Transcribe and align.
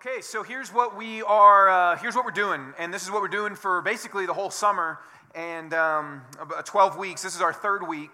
Okay, 0.00 0.20
so 0.20 0.44
here's 0.44 0.72
what 0.72 0.96
we 0.96 1.22
are. 1.22 1.68
Uh, 1.68 1.96
here's 1.96 2.14
what 2.14 2.24
we're 2.24 2.30
doing, 2.30 2.72
and 2.78 2.94
this 2.94 3.02
is 3.02 3.10
what 3.10 3.20
we're 3.20 3.26
doing 3.26 3.56
for 3.56 3.82
basically 3.82 4.26
the 4.26 4.32
whole 4.32 4.48
summer 4.48 5.00
and 5.34 5.74
um, 5.74 6.22
about 6.40 6.64
12 6.66 6.96
weeks. 6.96 7.20
This 7.20 7.34
is 7.34 7.40
our 7.40 7.52
third 7.52 7.88
week. 7.88 8.12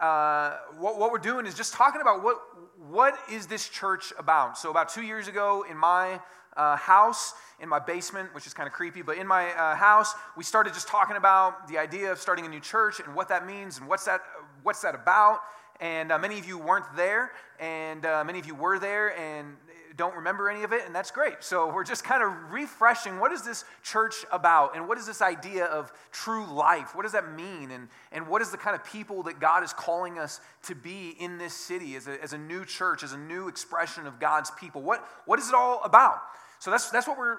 Uh, 0.00 0.56
what, 0.76 0.98
what 0.98 1.12
we're 1.12 1.18
doing 1.18 1.46
is 1.46 1.54
just 1.54 1.72
talking 1.72 2.00
about 2.00 2.24
what 2.24 2.40
what 2.88 3.16
is 3.30 3.46
this 3.46 3.68
church 3.68 4.12
about. 4.18 4.58
So 4.58 4.72
about 4.72 4.88
two 4.88 5.02
years 5.02 5.28
ago, 5.28 5.64
in 5.70 5.76
my 5.76 6.18
uh, 6.56 6.74
house, 6.74 7.34
in 7.60 7.68
my 7.68 7.78
basement, 7.78 8.34
which 8.34 8.48
is 8.48 8.52
kind 8.52 8.66
of 8.66 8.72
creepy, 8.72 9.02
but 9.02 9.16
in 9.16 9.28
my 9.28 9.52
uh, 9.52 9.76
house, 9.76 10.12
we 10.36 10.42
started 10.42 10.74
just 10.74 10.88
talking 10.88 11.14
about 11.14 11.68
the 11.68 11.78
idea 11.78 12.10
of 12.10 12.18
starting 12.18 12.44
a 12.44 12.48
new 12.48 12.58
church 12.58 12.98
and 12.98 13.14
what 13.14 13.28
that 13.28 13.46
means 13.46 13.78
and 13.78 13.86
what's 13.86 14.04
that 14.04 14.20
what's 14.64 14.82
that 14.82 14.96
about. 14.96 15.42
And 15.78 16.10
uh, 16.10 16.18
many 16.18 16.40
of 16.40 16.46
you 16.48 16.58
weren't 16.58 16.96
there, 16.96 17.30
and 17.60 18.04
uh, 18.04 18.24
many 18.24 18.40
of 18.40 18.46
you 18.46 18.56
were 18.56 18.80
there, 18.80 19.16
and 19.16 19.56
don't 19.96 20.14
remember 20.14 20.48
any 20.48 20.62
of 20.62 20.72
it, 20.72 20.82
and 20.86 20.94
that's 20.94 21.10
great. 21.10 21.36
So 21.40 21.72
we're 21.72 21.84
just 21.84 22.04
kind 22.04 22.22
of 22.22 22.52
refreshing 22.52 23.18
what 23.18 23.32
is 23.32 23.42
this 23.42 23.64
church 23.82 24.14
about, 24.30 24.76
and 24.76 24.88
what 24.88 24.98
is 24.98 25.06
this 25.06 25.22
idea 25.22 25.64
of 25.64 25.92
true 26.12 26.46
life? 26.46 26.94
What 26.94 27.02
does 27.02 27.12
that 27.12 27.34
mean? 27.34 27.70
And, 27.70 27.88
and 28.12 28.28
what 28.28 28.42
is 28.42 28.50
the 28.50 28.56
kind 28.56 28.74
of 28.76 28.84
people 28.84 29.22
that 29.24 29.40
God 29.40 29.62
is 29.64 29.72
calling 29.72 30.18
us 30.18 30.40
to 30.64 30.74
be 30.74 31.16
in 31.18 31.38
this 31.38 31.54
city 31.54 31.96
as 31.96 32.06
a, 32.06 32.22
as 32.22 32.32
a 32.32 32.38
new 32.38 32.64
church, 32.64 33.02
as 33.02 33.12
a 33.12 33.18
new 33.18 33.48
expression 33.48 34.06
of 34.06 34.20
God's 34.20 34.50
people? 34.52 34.82
What, 34.82 35.04
what 35.26 35.38
is 35.38 35.48
it 35.48 35.54
all 35.54 35.80
about? 35.84 36.20
So 36.58 36.70
that's, 36.70 36.90
that's 36.90 37.08
what 37.08 37.18
we're 37.18 37.38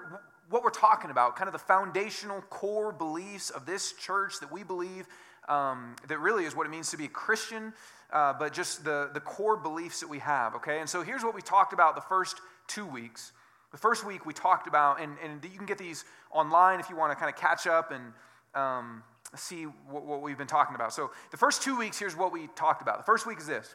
what 0.52 0.62
we're 0.62 0.70
talking 0.70 1.10
about, 1.10 1.34
kind 1.34 1.48
of 1.48 1.52
the 1.52 1.58
foundational 1.58 2.42
core 2.42 2.92
beliefs 2.92 3.48
of 3.48 3.64
this 3.64 3.92
church 3.94 4.38
that 4.40 4.52
we 4.52 4.62
believe 4.62 5.06
um, 5.48 5.96
that 6.08 6.20
really 6.20 6.44
is 6.44 6.54
what 6.54 6.66
it 6.66 6.70
means 6.70 6.90
to 6.90 6.98
be 6.98 7.06
a 7.06 7.08
Christian, 7.08 7.72
uh, 8.12 8.34
but 8.38 8.52
just 8.52 8.84
the, 8.84 9.10
the 9.14 9.20
core 9.20 9.56
beliefs 9.56 10.00
that 10.00 10.08
we 10.08 10.18
have, 10.18 10.54
okay? 10.56 10.80
And 10.80 10.88
so 10.88 11.02
here's 11.02 11.24
what 11.24 11.34
we 11.34 11.40
talked 11.40 11.72
about 11.72 11.94
the 11.94 12.02
first 12.02 12.36
two 12.68 12.86
weeks. 12.86 13.32
The 13.70 13.78
first 13.78 14.04
week 14.04 14.26
we 14.26 14.34
talked 14.34 14.66
about, 14.66 15.00
and, 15.00 15.16
and 15.24 15.42
you 15.44 15.56
can 15.56 15.66
get 15.66 15.78
these 15.78 16.04
online 16.30 16.78
if 16.78 16.90
you 16.90 16.96
want 16.96 17.10
to 17.10 17.16
kind 17.16 17.32
of 17.32 17.40
catch 17.40 17.66
up 17.66 17.90
and 17.90 18.12
um, 18.54 19.02
see 19.34 19.64
what, 19.64 20.04
what 20.04 20.20
we've 20.20 20.36
been 20.36 20.46
talking 20.46 20.74
about. 20.74 20.92
So 20.92 21.10
the 21.30 21.38
first 21.38 21.62
two 21.62 21.78
weeks, 21.78 21.98
here's 21.98 22.16
what 22.16 22.32
we 22.32 22.48
talked 22.54 22.82
about. 22.82 22.98
The 22.98 23.04
first 23.04 23.26
week 23.26 23.38
is 23.38 23.46
this 23.46 23.74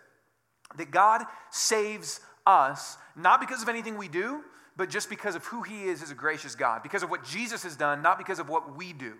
that 0.77 0.91
God 0.91 1.23
saves 1.49 2.19
us, 2.45 2.97
not 3.15 3.39
because 3.39 3.63
of 3.63 3.69
anything 3.69 3.97
we 3.97 4.09
do, 4.09 4.41
but 4.75 4.89
just 4.89 5.09
because 5.09 5.35
of 5.35 5.45
who 5.45 5.63
He 5.63 5.85
is 5.85 6.03
as 6.03 6.11
a 6.11 6.15
gracious 6.15 6.55
God, 6.55 6.83
because 6.83 7.01
of 7.01 7.09
what 7.09 7.23
Jesus 7.23 7.63
has 7.63 7.75
done, 7.75 8.01
not 8.01 8.17
because 8.17 8.39
of 8.39 8.49
what 8.49 8.77
we 8.77 8.93
do. 8.93 9.13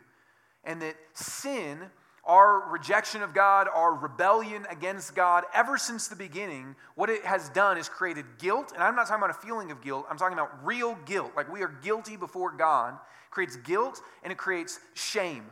And 0.64 0.82
that 0.82 0.96
sin 1.14 1.80
our 2.28 2.70
rejection 2.70 3.24
of 3.24 3.34
God, 3.34 3.68
our 3.74 3.94
rebellion 3.94 4.68
against 4.70 5.16
God, 5.16 5.46
ever 5.54 5.78
since 5.78 6.10
the 6.10 6.16
beginning, 6.16 6.76
what 6.96 7.10
it 7.10 7.26
has 7.26 7.50
done 7.50 7.78
is 7.78 7.88
created 7.88 8.26
guilt. 8.38 8.74
And 8.74 8.84
I'm 8.84 8.96
not 8.96 9.08
talking 9.08 9.24
about 9.24 9.36
a 9.36 9.46
feeling 9.46 9.72
of 9.72 9.82
guilt, 9.82 10.06
I'm 10.10 10.18
talking 10.18 10.38
about 10.38 10.66
real 10.66 10.98
guilt. 11.06 11.32
Like 11.36 11.52
we 11.52 11.64
are 11.64 11.74
guilty 11.82 12.18
before 12.18 12.52
God. 12.52 12.94
It 12.94 13.32
creates 13.32 13.56
guilt 13.56 14.02
and 14.24 14.32
it 14.32 14.38
creates 14.38 14.80
shame, 14.94 15.46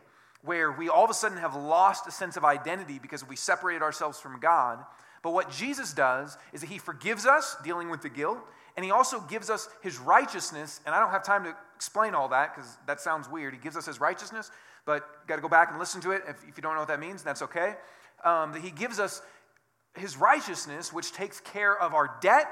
where 0.43 0.71
we 0.71 0.89
all 0.89 1.05
of 1.05 1.09
a 1.09 1.13
sudden 1.13 1.37
have 1.37 1.55
lost 1.55 2.07
a 2.07 2.11
sense 2.11 2.35
of 2.35 2.43
identity 2.43 2.99
because 2.99 3.27
we 3.27 3.37
separated 3.37 3.81
ourselves 3.81 4.19
from 4.19 4.39
God. 4.39 4.79
But 5.23 5.31
what 5.31 5.49
Jesus 5.49 5.93
does 5.93 6.37
is 6.53 6.61
that 6.61 6.69
he 6.69 6.77
forgives 6.77 7.25
us, 7.25 7.55
dealing 7.63 7.89
with 7.89 8.01
the 8.01 8.09
guilt, 8.09 8.37
and 8.75 8.83
he 8.83 8.91
also 8.91 9.21
gives 9.21 9.49
us 9.49 9.69
his 9.81 9.97
righteousness. 9.97 10.81
And 10.85 10.93
I 10.93 10.99
don't 10.99 11.11
have 11.11 11.23
time 11.23 11.45
to 11.45 11.55
explain 11.75 12.13
all 12.13 12.27
that 12.29 12.53
because 12.53 12.77
that 12.85 12.99
sounds 12.99 13.29
weird. 13.29 13.53
He 13.53 13.59
gives 13.59 13.77
us 13.77 13.85
his 13.85 13.99
righteousness, 14.01 14.51
but 14.85 15.27
got 15.27 15.35
to 15.35 15.41
go 15.41 15.49
back 15.49 15.69
and 15.69 15.79
listen 15.79 16.01
to 16.01 16.11
it. 16.11 16.23
If, 16.27 16.37
if, 16.47 16.57
you 16.57 16.63
don't 16.63 16.73
know 16.73 16.79
what 16.79 16.87
that 16.87 16.99
means, 16.99 17.23
that's 17.23 17.41
okay. 17.41 17.75
Um, 18.23 18.53
that 18.53 18.61
he 18.61 18.71
gives 18.71 18.99
us 18.99 19.21
his 19.95 20.17
righteousness, 20.17 20.93
which 20.93 21.11
takes 21.11 21.39
care 21.39 21.77
of 21.77 21.93
our 21.93 22.17
debt, 22.21 22.47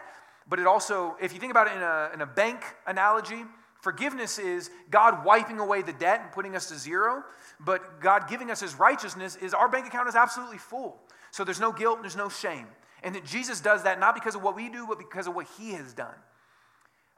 but 0.48 0.60
it 0.60 0.68
also, 0.68 1.16
if 1.22 1.34
you 1.34 1.40
think 1.40 1.52
about 1.52 1.68
it 1.68 1.74
in 1.74 1.82
a, 1.82 2.10
in 2.14 2.22
a 2.22 2.26
bank 2.26 2.62
analogy, 2.86 3.44
forgiveness 3.82 4.40
is 4.40 4.70
God 4.90 5.26
wiping 5.26 5.60
away 5.60 5.82
the 5.82 5.94
debt 5.94 6.22
and 6.22 6.32
putting 6.32 6.56
us 6.56 6.68
to 6.70 6.76
zero, 6.76 7.24
but 7.60 8.02
God 8.02 8.28
giving 8.30 8.52
us 8.52 8.60
his 8.60 8.76
righteousness 8.76 9.36
is 9.36 9.54
our 9.54 9.70
bank 9.70 9.88
account 9.88 10.10
is 10.10 10.16
absolutely 10.16 10.58
full. 10.58 11.00
So 11.32 11.44
there's 11.44 11.60
no 11.60 11.72
guilt, 11.72 12.00
there's 12.02 12.16
no 12.16 12.30
shame. 12.30 12.68
And 13.04 13.16
that 13.16 13.26
Jesus 13.26 13.60
does 13.60 13.84
that 13.84 14.00
not 14.00 14.16
because 14.16 14.36
of 14.36 14.44
what 14.44 14.56
we 14.56 14.70
do, 14.70 14.86
but 14.88 14.98
because 14.98 15.28
of 15.28 15.36
what 15.36 15.48
he 15.58 15.72
has 15.74 15.94
done. 15.94 16.16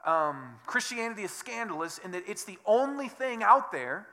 Um, 0.04 0.56
Christianity 0.66 1.22
is 1.22 1.32
scandalous 1.32 1.98
in 1.98 2.12
that 2.12 2.24
it's 2.28 2.44
the 2.44 2.58
only 2.64 3.08
thing 3.08 3.42
out 3.42 3.72
there 3.72 4.06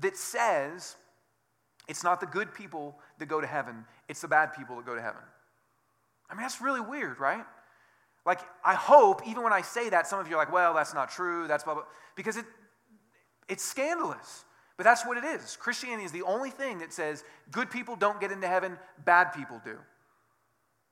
that 0.00 0.16
says 0.16 0.96
it's 1.88 2.04
not 2.04 2.20
the 2.20 2.26
good 2.26 2.54
people 2.54 2.98
that 3.18 3.26
go 3.26 3.40
to 3.40 3.46
heaven, 3.46 3.84
it's 4.08 4.20
the 4.20 4.28
bad 4.28 4.54
people 4.54 4.76
that 4.76 4.86
go 4.86 4.94
to 4.94 5.02
heaven. 5.02 5.22
I 6.28 6.34
mean, 6.34 6.42
that's 6.42 6.60
really 6.60 6.80
weird, 6.80 7.20
right? 7.20 7.44
Like, 8.24 8.40
I 8.64 8.74
hope, 8.74 9.22
even 9.26 9.44
when 9.44 9.52
I 9.52 9.62
say 9.62 9.88
that, 9.90 10.08
some 10.08 10.18
of 10.18 10.28
you 10.28 10.34
are 10.34 10.38
like, 10.38 10.52
well, 10.52 10.74
that's 10.74 10.92
not 10.92 11.10
true, 11.10 11.46
that's 11.46 11.62
blah, 11.62 11.74
blah, 11.74 11.84
because 12.16 12.36
it, 12.36 12.44
it's 13.48 13.64
scandalous. 13.64 14.44
But 14.76 14.84
that's 14.84 15.06
what 15.06 15.16
it 15.16 15.24
is. 15.24 15.56
Christianity 15.56 16.04
is 16.04 16.12
the 16.12 16.22
only 16.22 16.50
thing 16.50 16.80
that 16.80 16.92
says 16.92 17.24
good 17.50 17.70
people 17.70 17.96
don't 17.96 18.20
get 18.20 18.30
into 18.30 18.46
heaven, 18.46 18.78
bad 19.04 19.32
people 19.32 19.60
do. 19.64 19.78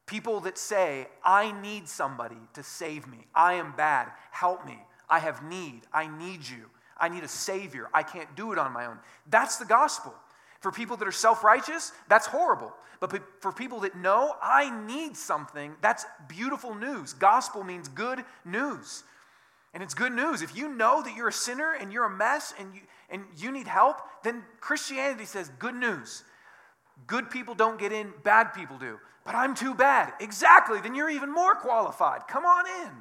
People 0.06 0.40
that 0.40 0.58
say, 0.58 1.08
I 1.22 1.52
need 1.60 1.88
somebody 1.88 2.36
to 2.54 2.62
save 2.62 3.06
me. 3.06 3.26
I 3.34 3.54
am 3.54 3.74
bad. 3.76 4.10
Help 4.30 4.64
me. 4.66 4.78
I 5.08 5.18
have 5.18 5.42
need. 5.42 5.82
I 5.92 6.06
need 6.06 6.46
you. 6.48 6.70
I 6.98 7.08
need 7.08 7.24
a 7.24 7.28
Savior. 7.28 7.88
I 7.92 8.02
can't 8.02 8.34
do 8.36 8.52
it 8.52 8.58
on 8.58 8.72
my 8.72 8.86
own. 8.86 8.98
That's 9.28 9.56
the 9.56 9.64
gospel. 9.64 10.14
For 10.60 10.72
people 10.72 10.96
that 10.96 11.06
are 11.06 11.12
self 11.12 11.44
righteous, 11.44 11.92
that's 12.08 12.26
horrible. 12.26 12.72
But 13.00 13.20
for 13.40 13.52
people 13.52 13.80
that 13.80 13.96
know 13.96 14.34
I 14.40 14.70
need 14.86 15.16
something, 15.16 15.74
that's 15.82 16.06
beautiful 16.28 16.74
news. 16.74 17.12
Gospel 17.12 17.64
means 17.64 17.88
good 17.88 18.24
news. 18.44 19.04
And 19.74 19.82
it's 19.82 19.92
good 19.92 20.12
news. 20.12 20.40
If 20.40 20.56
you 20.56 20.68
know 20.68 21.02
that 21.02 21.14
you're 21.16 21.28
a 21.28 21.32
sinner 21.32 21.72
and 21.72 21.92
you're 21.92 22.04
a 22.04 22.10
mess 22.10 22.54
and 22.58 22.74
you, 22.74 22.80
and 23.10 23.24
you 23.36 23.50
need 23.50 23.66
help, 23.66 23.98
then 24.22 24.42
Christianity 24.60 25.24
says 25.24 25.50
good 25.58 25.74
news. 25.74 26.22
Good 27.06 27.28
people 27.28 27.54
don't 27.54 27.78
get 27.78 27.92
in, 27.92 28.12
bad 28.22 28.54
people 28.54 28.78
do. 28.78 28.98
But 29.24 29.34
I'm 29.34 29.54
too 29.54 29.74
bad. 29.74 30.12
Exactly. 30.20 30.80
Then 30.80 30.94
you're 30.94 31.10
even 31.10 31.32
more 31.32 31.54
qualified. 31.56 32.28
Come 32.28 32.44
on 32.44 32.64
in. 32.86 32.92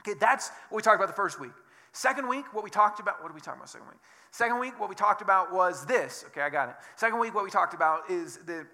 Okay, 0.00 0.18
that's 0.18 0.50
what 0.68 0.78
we 0.78 0.82
talked 0.82 0.96
about 0.96 1.08
the 1.08 1.14
first 1.14 1.38
week. 1.38 1.52
Second 1.92 2.28
week, 2.28 2.52
what 2.54 2.64
we 2.64 2.70
talked 2.70 3.00
about, 3.00 3.22
what 3.22 3.28
did 3.28 3.34
we 3.34 3.40
talk 3.40 3.56
about 3.56 3.68
second 3.68 3.88
week? 3.88 3.98
Second 4.30 4.58
week, 4.58 4.80
what 4.80 4.88
we 4.88 4.94
talked 4.94 5.20
about 5.20 5.52
was 5.52 5.84
this. 5.84 6.24
Okay, 6.28 6.40
I 6.40 6.48
got 6.48 6.70
it. 6.70 6.74
Second 6.96 7.18
week, 7.18 7.34
what 7.34 7.44
we 7.44 7.50
talked 7.50 7.74
about 7.74 8.10
is 8.10 8.38
that 8.46 8.66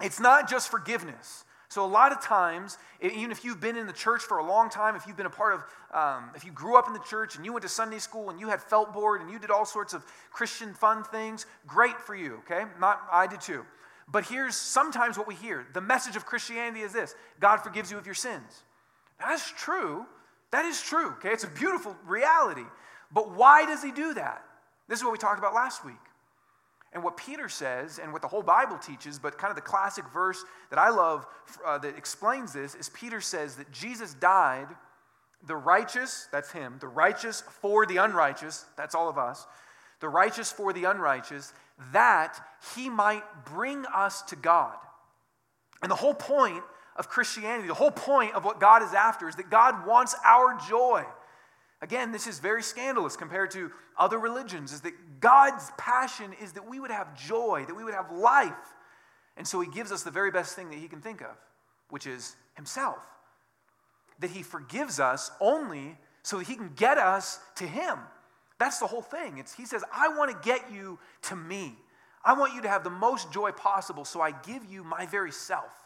it's 0.00 0.20
not 0.20 0.48
just 0.48 0.70
forgiveness. 0.70 1.44
So, 1.68 1.84
a 1.84 1.86
lot 1.86 2.12
of 2.12 2.22
times, 2.22 2.78
even 3.00 3.32
if 3.32 3.44
you've 3.44 3.60
been 3.60 3.76
in 3.76 3.88
the 3.88 3.92
church 3.92 4.22
for 4.22 4.38
a 4.38 4.46
long 4.46 4.70
time, 4.70 4.94
if 4.94 5.08
you've 5.08 5.16
been 5.16 5.26
a 5.26 5.30
part 5.30 5.54
of, 5.54 5.64
um, 5.92 6.30
if 6.36 6.44
you 6.44 6.52
grew 6.52 6.76
up 6.78 6.86
in 6.86 6.92
the 6.92 7.00
church 7.00 7.34
and 7.34 7.44
you 7.44 7.52
went 7.52 7.64
to 7.64 7.68
Sunday 7.68 7.98
school 7.98 8.30
and 8.30 8.38
you 8.38 8.48
had 8.48 8.62
felt 8.62 8.92
board 8.92 9.20
and 9.20 9.30
you 9.30 9.40
did 9.40 9.50
all 9.50 9.64
sorts 9.64 9.92
of 9.92 10.04
Christian 10.30 10.72
fun 10.74 11.02
things, 11.02 11.46
great 11.66 11.98
for 11.98 12.14
you, 12.14 12.36
okay? 12.44 12.64
Not, 12.78 13.02
I 13.10 13.26
did 13.26 13.40
too. 13.40 13.64
But 14.06 14.26
here's 14.26 14.54
sometimes 14.54 15.18
what 15.18 15.26
we 15.26 15.34
hear 15.34 15.66
the 15.72 15.80
message 15.80 16.14
of 16.14 16.26
Christianity 16.26 16.82
is 16.82 16.92
this 16.92 17.16
God 17.40 17.56
forgives 17.56 17.90
you 17.90 17.98
of 17.98 18.06
your 18.06 18.14
sins. 18.14 18.62
That's 19.18 19.50
true, 19.50 20.06
that 20.54 20.64
is 20.64 20.80
true, 20.80 21.10
okay? 21.12 21.30
It's 21.30 21.44
a 21.44 21.48
beautiful 21.48 21.96
reality. 22.06 22.64
But 23.12 23.34
why 23.34 23.66
does 23.66 23.82
he 23.82 23.92
do 23.92 24.14
that? 24.14 24.44
This 24.88 24.98
is 24.98 25.04
what 25.04 25.12
we 25.12 25.18
talked 25.18 25.38
about 25.38 25.54
last 25.54 25.84
week. 25.84 25.94
And 26.92 27.02
what 27.02 27.16
Peter 27.16 27.48
says, 27.48 27.98
and 27.98 28.12
what 28.12 28.22
the 28.22 28.28
whole 28.28 28.42
Bible 28.42 28.78
teaches, 28.78 29.18
but 29.18 29.36
kind 29.36 29.50
of 29.50 29.56
the 29.56 29.62
classic 29.62 30.04
verse 30.12 30.44
that 30.70 30.78
I 30.78 30.90
love 30.90 31.26
uh, 31.66 31.78
that 31.78 31.96
explains 31.98 32.52
this, 32.52 32.76
is 32.76 32.88
Peter 32.90 33.20
says 33.20 33.56
that 33.56 33.72
Jesus 33.72 34.14
died, 34.14 34.68
the 35.46 35.56
righteous, 35.56 36.28
that's 36.30 36.52
him, 36.52 36.76
the 36.80 36.86
righteous 36.86 37.42
for 37.60 37.84
the 37.84 37.96
unrighteous, 37.96 38.64
that's 38.76 38.94
all 38.94 39.08
of 39.08 39.18
us, 39.18 39.46
the 40.00 40.08
righteous 40.08 40.52
for 40.52 40.72
the 40.72 40.84
unrighteous, 40.84 41.52
that 41.92 42.38
he 42.76 42.88
might 42.88 43.24
bring 43.44 43.84
us 43.86 44.22
to 44.22 44.36
God. 44.36 44.76
And 45.82 45.90
the 45.90 45.96
whole 45.96 46.14
point 46.14 46.62
of 46.96 47.08
Christianity, 47.08 47.68
the 47.68 47.74
whole 47.74 47.90
point 47.90 48.34
of 48.34 48.44
what 48.44 48.60
God 48.60 48.82
is 48.82 48.94
after 48.94 49.28
is 49.28 49.36
that 49.36 49.50
God 49.50 49.86
wants 49.86 50.14
our 50.24 50.58
joy. 50.68 51.04
Again, 51.82 52.12
this 52.12 52.26
is 52.26 52.38
very 52.38 52.62
scandalous 52.62 53.16
compared 53.16 53.50
to 53.52 53.70
other 53.98 54.18
religions, 54.18 54.72
is 54.72 54.80
that 54.82 55.20
God's 55.20 55.70
passion 55.76 56.32
is 56.40 56.52
that 56.52 56.68
we 56.68 56.80
would 56.80 56.90
have 56.90 57.16
joy, 57.16 57.64
that 57.66 57.74
we 57.74 57.84
would 57.84 57.94
have 57.94 58.10
life. 58.10 58.52
And 59.36 59.46
so 59.46 59.60
he 59.60 59.70
gives 59.70 59.92
us 59.92 60.02
the 60.02 60.10
very 60.10 60.30
best 60.30 60.54
thing 60.54 60.70
that 60.70 60.78
he 60.78 60.88
can 60.88 61.00
think 61.00 61.20
of, 61.20 61.36
which 61.90 62.06
is 62.06 62.36
himself. 62.56 63.04
That 64.20 64.30
he 64.30 64.42
forgives 64.42 65.00
us 65.00 65.30
only 65.40 65.98
so 66.22 66.38
that 66.38 66.46
he 66.46 66.54
can 66.54 66.72
get 66.74 66.98
us 66.98 67.40
to 67.56 67.66
him. 67.66 67.98
That's 68.58 68.78
the 68.78 68.86
whole 68.86 69.02
thing. 69.02 69.38
It's, 69.38 69.52
he 69.52 69.66
says, 69.66 69.82
I 69.92 70.08
want 70.08 70.30
to 70.30 70.48
get 70.48 70.72
you 70.72 70.98
to 71.22 71.36
me. 71.36 71.74
I 72.24 72.32
want 72.32 72.54
you 72.54 72.62
to 72.62 72.68
have 72.68 72.84
the 72.84 72.90
most 72.90 73.32
joy 73.32 73.50
possible, 73.50 74.04
so 74.04 74.20
I 74.20 74.30
give 74.30 74.64
you 74.64 74.84
my 74.84 75.06
very 75.06 75.32
self. 75.32 75.83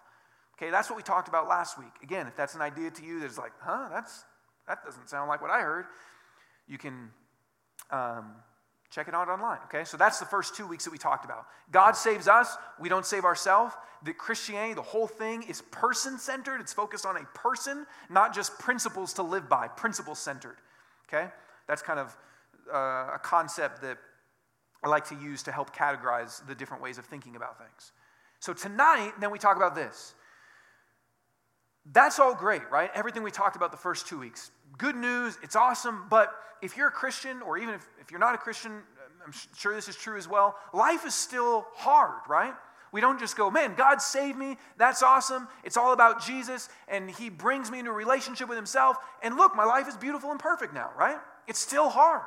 Okay, 0.58 0.70
that's 0.70 0.90
what 0.90 0.96
we 0.96 1.04
talked 1.04 1.28
about 1.28 1.46
last 1.46 1.78
week. 1.78 1.92
Again, 2.02 2.26
if 2.26 2.36
that's 2.36 2.56
an 2.56 2.62
idea 2.62 2.90
to 2.90 3.04
you 3.04 3.20
that's 3.20 3.38
like, 3.38 3.52
huh, 3.60 3.88
that's, 3.92 4.24
that 4.66 4.84
doesn't 4.84 5.08
sound 5.08 5.28
like 5.28 5.40
what 5.40 5.50
I 5.50 5.60
heard, 5.60 5.84
you 6.66 6.78
can 6.78 7.10
um, 7.92 8.32
check 8.90 9.06
it 9.06 9.14
out 9.14 9.28
online. 9.28 9.58
Okay, 9.66 9.84
so 9.84 9.96
that's 9.96 10.18
the 10.18 10.26
first 10.26 10.56
two 10.56 10.66
weeks 10.66 10.84
that 10.84 10.90
we 10.90 10.98
talked 10.98 11.24
about. 11.24 11.46
God 11.70 11.92
saves 11.92 12.26
us, 12.26 12.56
we 12.80 12.88
don't 12.88 13.06
save 13.06 13.24
ourselves. 13.24 13.74
The 14.04 14.12
Christianity, 14.12 14.74
the 14.74 14.82
whole 14.82 15.06
thing 15.06 15.44
is 15.44 15.62
person 15.70 16.18
centered, 16.18 16.60
it's 16.60 16.72
focused 16.72 17.06
on 17.06 17.16
a 17.16 17.24
person, 17.38 17.86
not 18.10 18.34
just 18.34 18.58
principles 18.58 19.12
to 19.14 19.22
live 19.22 19.48
by, 19.48 19.68
principle 19.68 20.16
centered. 20.16 20.56
Okay? 21.08 21.28
That's 21.68 21.82
kind 21.82 22.00
of 22.00 22.16
uh, 22.72 23.14
a 23.14 23.20
concept 23.22 23.80
that 23.82 23.98
I 24.82 24.88
like 24.88 25.06
to 25.08 25.14
use 25.14 25.42
to 25.44 25.52
help 25.52 25.74
categorize 25.74 26.44
the 26.46 26.54
different 26.54 26.82
ways 26.82 26.98
of 26.98 27.04
thinking 27.04 27.36
about 27.36 27.58
things. 27.58 27.92
So 28.40 28.52
tonight, 28.52 29.12
then 29.20 29.30
we 29.30 29.38
talk 29.38 29.56
about 29.56 29.74
this. 29.74 30.14
That's 31.92 32.18
all 32.18 32.34
great, 32.34 32.62
right? 32.70 32.90
Everything 32.94 33.22
we 33.22 33.30
talked 33.30 33.56
about 33.56 33.70
the 33.70 33.78
first 33.78 34.06
two 34.06 34.18
weeks. 34.18 34.50
Good 34.76 34.96
news, 34.96 35.38
it's 35.42 35.56
awesome, 35.56 36.06
but 36.10 36.34
if 36.60 36.76
you're 36.76 36.88
a 36.88 36.92
Christian, 36.92 37.40
or 37.42 37.58
even 37.58 37.74
if, 37.74 37.88
if 38.00 38.10
you're 38.10 38.20
not 38.20 38.34
a 38.34 38.38
Christian, 38.38 38.82
I'm 39.24 39.32
sure 39.56 39.74
this 39.74 39.88
is 39.88 39.96
true 39.96 40.16
as 40.16 40.28
well, 40.28 40.56
life 40.72 41.06
is 41.06 41.14
still 41.14 41.66
hard, 41.74 42.20
right? 42.28 42.54
We 42.92 43.00
don't 43.00 43.18
just 43.18 43.36
go, 43.36 43.50
man, 43.50 43.74
God 43.74 44.00
saved 44.00 44.38
me. 44.38 44.56
That's 44.78 45.02
awesome. 45.02 45.48
It's 45.62 45.76
all 45.76 45.92
about 45.92 46.24
Jesus, 46.24 46.68
and 46.88 47.10
He 47.10 47.28
brings 47.28 47.70
me 47.70 47.80
into 47.80 47.90
a 47.90 47.94
relationship 47.94 48.48
with 48.48 48.56
Himself. 48.56 48.96
And 49.22 49.36
look, 49.36 49.54
my 49.54 49.64
life 49.64 49.88
is 49.88 49.96
beautiful 49.96 50.30
and 50.30 50.40
perfect 50.40 50.72
now, 50.72 50.90
right? 50.98 51.18
It's 51.46 51.58
still 51.58 51.88
hard. 51.88 52.22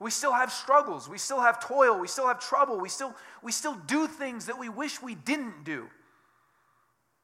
We 0.00 0.10
still 0.10 0.32
have 0.32 0.52
struggles. 0.52 1.08
We 1.08 1.18
still 1.18 1.40
have 1.40 1.60
toil. 1.60 1.98
We 1.98 2.06
still 2.06 2.26
have 2.28 2.38
trouble. 2.38 2.78
We 2.78 2.88
still, 2.88 3.14
we 3.42 3.52
still 3.52 3.74
do 3.86 4.06
things 4.06 4.46
that 4.46 4.58
we 4.58 4.68
wish 4.68 5.02
we 5.02 5.14
didn't 5.14 5.64
do. 5.64 5.88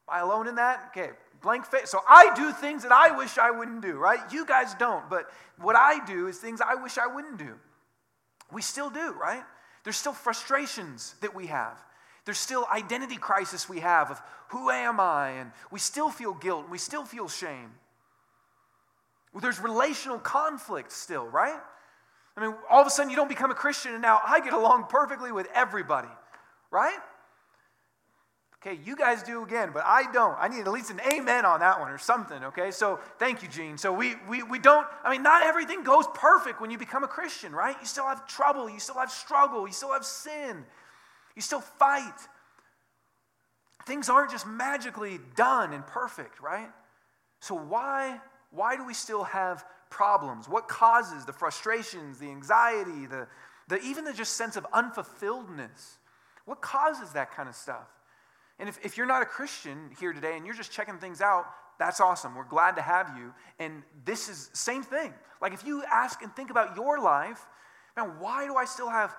Am 0.08 0.16
I 0.16 0.20
alone 0.20 0.48
in 0.48 0.56
that? 0.56 0.90
Okay, 0.90 1.10
blank 1.42 1.66
face. 1.66 1.90
So 1.90 2.00
I 2.08 2.32
do 2.34 2.52
things 2.52 2.82
that 2.82 2.92
I 2.92 3.16
wish 3.16 3.38
I 3.38 3.50
wouldn't 3.50 3.82
do, 3.82 3.94
right? 3.94 4.20
You 4.32 4.46
guys 4.46 4.74
don't, 4.74 5.08
but 5.08 5.30
what 5.58 5.76
I 5.76 6.04
do 6.04 6.26
is 6.26 6.38
things 6.38 6.60
I 6.60 6.74
wish 6.74 6.98
I 6.98 7.06
wouldn't 7.06 7.38
do. 7.38 7.54
We 8.52 8.62
still 8.62 8.90
do, 8.90 9.14
right? 9.20 9.42
There's 9.84 9.96
still 9.96 10.12
frustrations 10.12 11.14
that 11.20 11.34
we 11.34 11.46
have. 11.46 11.82
There's 12.24 12.38
still 12.38 12.66
identity 12.72 13.16
crisis 13.16 13.68
we 13.68 13.80
have 13.80 14.10
of 14.10 14.22
who 14.48 14.70
am 14.70 14.98
I? 14.98 15.30
And 15.30 15.52
we 15.70 15.78
still 15.78 16.10
feel 16.10 16.32
guilt. 16.32 16.70
We 16.70 16.78
still 16.78 17.04
feel 17.04 17.28
shame. 17.28 17.72
There's 19.40 19.60
relational 19.60 20.18
conflict 20.18 20.92
still, 20.92 21.26
right? 21.26 21.60
I 22.36 22.40
mean, 22.40 22.54
all 22.70 22.80
of 22.80 22.86
a 22.86 22.90
sudden 22.90 23.10
you 23.10 23.16
don't 23.16 23.28
become 23.28 23.50
a 23.50 23.54
Christian 23.54 23.92
and 23.92 24.02
now 24.02 24.20
I 24.24 24.40
get 24.40 24.52
along 24.52 24.86
perfectly 24.88 25.32
with 25.32 25.48
everybody, 25.54 26.08
right? 26.70 26.98
Okay, 28.66 28.78
you 28.82 28.96
guys 28.96 29.22
do 29.22 29.42
again, 29.42 29.72
but 29.74 29.82
I 29.84 30.10
don't. 30.10 30.36
I 30.40 30.48
need 30.48 30.60
at 30.60 30.72
least 30.72 30.90
an 30.90 30.98
amen 31.12 31.44
on 31.44 31.60
that 31.60 31.78
one 31.78 31.90
or 31.90 31.98
something, 31.98 32.42
okay? 32.44 32.70
So 32.70 32.98
thank 33.18 33.42
you, 33.42 33.48
Gene. 33.48 33.76
So 33.76 33.92
we, 33.92 34.14
we, 34.26 34.42
we 34.42 34.58
don't, 34.58 34.86
I 35.04 35.12
mean, 35.12 35.22
not 35.22 35.42
everything 35.42 35.82
goes 35.82 36.06
perfect 36.14 36.62
when 36.62 36.70
you 36.70 36.78
become 36.78 37.04
a 37.04 37.08
Christian, 37.08 37.52
right? 37.52 37.76
You 37.78 37.86
still 37.86 38.06
have 38.06 38.26
trouble, 38.26 38.70
you 38.70 38.80
still 38.80 38.94
have 38.94 39.10
struggle, 39.10 39.66
you 39.66 39.74
still 39.74 39.92
have 39.92 40.04
sin, 40.04 40.64
you 41.36 41.42
still 41.42 41.60
fight. 41.60 42.14
Things 43.86 44.08
aren't 44.08 44.30
just 44.30 44.46
magically 44.46 45.20
done 45.36 45.74
and 45.74 45.86
perfect, 45.86 46.40
right? 46.40 46.70
So 47.40 47.54
why, 47.54 48.18
why 48.50 48.76
do 48.76 48.86
we 48.86 48.94
still 48.94 49.24
have 49.24 49.62
problems? 49.90 50.48
What 50.48 50.68
causes 50.68 51.26
the 51.26 51.34
frustrations, 51.34 52.18
the 52.18 52.30
anxiety, 52.30 53.04
the, 53.04 53.26
the 53.68 53.78
even 53.82 54.06
the 54.06 54.14
just 54.14 54.38
sense 54.38 54.56
of 54.56 54.66
unfulfilledness? 54.72 55.98
What 56.46 56.62
causes 56.62 57.10
that 57.10 57.30
kind 57.30 57.50
of 57.50 57.54
stuff? 57.54 57.93
And 58.58 58.68
if, 58.68 58.78
if 58.84 58.96
you're 58.96 59.06
not 59.06 59.22
a 59.22 59.26
Christian 59.26 59.90
here 59.98 60.12
today 60.12 60.36
and 60.36 60.46
you're 60.46 60.54
just 60.54 60.70
checking 60.70 60.98
things 60.98 61.20
out, 61.20 61.46
that's 61.78 62.00
awesome. 62.00 62.34
We're 62.34 62.44
glad 62.44 62.76
to 62.76 62.82
have 62.82 63.16
you. 63.16 63.34
And 63.58 63.82
this 64.04 64.28
is 64.28 64.50
same 64.52 64.82
thing. 64.82 65.12
Like 65.40 65.52
if 65.52 65.66
you 65.66 65.82
ask 65.90 66.22
and 66.22 66.34
think 66.34 66.50
about 66.50 66.76
your 66.76 67.00
life, 67.00 67.44
man, 67.96 68.12
why 68.20 68.46
do 68.46 68.54
I 68.54 68.64
still 68.64 68.88
have 68.88 69.14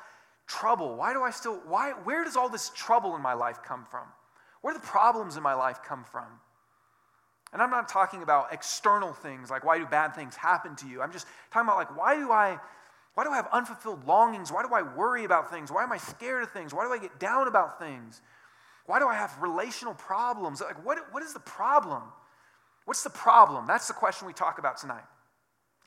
trouble? 0.48 0.96
Why 0.96 1.14
do 1.14 1.22
I 1.22 1.32
still 1.32 1.62
why 1.68 1.92
where 2.04 2.24
does 2.24 2.36
all 2.36 2.50
this 2.50 2.72
trouble 2.76 3.16
in 3.16 3.22
my 3.22 3.34
life 3.34 3.62
come 3.64 3.86
from? 3.90 4.08
Where 4.62 4.74
do 4.74 4.80
the 4.80 4.86
problems 4.86 5.38
in 5.38 5.44
my 5.44 5.54
life 5.54 5.80
come 5.84 6.06
from? 6.06 6.26
And 7.52 7.62
I'm 7.62 7.70
not 7.70 7.88
talking 7.88 8.24
about 8.24 8.54
external 8.54 9.14
things 9.14 9.50
like 9.50 9.66
why 9.66 9.78
do 9.78 9.86
bad 9.86 10.16
things 10.16 10.36
happen 10.36 10.76
to 10.78 10.88
you. 10.88 11.02
I'm 11.02 11.12
just 11.12 11.28
talking 11.52 11.68
about 11.68 11.78
like 11.78 11.98
why 11.98 12.16
do 12.16 12.31
I 12.31 12.60
why 13.16 13.24
do 13.24 13.31
I 13.31 13.38
have 13.38 13.48
unfulfilled 13.52 14.06
longings? 14.06 14.52
Why 14.52 14.62
do 14.62 14.74
I 14.74 14.81
worry 14.81 15.24
about 15.24 15.50
things? 15.50 15.72
Why 15.72 15.84
am 15.84 15.92
I 15.92 15.98
scared 15.98 16.44
of 16.44 16.52
things? 16.52 16.74
Why 16.74 16.86
do 16.86 16.92
I 16.92 16.98
get 16.98 17.20
down 17.20 17.48
about 17.48 17.80
things? 17.80 18.22
Why 18.86 19.00
do 19.00 19.08
I 19.08 19.16
have 19.16 19.36
relational 19.42 19.94
problems? 19.94 20.62
Like 20.62 20.86
what, 20.86 21.00
what 21.12 21.24
is 21.24 21.34
the 21.34 21.40
problem? 21.40 22.04
What's 22.86 23.04
the 23.04 23.10
problem? 23.10 23.66
That's 23.68 23.88
the 23.88 23.94
question 23.94 24.28
we 24.28 24.34
talk 24.34 24.60
about 24.60 24.78
tonight. 24.78 25.04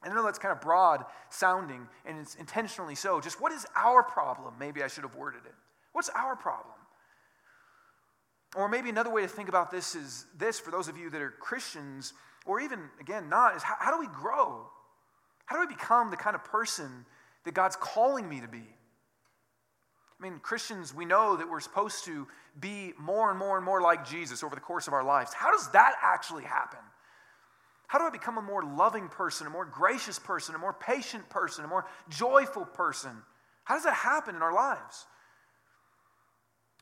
And 0.03 0.13
I 0.13 0.17
know 0.17 0.25
that's 0.25 0.39
kind 0.39 0.53
of 0.53 0.61
broad 0.61 1.05
sounding, 1.29 1.89
and 2.07 2.19
it's 2.19 2.37
intentionally 2.37 2.95
so. 2.95 3.21
Just 3.21 3.41
what 3.41 3.53
is 3.53 3.67
our 3.75 4.03
problem? 4.03 4.55
Maybe 4.59 4.83
I 4.83 4.89
should 4.89 5.03
have 5.03 5.15
worded 5.15 5.41
it. 5.45 5.55
What's 5.93 6.09
our 6.11 6.37
problem? 6.37 6.75
Or 8.57 8.69
maybe 8.69 8.89
another 8.89 9.11
way 9.11 9.23
to 9.23 9.29
think 9.29 9.49
about 9.49 9.71
this 9.71 9.95
is 9.95 10.27
this 10.37 10.59
for 10.59 10.71
those 10.71 10.89
of 10.89 10.97
you 10.97 11.11
that 11.11 11.21
are 11.21 11.31
Christians, 11.31 12.13
or 12.47 12.61
even, 12.61 12.81
again, 13.01 13.29
not, 13.29 13.57
is 13.57 13.63
how, 13.63 13.75
how 13.79 13.93
do 13.93 13.99
we 13.99 14.07
grow? 14.07 14.71
How 15.47 15.57
do 15.57 15.63
I 15.63 15.67
become 15.67 16.11
the 16.11 16.17
kind 16.17 16.37
of 16.37 16.45
person 16.45 17.05
that 17.45 17.55
God's 17.55 17.77
calling 17.77 18.29
me 18.29 18.41
to 18.41 18.49
be? 18.49 18.65
I 20.19 20.23
mean, 20.23 20.41
Christians, 20.41 20.93
we 20.93 21.05
know 21.05 21.37
that 21.37 21.49
we're 21.49 21.61
supposed 21.61 22.05
to 22.07 22.27
be 22.59 22.93
more 22.99 23.31
and 23.31 23.39
more 23.39 23.57
and 23.57 23.65
more 23.65 23.81
like 23.81 24.09
Jesus 24.09 24.43
over 24.43 24.55
the 24.55 24.61
course 24.61 24.89
of 24.89 24.93
our 24.93 25.05
lives. 25.05 25.33
How 25.33 25.53
does 25.53 25.71
that 25.71 25.95
actually 26.03 26.45
happen? 26.45 26.81
How 27.87 27.99
do 27.99 28.05
I 28.05 28.11
become 28.11 28.37
a 28.37 28.43
more 28.43 28.63
loving 28.63 29.09
person, 29.09 29.47
a 29.47 29.51
more 29.51 29.65
gracious 29.65 30.19
person, 30.19 30.55
a 30.55 30.59
more 30.59 30.73
patient 30.75 31.29
person, 31.31 31.65
a 31.65 31.69
more 31.69 31.87
joyful 32.09 32.65
person? 32.65 33.13
How 33.65 33.75
does 33.75 33.85
that 33.85 33.95
happen 33.95 34.35
in 34.35 34.43
our 34.43 34.53
lives? 34.53 35.07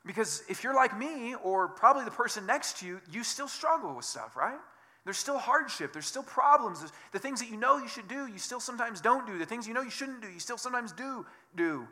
Because 0.06 0.42
if 0.48 0.64
you're 0.64 0.74
like 0.74 0.96
me, 0.96 1.34
or 1.42 1.68
probably 1.68 2.04
the 2.04 2.10
person 2.10 2.46
next 2.46 2.78
to 2.78 2.86
you, 2.86 3.00
you 3.10 3.22
still 3.22 3.48
struggle 3.48 3.94
with 3.94 4.04
stuff, 4.04 4.36
right? 4.36 4.58
There's 5.04 5.18
still 5.18 5.38
hardship. 5.38 5.92
There's 5.92 6.06
still 6.06 6.22
problems. 6.22 6.84
The 7.12 7.18
things 7.18 7.40
that 7.40 7.50
you 7.50 7.56
know 7.56 7.78
you 7.78 7.88
should 7.88 8.08
do, 8.08 8.26
you 8.26 8.38
still 8.38 8.60
sometimes 8.60 9.00
don't 9.00 9.26
do. 9.26 9.38
The 9.38 9.46
things 9.46 9.68
you 9.68 9.74
know 9.74 9.82
you 9.82 9.90
shouldn't 9.90 10.22
do, 10.22 10.28
you 10.28 10.40
still 10.40 10.58
sometimes 10.58 10.90
do 10.92 11.24
do. 11.54 11.86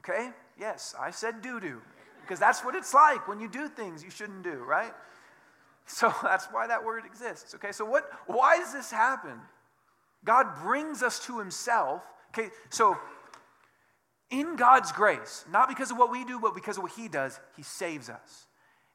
Okay? 0.00 0.30
Yes, 0.58 0.94
I 0.98 1.10
said 1.10 1.42
do 1.42 1.60
do. 1.60 1.80
Because 2.20 2.38
that's 2.38 2.64
what 2.64 2.74
it's 2.74 2.94
like 2.94 3.26
when 3.26 3.40
you 3.40 3.48
do 3.48 3.68
things 3.68 4.04
you 4.04 4.10
shouldn't 4.10 4.42
do, 4.42 4.62
right? 4.64 4.92
So 5.86 6.12
that's 6.22 6.46
why 6.46 6.66
that 6.66 6.84
word 6.84 7.04
exists. 7.04 7.54
Okay, 7.54 7.72
so 7.72 7.84
what 7.84 8.10
why 8.26 8.58
does 8.58 8.72
this 8.72 8.90
happen? 8.90 9.38
God 10.24 10.46
brings 10.62 11.02
us 11.02 11.18
to 11.26 11.38
himself. 11.38 12.02
Okay, 12.32 12.50
so 12.68 12.96
in 14.30 14.54
God's 14.54 14.92
grace, 14.92 15.44
not 15.50 15.68
because 15.68 15.90
of 15.90 15.98
what 15.98 16.10
we 16.10 16.24
do, 16.24 16.38
but 16.38 16.54
because 16.54 16.76
of 16.76 16.84
what 16.84 16.92
He 16.92 17.08
does, 17.08 17.40
He 17.56 17.62
saves 17.62 18.08
us. 18.08 18.46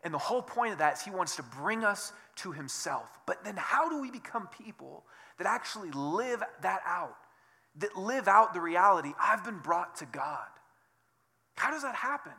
And 0.03 0.13
the 0.13 0.19
whole 0.19 0.41
point 0.41 0.71
of 0.71 0.79
that 0.79 0.93
is 0.93 1.01
He 1.01 1.11
wants 1.11 1.35
to 1.35 1.43
bring 1.43 1.83
us 1.83 2.13
to 2.37 2.51
Himself. 2.51 3.19
But 3.25 3.43
then, 3.43 3.55
how 3.57 3.89
do 3.89 4.01
we 4.01 4.11
become 4.11 4.47
people 4.47 5.03
that 5.37 5.47
actually 5.47 5.91
live 5.91 6.41
that 6.61 6.81
out? 6.85 7.17
That 7.79 7.97
live 7.97 8.29
out 8.29 8.53
the 8.53 8.61
reality, 8.61 9.11
I've 9.19 9.43
been 9.43 9.59
brought 9.59 9.97
to 9.97 10.05
God. 10.05 10.47
How 11.55 11.71
does 11.71 11.83
that 11.83 11.95
happen? 11.95 12.33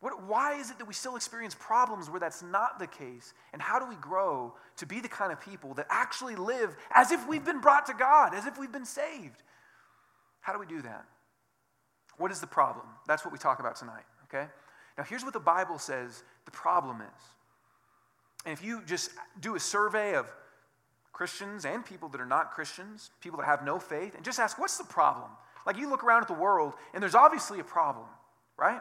What, 0.00 0.22
why 0.24 0.54
is 0.54 0.70
it 0.70 0.78
that 0.78 0.86
we 0.86 0.94
still 0.94 1.16
experience 1.16 1.54
problems 1.58 2.08
where 2.08 2.20
that's 2.20 2.42
not 2.42 2.78
the 2.78 2.86
case? 2.86 3.34
And 3.52 3.60
how 3.60 3.78
do 3.78 3.86
we 3.86 3.96
grow 3.96 4.54
to 4.76 4.86
be 4.86 5.00
the 5.00 5.08
kind 5.08 5.30
of 5.30 5.40
people 5.40 5.74
that 5.74 5.86
actually 5.90 6.36
live 6.36 6.74
as 6.94 7.10
if 7.10 7.28
we've 7.28 7.44
been 7.44 7.60
brought 7.60 7.86
to 7.86 7.94
God, 7.94 8.34
as 8.34 8.46
if 8.46 8.58
we've 8.58 8.72
been 8.72 8.86
saved? 8.86 9.42
How 10.40 10.54
do 10.54 10.58
we 10.58 10.66
do 10.66 10.80
that? 10.82 11.04
What 12.16 12.30
is 12.30 12.40
the 12.40 12.46
problem? 12.46 12.86
That's 13.06 13.24
what 13.24 13.32
we 13.32 13.38
talk 13.38 13.60
about 13.60 13.76
tonight, 13.76 14.04
okay? 14.24 14.46
Now, 14.96 15.04
here's 15.04 15.22
what 15.22 15.34
the 15.34 15.40
Bible 15.40 15.78
says 15.78 16.22
the 16.46 16.50
problem 16.50 17.02
is. 17.02 17.22
And 18.46 18.52
if 18.52 18.64
you 18.64 18.82
just 18.86 19.10
do 19.40 19.54
a 19.54 19.60
survey 19.60 20.14
of 20.14 20.32
Christians 21.12 21.66
and 21.66 21.84
people 21.84 22.08
that 22.08 22.20
are 22.20 22.26
not 22.26 22.52
Christians, 22.52 23.10
people 23.20 23.38
that 23.40 23.46
have 23.46 23.64
no 23.64 23.78
faith, 23.78 24.14
and 24.14 24.24
just 24.24 24.38
ask, 24.38 24.58
what's 24.58 24.78
the 24.78 24.84
problem? 24.84 25.30
Like 25.66 25.76
you 25.76 25.90
look 25.90 26.02
around 26.02 26.22
at 26.22 26.28
the 26.28 26.34
world, 26.34 26.72
and 26.94 27.02
there's 27.02 27.14
obviously 27.14 27.60
a 27.60 27.64
problem, 27.64 28.06
right? 28.60 28.80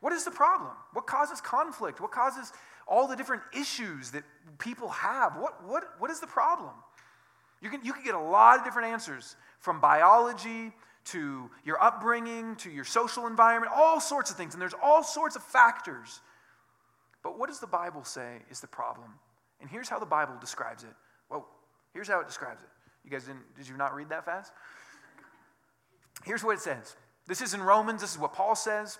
What 0.00 0.12
is 0.12 0.24
the 0.24 0.30
problem? 0.30 0.70
What 0.92 1.06
causes 1.06 1.40
conflict? 1.40 2.00
What 2.00 2.10
causes 2.10 2.52
all 2.86 3.06
the 3.06 3.16
different 3.16 3.42
issues 3.56 4.10
that 4.10 4.24
people 4.58 4.88
have? 4.88 5.36
What, 5.36 5.64
what, 5.64 5.84
what 5.98 6.10
is 6.10 6.20
the 6.20 6.26
problem? 6.26 6.72
You 7.62 7.70
can, 7.70 7.84
you 7.84 7.92
can 7.92 8.04
get 8.04 8.14
a 8.14 8.20
lot 8.20 8.58
of 8.58 8.64
different 8.64 8.88
answers 8.88 9.36
from 9.60 9.80
biology 9.80 10.72
to 11.06 11.50
your 11.64 11.82
upbringing, 11.82 12.56
to 12.56 12.70
your 12.70 12.84
social 12.84 13.26
environment, 13.26 13.72
all 13.74 14.00
sorts 14.00 14.30
of 14.30 14.36
things. 14.36 14.54
And 14.54 14.60
there's 14.60 14.74
all 14.82 15.02
sorts 15.02 15.36
of 15.36 15.42
factors. 15.42 16.20
But 17.22 17.38
what 17.38 17.48
does 17.48 17.60
the 17.60 17.66
Bible 17.66 18.04
say 18.04 18.38
is 18.50 18.60
the 18.60 18.66
problem? 18.66 19.08
And 19.60 19.70
here's 19.70 19.88
how 19.88 19.98
the 19.98 20.06
Bible 20.06 20.34
describes 20.40 20.82
it. 20.82 20.94
Well, 21.30 21.46
here's 21.94 22.08
how 22.08 22.20
it 22.20 22.26
describes 22.26 22.60
it. 22.62 22.68
You 23.04 23.10
guys 23.10 23.24
didn't, 23.24 23.54
did 23.56 23.68
you 23.68 23.76
not 23.76 23.94
read 23.94 24.10
that 24.10 24.24
fast? 24.24 24.52
Here's 26.24 26.44
what 26.44 26.54
it 26.54 26.60
says. 26.60 26.96
This 27.26 27.40
is 27.40 27.54
in 27.54 27.62
Romans. 27.62 28.00
This 28.00 28.12
is 28.12 28.18
what 28.18 28.32
Paul 28.32 28.54
says. 28.54 28.98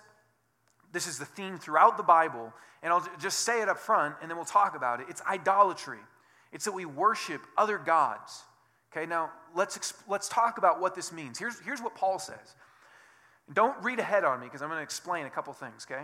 This 0.91 1.07
is 1.07 1.19
the 1.19 1.25
theme 1.25 1.57
throughout 1.57 1.97
the 1.97 2.03
Bible. 2.03 2.53
And 2.81 2.93
I'll 2.93 3.07
just 3.19 3.39
say 3.39 3.61
it 3.61 3.69
up 3.69 3.79
front 3.79 4.15
and 4.21 4.29
then 4.29 4.37
we'll 4.37 4.45
talk 4.45 4.75
about 4.75 4.99
it. 4.99 5.07
It's 5.09 5.21
idolatry, 5.29 5.99
it's 6.51 6.65
that 6.65 6.73
we 6.73 6.85
worship 6.85 7.41
other 7.57 7.77
gods. 7.77 8.43
Okay, 8.95 9.05
now 9.05 9.29
let's, 9.53 9.93
let's 10.07 10.29
talk 10.29 10.57
about 10.57 10.79
what 10.79 10.95
this 10.95 11.11
means. 11.11 11.37
Here's, 11.37 11.59
here's 11.59 11.81
what 11.81 11.95
Paul 11.95 12.17
says. 12.17 12.55
Don't 13.51 13.75
read 13.83 13.99
ahead 13.99 14.23
on 14.23 14.39
me 14.39 14.45
because 14.47 14.61
I'm 14.61 14.69
going 14.69 14.79
to 14.79 14.83
explain 14.83 15.25
a 15.25 15.29
couple 15.29 15.51
things, 15.51 15.85
okay? 15.89 16.03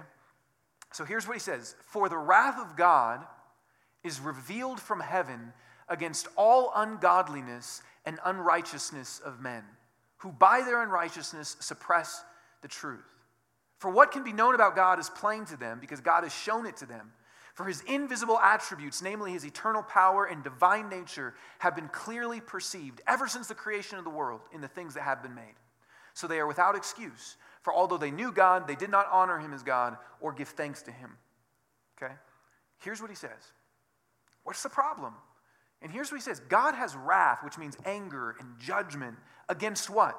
So 0.91 1.05
here's 1.05 1.25
what 1.25 1.33
he 1.33 1.39
says 1.39 1.75
For 1.85 2.09
the 2.09 2.17
wrath 2.17 2.59
of 2.59 2.75
God 2.75 3.25
is 4.03 4.19
revealed 4.19 4.79
from 4.79 4.99
heaven 4.99 5.53
against 5.87 6.27
all 6.35 6.71
ungodliness 6.75 7.81
and 8.05 8.19
unrighteousness 8.25 9.21
of 9.23 9.39
men, 9.39 9.63
who 10.21 10.31
by 10.31 10.61
their 10.61 10.83
unrighteousness 10.83 11.57
suppress 11.59 12.23
the 12.61 12.67
truth. 12.67 13.05
For 13.79 13.89
what 13.89 14.11
can 14.11 14.23
be 14.23 14.33
known 14.33 14.53
about 14.53 14.75
God 14.75 14.99
is 14.99 15.09
plain 15.09 15.45
to 15.45 15.57
them, 15.57 15.79
because 15.79 15.99
God 15.99 16.23
has 16.23 16.33
shown 16.33 16.67
it 16.67 16.77
to 16.77 16.85
them. 16.85 17.11
For 17.55 17.65
his 17.65 17.81
invisible 17.81 18.39
attributes, 18.39 19.01
namely 19.01 19.31
his 19.31 19.45
eternal 19.45 19.81
power 19.81 20.25
and 20.25 20.43
divine 20.43 20.89
nature, 20.89 21.33
have 21.57 21.75
been 21.75 21.87
clearly 21.87 22.39
perceived 22.39 23.01
ever 23.07 23.27
since 23.27 23.47
the 23.47 23.55
creation 23.55 23.97
of 23.97 24.03
the 24.03 24.11
world 24.11 24.41
in 24.53 24.61
the 24.61 24.67
things 24.67 24.93
that 24.93 25.01
have 25.01 25.23
been 25.23 25.33
made. 25.33 25.55
So 26.13 26.27
they 26.27 26.39
are 26.39 26.47
without 26.47 26.75
excuse. 26.75 27.37
For 27.63 27.73
although 27.73 27.97
they 27.97 28.11
knew 28.11 28.31
God, 28.31 28.67
they 28.67 28.75
did 28.75 28.91
not 28.91 29.07
honor 29.11 29.39
him 29.39 29.53
as 29.53 29.63
God 29.63 29.97
or 30.19 30.33
give 30.33 30.49
thanks 30.49 30.83
to 30.83 30.91
him. 30.91 31.17
Okay? 32.01 32.13
Here's 32.79 33.01
what 33.01 33.09
he 33.09 33.15
says 33.15 33.51
What's 34.43 34.61
the 34.61 34.69
problem? 34.69 35.13
And 35.81 35.91
here's 35.91 36.11
what 36.11 36.17
he 36.17 36.23
says 36.23 36.39
God 36.41 36.75
has 36.75 36.95
wrath, 36.95 37.43
which 37.43 37.57
means 37.57 37.75
anger 37.85 38.35
and 38.39 38.59
judgment, 38.59 39.15
against 39.51 39.89
what? 39.89 40.17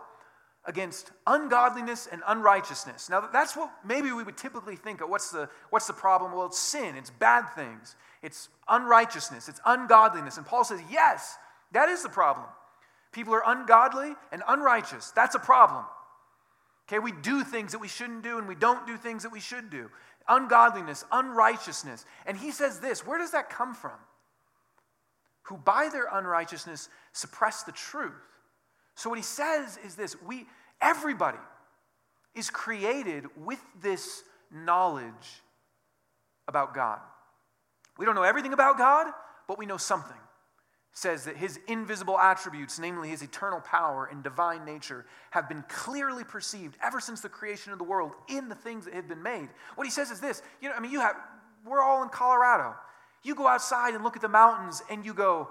Against 0.65 1.11
ungodliness 1.27 2.07
and 2.07 2.23
unrighteousness. 2.29 3.09
Now, 3.11 3.29
that's 3.33 3.57
what 3.57 3.73
maybe 3.85 4.13
we 4.13 4.23
would 4.23 4.37
typically 4.37 4.77
think 4.77 5.01
of. 5.01 5.09
What's 5.09 5.33
the, 5.33 5.49
what's 5.71 5.89
the 5.89 5.93
problem? 5.93 6.33
Well, 6.33 6.47
it's 6.47 6.59
sin, 6.59 6.95
it's 6.97 7.11
bad 7.11 7.47
things, 7.57 7.97
it's 8.23 8.49
unrighteousness, 8.69 9.49
it's 9.49 9.61
ungodliness. 9.67 10.37
And 10.37 10.47
Paul 10.47 10.63
says, 10.63 10.81
yes, 10.89 11.37
that 11.73 11.89
is 11.89 12.05
the 12.05 12.09
problem. 12.09 12.47
People 13.11 13.35
are 13.35 13.43
ungodly 13.45 14.15
and 14.31 14.43
unrighteous. 14.47 15.11
That's 15.11 15.35
a 15.35 15.41
problem. 15.41 15.85
Okay, 16.89 16.99
we 16.99 17.13
do 17.13 17.43
things 17.43 17.73
that 17.73 17.79
we 17.79 17.89
shouldn't 17.89 18.23
do 18.23 18.39
and 18.39 18.47
we 18.47 18.55
don't 18.55 18.87
do 18.87 18.97
things 18.97 19.23
that 19.23 19.33
we 19.33 19.41
should 19.41 19.71
do. 19.71 19.91
Ungodliness, 20.29 21.05
unrighteousness. 21.11 22.05
And 22.27 22.37
he 22.37 22.53
says 22.53 22.79
this 22.79 23.05
where 23.05 23.19
does 23.19 23.33
that 23.33 23.51
come 23.51 23.75
from? 23.75 23.99
Who 25.45 25.57
by 25.57 25.89
their 25.91 26.07
unrighteousness 26.13 26.89
suppress 27.13 27.65
the 27.65 27.73
truth. 27.73 28.13
So 28.95 29.09
what 29.11 29.19
he 29.19 29.25
says 29.25 29.79
is 29.85 29.95
this 29.95 30.17
we 30.23 30.47
everybody 30.81 31.39
is 32.35 32.51
created 32.51 33.27
with 33.37 33.61
this 33.81 34.23
knowledge 34.51 35.43
about 36.49 36.75
God. 36.75 37.01
We 37.99 38.07
don't 38.07 38.15
know 38.15 38.23
everything 38.23 38.53
about 38.53 38.79
God, 38.79 39.07
but 39.47 39.59
we 39.59 39.67
know 39.67 39.77
something 39.77 40.17
says 40.95 41.25
that 41.25 41.37
his 41.37 41.59
invisible 41.69 42.19
attributes, 42.19 42.79
namely 42.79 43.09
his 43.09 43.23
eternal 43.23 43.61
power 43.61 44.09
and 44.11 44.23
divine 44.23 44.65
nature, 44.65 45.07
have 45.31 45.49
been 45.49 45.65
clearly 45.69 46.23
perceived 46.23 46.77
ever 46.83 47.01
since 47.01 47.21
the 47.21 47.29
creation 47.29 47.73
of 47.73 47.79
the 47.79 47.85
world 47.85 48.13
in 48.29 48.49
the 48.49 48.55
things 48.55 48.85
that 48.85 48.95
have 48.95 49.09
been 49.09 49.23
made. 49.23 49.49
What 49.75 49.87
he 49.87 49.91
says 49.91 50.11
is 50.11 50.21
this 50.21 50.43
you 50.61 50.69
know, 50.69 50.75
I 50.75 50.81
mean, 50.81 50.93
you 50.93 51.01
have, 51.01 51.17
we're 51.67 51.81
all 51.81 52.03
in 52.03 52.11
Colorado. 52.11 52.75
You 53.23 53.35
go 53.35 53.47
outside 53.47 53.95
and 53.95 54.05
look 54.05 54.17
at 54.17 54.23
the 54.23 54.29
mountains 54.29 54.83
and 54.91 55.05
you 55.05 55.15
go, 55.15 55.49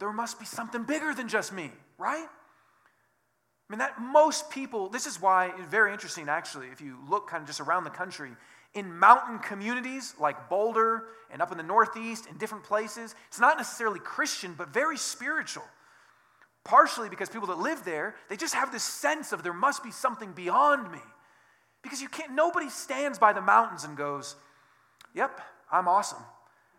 there 0.00 0.12
must 0.12 0.40
be 0.40 0.46
something 0.46 0.82
bigger 0.82 1.14
than 1.14 1.28
just 1.28 1.52
me, 1.52 1.70
right? 2.02 2.26
I 2.26 3.72
mean, 3.72 3.78
that 3.78 4.00
most 4.00 4.50
people, 4.50 4.88
this 4.88 5.06
is 5.06 5.20
why 5.20 5.46
it's 5.46 5.70
very 5.70 5.92
interesting 5.92 6.28
actually, 6.28 6.66
if 6.68 6.80
you 6.80 6.98
look 7.08 7.28
kind 7.28 7.40
of 7.40 7.46
just 7.46 7.60
around 7.60 7.84
the 7.84 7.90
country, 7.90 8.30
in 8.74 8.98
mountain 8.98 9.38
communities 9.38 10.14
like 10.18 10.48
Boulder 10.48 11.04
and 11.30 11.40
up 11.40 11.52
in 11.52 11.58
the 11.58 11.64
Northeast 11.64 12.26
and 12.28 12.38
different 12.38 12.64
places, 12.64 13.14
it's 13.28 13.40
not 13.40 13.56
necessarily 13.56 14.00
Christian, 14.00 14.54
but 14.56 14.72
very 14.72 14.96
spiritual. 14.96 15.64
Partially 16.64 17.08
because 17.08 17.28
people 17.28 17.48
that 17.48 17.58
live 17.58 17.84
there, 17.84 18.14
they 18.28 18.36
just 18.36 18.54
have 18.54 18.72
this 18.72 18.84
sense 18.84 19.32
of 19.32 19.42
there 19.42 19.52
must 19.52 19.82
be 19.82 19.90
something 19.90 20.32
beyond 20.32 20.90
me. 20.90 21.00
Because 21.82 22.00
you 22.00 22.08
can't, 22.08 22.32
nobody 22.32 22.68
stands 22.68 23.18
by 23.18 23.32
the 23.32 23.40
mountains 23.40 23.84
and 23.84 23.96
goes, 23.96 24.36
Yep, 25.14 25.40
I'm 25.70 25.88
awesome. 25.88 26.22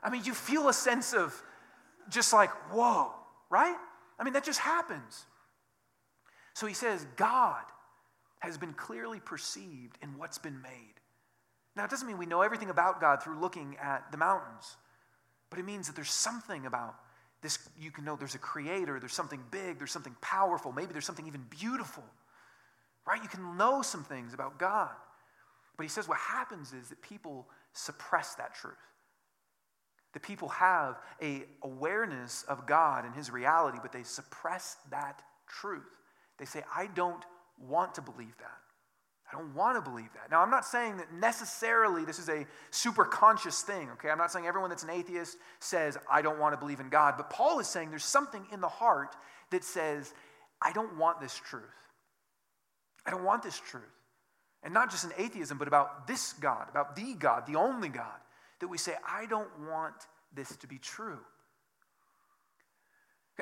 I 0.02 0.10
mean, 0.10 0.24
you 0.24 0.34
feel 0.34 0.70
a 0.70 0.74
sense 0.74 1.14
of 1.14 1.40
just 2.10 2.34
like, 2.34 2.50
whoa, 2.72 3.12
right? 3.50 3.76
I 4.20 4.24
mean, 4.24 4.34
that 4.34 4.44
just 4.44 4.60
happens. 4.60 5.26
So 6.54 6.68
he 6.68 6.74
says, 6.74 7.06
God 7.16 7.64
has 8.40 8.58
been 8.58 8.74
clearly 8.74 9.20
perceived 9.20 9.98
in 10.02 10.18
what's 10.18 10.38
been 10.38 10.62
made. 10.62 10.94
Now, 11.76 11.86
it 11.86 11.90
doesn't 11.90 12.08
mean 12.08 12.18
we 12.18 12.26
know 12.26 12.42
everything 12.42 12.70
about 12.70 13.02
God 13.02 13.24
through 13.24 13.40
looking 13.40 13.78
at 13.82 14.12
the 14.12 14.18
mountains, 14.18 14.76
but 15.50 15.60
it 15.60 15.66
means 15.66 15.88
that 15.88 15.96
there's 15.96 16.12
something 16.12 16.66
about 16.66 16.96
this. 17.42 17.58
You 17.80 17.90
can 17.90 18.06
know 18.06 18.16
there's 18.16 18.36
a 18.36 18.40
creator, 18.40 19.00
there's 19.00 19.14
something 19.14 19.42
big, 19.50 19.80
there's 19.80 19.92
something 19.92 20.16
powerful, 20.22 20.72
maybe 20.72 20.94
there's 20.94 21.06
something 21.06 21.28
even 21.28 21.46
beautiful, 21.50 22.04
right? 23.08 23.22
You 23.24 23.30
can 23.30 23.58
know 23.58 23.82
some 23.82 24.04
things 24.04 24.34
about 24.34 24.60
God. 24.60 24.92
But 25.76 25.84
he 25.84 25.90
says 25.90 26.08
what 26.08 26.20
happens 26.20 26.74
is 26.74 26.90
that 26.90 27.02
people 27.02 27.48
suppress 27.74 28.36
that 28.36 28.54
truth. 28.54 28.76
The 30.14 30.20
people 30.20 30.50
have 30.50 31.00
a 31.22 31.44
awareness 31.64 32.44
of 32.48 32.66
God 32.68 33.06
and 33.06 33.16
his 33.16 33.32
reality, 33.32 33.80
but 33.82 33.92
they 33.92 34.04
suppress 34.04 34.78
that 34.92 35.22
truth. 35.48 35.90
They 36.38 36.46
say, 36.46 36.64
I 36.76 36.88
don't 36.88 37.24
want 37.60 37.96
to 37.96 38.02
believe 38.02 38.38
that. 38.38 38.58
I 39.32 39.36
don't 39.36 39.56
want 39.56 39.84
to 39.84 39.90
believe 39.90 40.14
that. 40.14 40.30
Now, 40.30 40.42
I'm 40.42 40.52
not 40.52 40.66
saying 40.66 40.98
that 40.98 41.12
necessarily 41.12 42.06
this 42.06 42.20
is 42.20 42.30
a 42.30 42.46
super 42.70 43.06
conscious 43.06 43.62
thing, 43.64 43.90
okay? 43.94 44.10
I'm 44.10 44.18
not 44.18 44.32
saying 44.32 44.46
everyone 44.46 44.70
that's 44.70 44.84
an 44.84 44.92
atheist 44.92 45.38
says, 45.60 45.98
I 46.12 46.22
don't 46.22 46.40
want 46.40 46.54
to 46.54 46.58
believe 46.58 46.80
in 46.80 46.90
God. 46.90 47.16
But 47.18 47.32
Paul 47.32 47.60
is 47.60 47.68
saying 47.68 47.90
there's 47.90 48.06
something 48.06 48.46
in 48.52 48.62
the 48.62 48.68
heart 48.68 49.16
that 49.50 49.64
says, 49.64 50.14
I 50.62 50.72
don't 50.72 50.98
want 50.98 51.20
this 51.20 51.36
truth. 51.36 51.64
I 53.06 53.12
don't 53.12 53.24
want 53.24 53.42
this 53.42 53.60
truth. 53.60 53.84
And 54.62 54.74
not 54.74 54.92
just 54.92 55.04
in 55.04 55.12
atheism, 55.18 55.58
but 55.58 55.68
about 55.68 56.06
this 56.06 56.34
God, 56.34 56.70
about 56.70 56.96
the 56.96 57.16
God, 57.16 57.48
the 57.48 57.56
only 57.56 57.90
God, 57.90 58.20
that 58.64 58.70
we 58.70 58.78
say, 58.78 58.96
I 59.06 59.26
don't 59.26 59.50
want 59.70 59.94
this 60.34 60.56
to 60.56 60.68
be 60.68 60.78
true. 60.78 61.20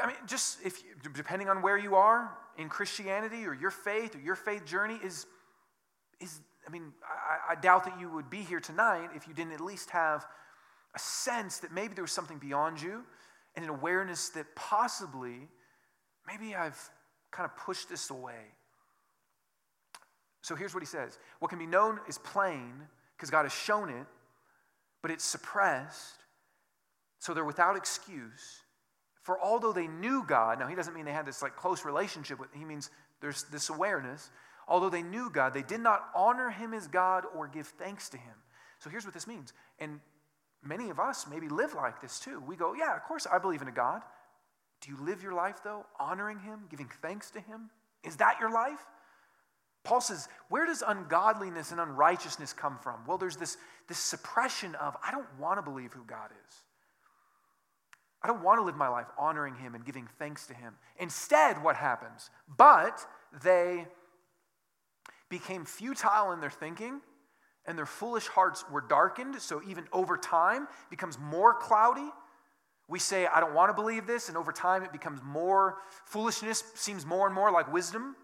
I 0.02 0.08
mean, 0.08 0.16
just 0.26 0.58
if 0.66 0.82
depending 1.14 1.48
on 1.48 1.62
where 1.62 1.78
you 1.78 1.94
are 1.96 2.36
in 2.58 2.70
Christianity 2.70 3.46
or 3.46 3.54
your 3.54 3.70
faith 3.70 4.16
or 4.16 4.20
your 4.20 4.36
faith 4.36 4.66
journey 4.66 5.00
is 5.04 5.28
is, 6.20 6.40
I 6.68 6.72
mean, 6.72 6.94
I, 7.04 7.54
I 7.54 7.56
doubt 7.56 7.86
that 7.86 8.00
you 8.00 8.10
would 8.10 8.30
be 8.30 8.42
here 8.42 8.60
tonight 8.60 9.10
if 9.16 9.28
you 9.28 9.34
didn't 9.34 9.54
at 9.54 9.62
least 9.62 9.92
have 9.92 10.26
a 10.96 11.00
sense 11.00 11.60
that 11.60 11.72
maybe 11.72 11.94
there 11.94 12.04
was 12.04 12.12
something 12.12 12.40
beyond 12.40 12.82
you 12.82 13.04
and 13.56 13.64
an 13.64 13.70
awareness 13.70 14.30
that 14.30 14.56
possibly, 14.56 15.48
maybe 16.28 16.56
I've 16.56 16.80
kind 17.30 17.50
of 17.50 17.56
pushed 17.58 17.90
this 17.90 18.10
away. 18.10 18.42
So 20.42 20.56
here's 20.56 20.74
what 20.74 20.82
he 20.82 20.88
says 20.88 21.20
What 21.40 21.50
can 21.50 21.60
be 21.60 21.68
known 21.68 22.00
is 22.08 22.18
plain 22.18 22.74
because 23.16 23.30
God 23.30 23.44
has 23.44 23.54
shown 23.54 23.90
it, 23.90 24.08
but 25.02 25.12
it's 25.12 25.24
suppressed, 25.24 26.24
so 27.20 27.34
they're 27.34 27.46
without 27.46 27.76
excuse. 27.76 28.62
For 29.22 29.40
although 29.40 29.74
they 29.74 29.88
knew 29.88 30.24
God, 30.26 30.60
now 30.60 30.68
he 30.68 30.76
doesn't 30.76 30.94
mean 30.94 31.06
they 31.06 31.12
had 31.12 31.26
this 31.26 31.42
like 31.42 31.56
close 31.56 31.86
relationship 31.86 32.40
with, 32.40 32.50
he 32.54 32.66
means 32.66 32.90
there's 33.22 33.44
this 33.52 33.70
awareness. 33.70 34.30
Although 34.68 34.90
they 34.90 35.04
knew 35.04 35.30
God, 35.30 35.54
they 35.54 35.64
did 35.64 35.82
not 35.82 36.10
honor 36.16 36.50
him 36.50 36.74
as 36.74 36.88
God 36.88 37.26
or 37.36 37.48
give 37.48 37.68
thanks 37.68 38.10
to 38.10 38.18
him. 38.18 38.34
So 38.80 38.90
here's 38.90 39.06
what 39.06 39.14
this 39.14 39.28
means. 39.28 39.54
And 39.80 40.00
many 40.64 40.90
of 40.90 41.00
us 41.00 41.28
maybe 41.30 41.50
live 41.50 41.74
like 41.74 42.02
this 42.02 42.20
too. 42.20 42.42
We 42.48 42.56
go, 42.56 42.74
yeah, 42.74 42.96
of 42.96 43.04
course 43.04 43.28
I 43.32 43.38
believe 43.38 43.62
in 43.62 43.68
a 43.68 43.74
God. 43.74 44.02
Do 44.82 44.90
you 44.92 44.98
live 45.04 45.22
your 45.22 45.34
life 45.34 45.58
though, 45.64 45.86
honoring 46.00 46.40
him, 46.40 46.62
giving 46.70 46.90
thanks 47.02 47.30
to 47.32 47.40
him? 47.40 47.70
Is 48.04 48.16
that 48.18 48.40
your 48.40 48.52
life? 48.52 48.80
Paul 49.84 50.02
says, 50.02 50.28
where 50.50 50.66
does 50.66 50.84
ungodliness 50.86 51.72
and 51.72 51.80
unrighteousness 51.80 52.54
come 52.54 52.78
from? 52.78 53.06
Well, 53.08 53.18
there's 53.18 53.36
this, 53.36 53.58
this 53.88 53.98
suppression 53.98 54.76
of, 54.76 54.96
I 55.06 55.12
don't 55.12 55.28
want 55.40 55.58
to 55.58 55.64
believe 55.64 55.94
who 55.94 56.04
God 56.06 56.30
is. 56.48 56.56
I 58.24 58.28
don't 58.28 58.44
want 58.44 58.60
to 58.60 58.64
live 58.64 58.76
my 58.76 58.88
life 58.88 59.08
honoring 59.18 59.56
him 59.56 59.74
and 59.74 59.84
giving 59.84 60.08
thanks 60.20 60.46
to 60.48 60.54
him. 60.54 60.76
Instead, 61.00 61.64
what 61.64 61.76
happens? 61.76 62.30
But 62.58 63.04
they 63.44 63.88
became 65.30 65.66
futile 65.66 66.32
in 66.32 66.40
their 66.40 66.52
thinking 66.52 67.02
and 67.66 67.78
their 67.78 67.86
foolish 67.86 68.28
hearts 68.28 68.64
were 68.72 68.82
darkened. 68.82 69.42
So 69.42 69.62
even 69.68 69.86
over 69.92 70.18
time 70.18 70.68
becomes 70.90 71.18
more 71.18 71.56
cloudy. 71.56 72.10
We 72.88 73.00
say, 73.00 73.26
I 73.26 73.40
don't 73.40 73.54
want 73.54 73.70
to 73.70 73.74
believe 73.74 74.06
this, 74.06 74.28
and 74.28 74.38
over 74.38 74.52
time 74.52 74.84
it 74.84 74.92
becomes 74.92 75.22
more 75.24 75.78
foolishness, 76.06 76.64
seems 76.76 77.06
more 77.06 77.26
and 77.26 77.34
more 77.34 77.50
like 77.50 77.72
wisdom. 77.72 78.16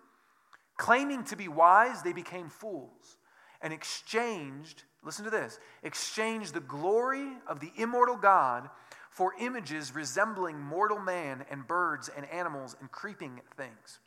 Claiming 0.78 1.24
to 1.26 1.36
be 1.36 1.48
wise, 1.48 2.04
they 2.04 2.14
became 2.14 2.50
fools 2.50 3.18
and 3.62 3.74
exchanged, 3.74 4.84
listen 5.04 5.26
to 5.26 5.32
this, 5.32 5.60
exchanged 5.84 6.54
the 6.54 6.60
glory 6.60 7.28
of 7.48 7.60
the 7.60 7.72
immortal 7.76 8.16
God 8.16 8.70
for 9.10 9.34
images 9.40 9.96
resembling 9.96 10.60
mortal 10.60 11.00
man 11.00 11.44
and 11.50 11.68
birds 11.68 12.10
and 12.16 12.30
animals 12.30 12.76
and 12.80 12.92
creeping 12.92 13.42
things. 13.56 14.00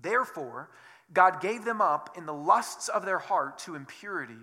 Therefore, 0.00 0.70
God 1.12 1.40
gave 1.40 1.64
them 1.64 1.80
up 1.80 2.16
in 2.16 2.26
the 2.26 2.34
lusts 2.34 2.88
of 2.88 3.04
their 3.06 3.18
heart 3.18 3.58
to 3.60 3.76
impurity, 3.76 4.34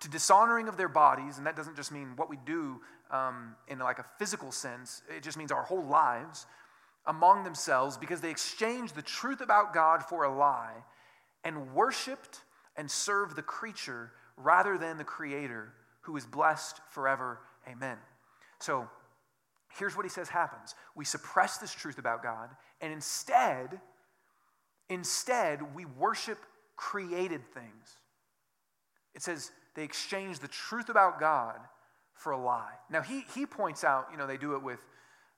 to 0.00 0.08
dishonoring 0.08 0.66
of 0.66 0.76
their 0.76 0.88
bodies, 0.88 1.38
and 1.38 1.46
that 1.46 1.54
doesn't 1.54 1.76
just 1.76 1.92
mean 1.92 2.14
what 2.16 2.28
we 2.28 2.36
do 2.44 2.80
um, 3.10 3.54
in 3.68 3.78
like 3.78 4.00
a 4.00 4.04
physical 4.18 4.52
sense, 4.52 5.02
it 5.16 5.22
just 5.22 5.38
means 5.38 5.52
our 5.52 5.62
whole 5.62 5.84
lives, 5.84 6.46
among 7.08 7.42
themselves, 7.42 7.96
because 7.96 8.20
they 8.20 8.30
exchanged 8.30 8.94
the 8.94 9.02
truth 9.02 9.40
about 9.40 9.74
God 9.74 10.04
for 10.04 10.24
a 10.24 10.32
lie 10.32 10.74
and 11.42 11.74
worshiped 11.74 12.42
and 12.76 12.88
served 12.88 13.34
the 13.34 13.42
creature 13.42 14.12
rather 14.36 14.78
than 14.78 14.98
the 14.98 15.04
Creator, 15.04 15.72
who 16.02 16.16
is 16.16 16.24
blessed 16.24 16.80
forever. 16.90 17.40
Amen. 17.66 17.96
So, 18.60 18.88
here's 19.78 19.96
what 19.96 20.04
he 20.04 20.10
says 20.10 20.28
happens 20.28 20.74
we 20.94 21.04
suppress 21.04 21.58
this 21.58 21.72
truth 21.72 21.98
about 21.98 22.22
God, 22.22 22.50
and 22.80 22.92
instead, 22.92 23.80
instead, 24.88 25.74
we 25.74 25.86
worship 25.86 26.38
created 26.76 27.42
things. 27.52 27.98
It 29.14 29.22
says 29.22 29.50
they 29.74 29.82
exchange 29.82 30.38
the 30.38 30.48
truth 30.48 30.88
about 30.88 31.18
God 31.18 31.58
for 32.14 32.32
a 32.32 32.38
lie. 32.38 32.72
Now, 32.90 33.00
he, 33.00 33.24
he 33.34 33.46
points 33.46 33.82
out, 33.82 34.08
you 34.12 34.18
know, 34.18 34.26
they 34.26 34.36
do 34.36 34.54
it 34.54 34.62
with 34.62 34.80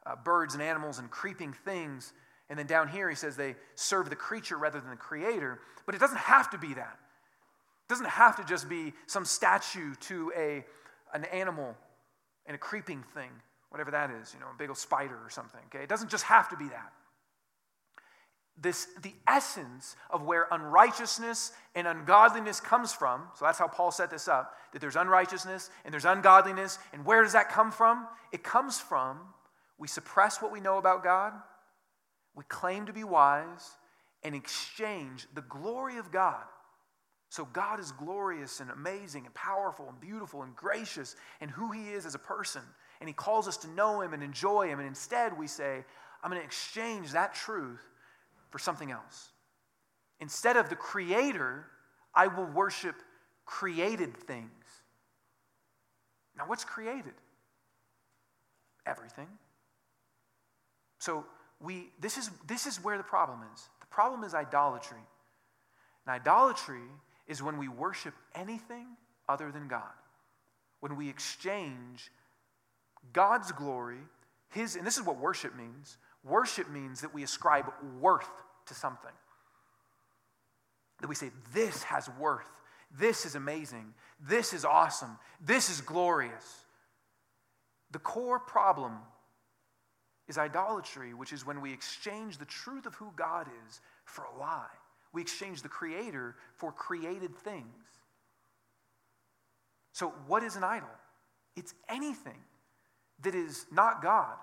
uh, 0.07 0.17
birds 0.17 0.55
and 0.55 0.63
animals 0.63 0.99
and 0.99 1.11
creeping 1.11 1.53
things. 1.53 2.13
And 2.49 2.59
then 2.59 2.67
down 2.67 2.89
here, 2.89 3.09
he 3.09 3.17
says 3.17 3.37
they 3.37 3.57
serve 3.75 4.11
the 4.11 4.17
creature 4.17 4.57
rather 4.57 4.81
than 4.81 4.91
the 4.91 4.97
creator. 4.97 5.61
But 5.87 5.95
it 5.95 5.99
doesn't 5.99 6.19
have 6.19 6.51
to 6.51 6.59
be 6.59 6.75
that. 6.75 6.99
It 7.87 7.89
doesn't 7.89 8.09
have 8.09 8.37
to 8.37 8.45
just 8.45 8.69
be 8.69 8.93
some 9.07 9.25
statue 9.25 9.95
to 9.95 10.33
a, 10.37 10.65
an 11.13 11.25
animal 11.27 11.77
and 12.47 12.55
a 12.55 12.59
creeping 12.59 13.05
thing, 13.15 13.31
whatever 13.69 13.91
that 13.91 14.11
is, 14.11 14.33
you 14.35 14.41
know, 14.41 14.47
a 14.55 14.59
big 14.59 14.69
old 14.69 14.79
spider 14.79 15.19
or 15.25 15.31
something. 15.31 15.61
Okay? 15.67 15.85
It 15.85 15.89
doesn't 15.89 16.11
just 16.11 16.25
have 16.25 16.49
to 16.51 16.57
be 16.57 16.69
that 16.69 16.93
this 18.61 18.89
the 19.03 19.15
essence 19.27 19.97
of 20.11 20.23
where 20.23 20.47
unrighteousness 20.51 21.53
and 21.75 21.87
ungodliness 21.87 22.61
comes 22.61 22.93
from 22.93 23.23
so 23.35 23.45
that's 23.45 23.59
how 23.59 23.67
paul 23.67 23.91
set 23.91 24.11
this 24.11 24.29
up 24.29 24.55
that 24.73 24.81
there's 24.81 24.97
unrighteousness 24.97 25.71
and 25.85 25.93
there's 25.93 26.05
ungodliness 26.05 26.79
and 26.93 27.05
where 27.05 27.23
does 27.23 27.33
that 27.33 27.49
come 27.49 27.71
from 27.71 28.07
it 28.33 28.43
comes 28.43 28.79
from 28.79 29.19
we 29.81 29.89
suppress 29.89 30.41
what 30.41 30.53
we 30.53 30.61
know 30.61 30.79
about 30.79 31.03
god 31.03 31.33
we 32.37 32.45
claim 32.45 32.87
to 32.87 32.93
be 32.93 33.03
wise 33.03 33.77
and 34.23 34.35
exchange 34.35 35.27
the 35.35 35.43
glory 35.43 35.97
of 35.97 36.13
god 36.13 36.45
so 37.29 37.45
god 37.47 37.81
is 37.81 37.91
glorious 37.93 38.61
and 38.61 38.71
amazing 38.71 39.27
and 39.27 39.35
powerful 39.35 39.89
and 39.89 40.01
beautiful 40.01 40.43
and 40.43 40.55
gracious 40.55 41.17
and 41.41 41.51
who 41.51 41.73
he 41.73 41.91
is 41.91 42.07
as 42.07 42.15
a 42.15 42.19
person 42.21 42.63
and 43.01 43.09
he 43.09 43.15
calls 43.15 43.49
us 43.49 43.57
to 43.57 43.71
know 43.71 44.01
him 44.01 44.15
and 44.15 44.23
enjoy 44.23 44.69
him 44.69 44.79
and 44.79 44.87
instead 44.87 45.37
we 45.37 45.49
say 45.49 45.85
i'm 46.23 46.31
going 46.31 46.41
to 46.41 46.47
exchange 46.47 47.11
that 47.11 47.35
truth 47.35 47.91
for 48.51 48.59
something 48.59 48.91
else. 48.91 49.31
Instead 50.21 50.57
of 50.57 50.69
the 50.69 50.77
Creator, 50.77 51.65
I 52.15 52.27
will 52.27 52.47
worship 52.47 52.97
created 53.47 54.17
things. 54.17 54.51
Now, 56.37 56.45
what's 56.47 56.65
created? 56.65 57.15
Everything. 58.87 59.29
So, 61.01 61.27
we, 61.61 61.91
this, 62.01 62.17
is, 62.17 62.31
this 62.47 62.67
is 62.67 62.83
where 62.83 62.97
the 62.97 63.03
problem 63.03 63.41
is. 63.53 63.69
The 63.81 63.87
problem 63.89 64.23
is 64.25 64.33
idolatry. 64.33 65.03
And 66.07 66.15
idolatry 66.15 66.81
is 67.27 67.43
when 67.43 67.59
we 67.59 67.69
worship 67.69 68.15
anything 68.35 68.87
other 69.29 69.51
than 69.51 69.67
God. 69.69 69.83
When 70.79 70.97
we 70.97 71.11
exchange 71.11 72.11
God's 73.13 73.53
glory, 73.53 73.99
His, 74.49 74.77
and 74.77 74.87
this 74.87 74.97
is 74.97 75.03
what 75.03 75.19
worship 75.19 75.55
means 75.57 75.99
Worship 76.25 76.69
means 76.69 77.01
that 77.01 77.15
we 77.15 77.23
ascribe 77.23 77.67
worth 77.99 78.29
to 78.67 78.75
something. 78.75 79.11
That 81.01 81.09
we 81.09 81.15
say, 81.15 81.31
this 81.55 81.83
has 81.85 82.11
worth. 82.19 82.51
This 82.99 83.25
is 83.25 83.35
amazing. 83.35 83.95
This 84.21 84.53
is 84.53 84.65
awesome. 84.65 85.19
This 85.41 85.71
is 85.71 85.81
glorious. 85.81 86.65
The 87.93 87.99
core 87.99 88.39
problem 88.39 88.99
is 90.31 90.39
idolatry, 90.39 91.13
which 91.13 91.35
is 91.35 91.45
when 91.45 91.61
we 91.61 91.73
exchange 91.73 92.39
the 92.39 92.47
truth 92.47 92.87
of 92.87 92.95
who 92.95 93.13
God 93.17 93.47
is 93.69 93.81
for 94.05 94.25
a 94.25 94.39
lie. 94.39 94.65
We 95.13 95.21
exchange 95.21 95.61
the 95.61 95.69
Creator 95.69 96.37
for 96.55 96.73
created 96.73 97.37
things. 97.37 97.67
So, 99.93 100.15
what 100.27 100.43
is 100.43 100.57
an 100.57 100.65
idol? 100.65 100.89
It's 101.57 101.75
anything 101.89 102.39
that 103.23 103.35
is 103.35 103.67
not 103.71 104.03
God. 104.03 104.37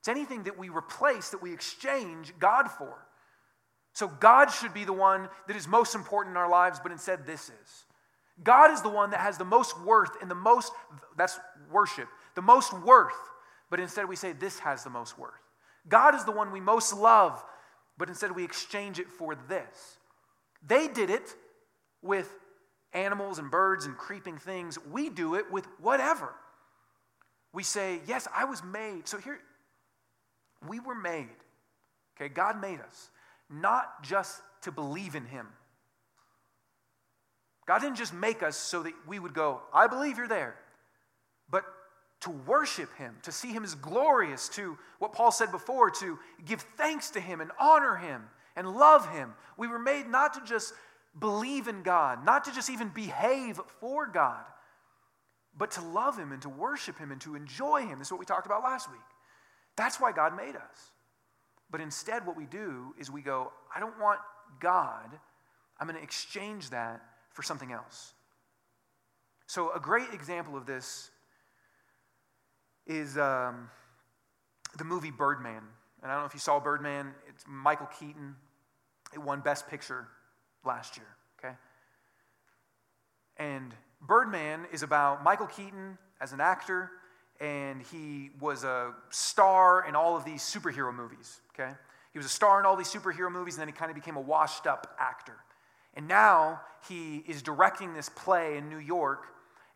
It's 0.00 0.08
anything 0.08 0.44
that 0.44 0.58
we 0.58 0.68
replace, 0.68 1.30
that 1.30 1.42
we 1.42 1.52
exchange 1.52 2.32
God 2.38 2.70
for. 2.70 3.06
So 3.92 4.08
God 4.08 4.50
should 4.50 4.74
be 4.74 4.84
the 4.84 4.92
one 4.92 5.28
that 5.46 5.56
is 5.56 5.68
most 5.68 5.94
important 5.94 6.34
in 6.34 6.36
our 6.36 6.48
lives, 6.48 6.80
but 6.82 6.92
instead 6.92 7.26
this 7.26 7.48
is. 7.48 7.84
God 8.42 8.70
is 8.72 8.82
the 8.82 8.88
one 8.88 9.10
that 9.10 9.20
has 9.20 9.38
the 9.38 9.44
most 9.44 9.80
worth 9.82 10.20
and 10.20 10.30
the 10.30 10.34
most, 10.34 10.72
that's 11.16 11.38
worship, 11.70 12.08
the 12.34 12.42
most 12.42 12.72
worth, 12.72 13.14
but 13.72 13.80
instead 13.80 14.06
we 14.06 14.16
say 14.16 14.32
this 14.32 14.58
has 14.58 14.84
the 14.84 14.90
most 14.90 15.18
worth. 15.18 15.32
God 15.88 16.14
is 16.14 16.26
the 16.26 16.30
one 16.30 16.52
we 16.52 16.60
most 16.60 16.92
love, 16.92 17.42
but 17.96 18.10
instead 18.10 18.36
we 18.36 18.44
exchange 18.44 18.98
it 18.98 19.08
for 19.08 19.34
this. 19.34 19.96
They 20.62 20.88
did 20.88 21.08
it 21.08 21.34
with 22.02 22.28
animals 22.92 23.38
and 23.38 23.50
birds 23.50 23.86
and 23.86 23.96
creeping 23.96 24.36
things. 24.36 24.78
We 24.90 25.08
do 25.08 25.36
it 25.36 25.50
with 25.50 25.66
whatever. 25.80 26.34
We 27.54 27.62
say, 27.62 28.02
Yes, 28.06 28.28
I 28.36 28.44
was 28.44 28.62
made. 28.62 29.08
So 29.08 29.16
here, 29.16 29.38
we 30.68 30.78
were 30.78 30.94
made, 30.94 31.30
okay? 32.14 32.28
God 32.28 32.60
made 32.60 32.80
us, 32.80 33.08
not 33.48 34.02
just 34.02 34.42
to 34.64 34.70
believe 34.70 35.14
in 35.14 35.24
Him. 35.24 35.46
God 37.66 37.80
didn't 37.80 37.96
just 37.96 38.12
make 38.12 38.42
us 38.42 38.58
so 38.58 38.82
that 38.82 38.92
we 39.06 39.18
would 39.18 39.32
go, 39.32 39.62
I 39.72 39.86
believe 39.86 40.18
you're 40.18 40.28
there, 40.28 40.56
but 41.50 41.64
to 42.22 42.30
worship 42.30 42.94
Him, 42.96 43.16
to 43.22 43.32
see 43.32 43.52
Him 43.52 43.64
as 43.64 43.74
glorious, 43.74 44.48
to 44.50 44.78
what 44.98 45.12
Paul 45.12 45.32
said 45.32 45.52
before, 45.52 45.90
to 45.90 46.18
give 46.44 46.62
thanks 46.76 47.10
to 47.10 47.20
Him 47.20 47.40
and 47.40 47.50
honor 47.60 47.96
Him 47.96 48.22
and 48.56 48.68
love 48.68 49.10
Him. 49.12 49.34
We 49.56 49.68
were 49.68 49.78
made 49.78 50.08
not 50.08 50.34
to 50.34 50.40
just 50.44 50.72
believe 51.18 51.68
in 51.68 51.82
God, 51.82 52.24
not 52.24 52.44
to 52.44 52.52
just 52.52 52.70
even 52.70 52.88
behave 52.88 53.60
for 53.80 54.06
God, 54.06 54.44
but 55.56 55.72
to 55.72 55.82
love 55.82 56.18
Him 56.18 56.32
and 56.32 56.40
to 56.42 56.48
worship 56.48 56.98
Him 56.98 57.10
and 57.12 57.20
to 57.22 57.34
enjoy 57.34 57.82
Him. 57.82 57.98
This 57.98 58.08
is 58.08 58.12
what 58.12 58.20
we 58.20 58.26
talked 58.26 58.46
about 58.46 58.62
last 58.62 58.90
week. 58.90 59.00
That's 59.76 60.00
why 60.00 60.12
God 60.12 60.36
made 60.36 60.56
us. 60.56 60.92
But 61.70 61.80
instead, 61.80 62.26
what 62.26 62.36
we 62.36 62.44
do 62.44 62.94
is 62.98 63.10
we 63.10 63.22
go, 63.22 63.50
I 63.74 63.80
don't 63.80 63.98
want 63.98 64.20
God. 64.60 65.10
I'm 65.80 65.86
going 65.86 65.98
to 65.98 66.02
exchange 66.02 66.70
that 66.70 67.02
for 67.32 67.42
something 67.42 67.72
else. 67.72 68.12
So, 69.46 69.72
a 69.72 69.80
great 69.80 70.12
example 70.12 70.56
of 70.56 70.66
this 70.66 71.10
is 72.86 73.18
um, 73.18 73.70
the 74.76 74.84
movie 74.84 75.10
Birdman. 75.10 75.62
And 76.02 76.10
I 76.10 76.14
don't 76.14 76.22
know 76.22 76.26
if 76.26 76.34
you 76.34 76.40
saw 76.40 76.58
Birdman, 76.58 77.14
it's 77.28 77.44
Michael 77.48 77.88
Keaton. 77.98 78.36
It 79.12 79.20
won 79.20 79.40
Best 79.40 79.68
Picture 79.68 80.08
last 80.64 80.96
year, 80.96 81.06
okay? 81.38 81.54
And 83.36 83.74
Birdman 84.00 84.66
is 84.72 84.82
about 84.82 85.22
Michael 85.22 85.46
Keaton 85.46 85.98
as 86.20 86.32
an 86.32 86.40
actor 86.40 86.90
and 87.40 87.82
he 87.82 88.30
was 88.40 88.62
a 88.62 88.92
star 89.10 89.84
in 89.88 89.96
all 89.96 90.16
of 90.16 90.24
these 90.24 90.42
superhero 90.42 90.94
movies, 90.94 91.40
okay? 91.52 91.72
He 92.12 92.18
was 92.18 92.26
a 92.26 92.30
star 92.30 92.60
in 92.60 92.66
all 92.66 92.76
these 92.76 92.92
superhero 92.92 93.32
movies, 93.32 93.54
and 93.54 93.62
then 93.62 93.68
he 93.68 93.72
kind 93.72 93.90
of 93.90 93.96
became 93.96 94.16
a 94.16 94.20
washed 94.20 94.66
up 94.66 94.94
actor. 94.98 95.36
And 95.94 96.06
now 96.06 96.60
he 96.88 97.24
is 97.26 97.42
directing 97.42 97.94
this 97.94 98.08
play 98.08 98.56
in 98.58 98.68
New 98.68 98.78
York, 98.78 99.26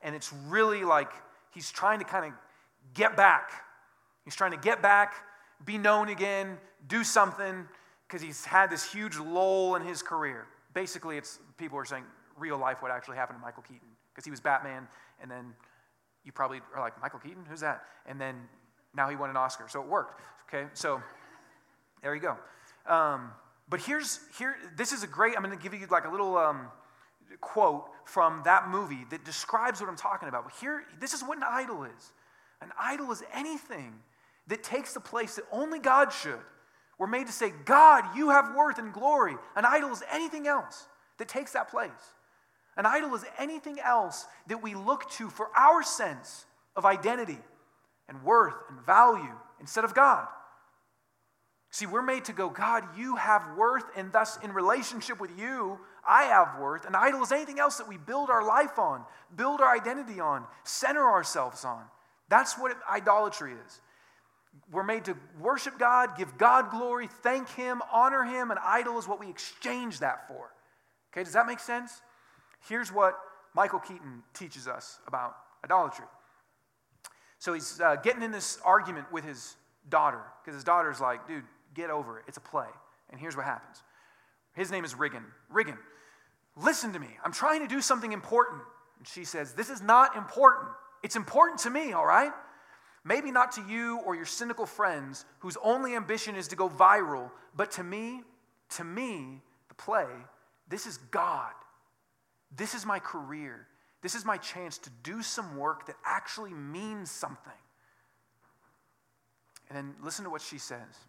and 0.00 0.14
it's 0.14 0.32
really 0.46 0.84
like 0.84 1.10
he's 1.52 1.70
trying 1.70 1.98
to 1.98 2.04
kind 2.04 2.26
of 2.26 2.32
get 2.96 3.16
back. 3.16 3.50
He's 4.24 4.34
trying 4.34 4.50
to 4.50 4.56
get 4.56 4.82
back, 4.82 5.14
be 5.64 5.78
known 5.78 6.08
again, 6.08 6.58
do 6.88 7.04
something, 7.04 7.66
because 8.06 8.22
he's 8.22 8.44
had 8.44 8.70
this 8.70 8.90
huge 8.90 9.16
lull 9.18 9.76
in 9.76 9.82
his 9.82 10.02
career. 10.02 10.46
Basically, 10.74 11.16
it's 11.16 11.38
people 11.58 11.78
are 11.78 11.84
saying 11.84 12.04
real 12.36 12.58
life 12.58 12.82
what 12.82 12.90
actually 12.90 13.16
happened 13.16 13.38
to 13.38 13.42
Michael 13.42 13.62
Keaton, 13.62 13.88
because 14.12 14.24
he 14.24 14.30
was 14.30 14.40
Batman, 14.40 14.88
and 15.22 15.30
then 15.30 15.54
you 16.24 16.32
probably 16.32 16.60
are 16.74 16.80
like, 16.80 17.00
Michael 17.00 17.20
Keaton? 17.20 17.44
Who's 17.48 17.60
that? 17.60 17.82
And 18.06 18.20
then 18.20 18.34
now 18.94 19.08
he 19.08 19.16
won 19.16 19.30
an 19.30 19.36
Oscar. 19.36 19.66
So 19.68 19.80
it 19.80 19.88
worked. 19.88 20.20
Okay, 20.48 20.66
so 20.74 21.00
there 22.02 22.14
you 22.14 22.20
go. 22.20 22.36
Um, 22.92 23.30
but 23.68 23.80
here's, 23.80 24.20
here, 24.38 24.56
this 24.76 24.92
is 24.92 25.02
a 25.02 25.06
great, 25.06 25.34
I'm 25.36 25.42
going 25.42 25.56
to 25.56 25.62
give 25.62 25.72
you 25.78 25.86
like 25.90 26.04
a 26.04 26.10
little 26.10 26.36
um, 26.36 26.68
quote 27.40 27.84
from 28.04 28.42
that 28.44 28.68
movie 28.68 29.04
that 29.10 29.24
describes 29.24 29.80
what 29.80 29.88
I'm 29.88 29.96
talking 29.96 30.28
about. 30.28 30.44
But 30.44 30.54
here, 30.60 30.84
this 31.00 31.14
is 31.14 31.22
what 31.22 31.36
an 31.36 31.44
idol 31.48 31.84
is 31.84 32.12
an 32.60 32.70
idol 32.78 33.12
is 33.12 33.22
anything 33.32 33.94
that 34.46 34.62
takes 34.62 34.94
the 34.94 35.00
place 35.00 35.36
that 35.36 35.44
only 35.52 35.78
God 35.78 36.12
should. 36.12 36.40
We're 36.98 37.06
made 37.06 37.26
to 37.26 37.32
say, 37.32 37.52
God, 37.64 38.16
you 38.16 38.30
have 38.30 38.54
worth 38.54 38.78
and 38.78 38.92
glory. 38.92 39.34
An 39.54 39.64
idol 39.64 39.90
is 39.90 40.02
anything 40.10 40.46
else 40.46 40.86
that 41.18 41.28
takes 41.28 41.52
that 41.52 41.70
place. 41.70 41.90
An 42.76 42.86
idol 42.86 43.14
is 43.14 43.24
anything 43.38 43.78
else 43.80 44.26
that 44.48 44.62
we 44.62 44.74
look 44.74 45.10
to 45.12 45.28
for 45.28 45.48
our 45.56 45.82
sense 45.82 46.46
of 46.74 46.84
identity 46.84 47.38
and 48.08 48.22
worth 48.22 48.54
and 48.68 48.80
value 48.84 49.34
instead 49.60 49.84
of 49.84 49.94
God. 49.94 50.26
See, 51.70 51.86
we're 51.86 52.02
made 52.02 52.24
to 52.26 52.32
go, 52.32 52.48
God, 52.48 52.84
you 52.96 53.16
have 53.16 53.56
worth, 53.56 53.84
and 53.96 54.12
thus 54.12 54.38
in 54.42 54.52
relationship 54.52 55.20
with 55.20 55.38
you, 55.38 55.78
I 56.08 56.24
have 56.24 56.58
worth. 56.58 56.86
An 56.86 56.94
idol 56.94 57.22
is 57.22 57.32
anything 57.32 57.58
else 57.58 57.76
that 57.76 57.88
we 57.88 57.98
build 57.98 58.30
our 58.30 58.46
life 58.46 58.78
on, 58.78 59.04
build 59.34 59.60
our 59.60 59.74
identity 59.74 60.20
on, 60.20 60.44
center 60.64 61.02
ourselves 61.02 61.64
on. 61.64 61.82
That's 62.28 62.58
what 62.58 62.76
idolatry 62.90 63.52
is. 63.52 63.80
We're 64.72 64.82
made 64.82 65.04
to 65.04 65.16
worship 65.38 65.78
God, 65.78 66.16
give 66.16 66.38
God 66.38 66.70
glory, 66.70 67.08
thank 67.22 67.48
Him, 67.50 67.82
honor 67.92 68.24
Him. 68.24 68.50
An 68.50 68.58
idol 68.64 68.98
is 68.98 69.06
what 69.06 69.20
we 69.20 69.28
exchange 69.28 70.00
that 70.00 70.26
for. 70.28 70.50
Okay, 71.12 71.22
does 71.22 71.34
that 71.34 71.46
make 71.46 71.60
sense? 71.60 72.00
Here's 72.68 72.92
what 72.92 73.18
Michael 73.54 73.78
Keaton 73.78 74.22
teaches 74.34 74.66
us 74.66 74.98
about 75.06 75.36
idolatry. 75.64 76.06
So 77.38 77.52
he's 77.52 77.80
uh, 77.80 77.96
getting 77.96 78.22
in 78.22 78.32
this 78.32 78.58
argument 78.64 79.12
with 79.12 79.24
his 79.24 79.56
daughter 79.88 80.22
because 80.42 80.54
his 80.54 80.64
daughter's 80.64 81.00
like, 81.00 81.28
dude, 81.28 81.44
get 81.74 81.90
over 81.90 82.18
it. 82.18 82.24
It's 82.26 82.38
a 82.38 82.40
play. 82.40 82.66
And 83.10 83.20
here's 83.20 83.36
what 83.36 83.44
happens 83.44 83.82
his 84.54 84.70
name 84.70 84.84
is 84.84 84.94
Riggan. 84.94 85.24
Riggan, 85.52 85.76
listen 86.56 86.92
to 86.94 86.98
me. 86.98 87.10
I'm 87.22 87.32
trying 87.32 87.60
to 87.60 87.68
do 87.68 87.80
something 87.80 88.12
important. 88.12 88.62
And 88.98 89.06
she 89.06 89.24
says, 89.24 89.52
This 89.52 89.68
is 89.68 89.82
not 89.82 90.16
important. 90.16 90.70
It's 91.06 91.14
important 91.14 91.60
to 91.60 91.70
me, 91.70 91.92
all 91.92 92.04
right? 92.04 92.32
Maybe 93.04 93.30
not 93.30 93.52
to 93.52 93.64
you 93.68 94.00
or 94.04 94.16
your 94.16 94.24
cynical 94.26 94.66
friends 94.66 95.24
whose 95.38 95.56
only 95.62 95.94
ambition 95.94 96.34
is 96.34 96.48
to 96.48 96.56
go 96.56 96.68
viral, 96.68 97.30
but 97.56 97.70
to 97.72 97.84
me, 97.84 98.22
to 98.70 98.82
me, 98.82 99.40
the 99.68 99.74
play, 99.76 100.08
this 100.68 100.84
is 100.84 100.96
God. 101.12 101.52
This 102.56 102.74
is 102.74 102.84
my 102.84 102.98
career. 102.98 103.68
This 104.02 104.16
is 104.16 104.24
my 104.24 104.36
chance 104.36 104.78
to 104.78 104.90
do 105.04 105.22
some 105.22 105.56
work 105.56 105.86
that 105.86 105.94
actually 106.04 106.52
means 106.52 107.08
something. 107.08 107.52
And 109.70 109.78
then 109.78 109.94
listen 110.02 110.24
to 110.24 110.30
what 110.30 110.42
she 110.42 110.58
says. 110.58 111.06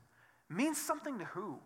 Means 0.48 0.80
something 0.80 1.18
to 1.18 1.26
who? 1.26 1.58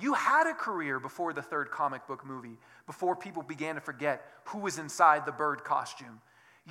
You 0.00 0.14
had 0.14 0.46
a 0.46 0.54
career 0.54 0.98
before 0.98 1.34
the 1.34 1.42
third 1.42 1.70
comic 1.70 2.06
book 2.06 2.24
movie, 2.24 2.56
before 2.86 3.14
people 3.16 3.42
began 3.42 3.74
to 3.74 3.82
forget 3.82 4.24
who 4.46 4.60
was 4.60 4.78
inside 4.78 5.26
the 5.26 5.32
bird 5.32 5.62
costume. 5.62 6.22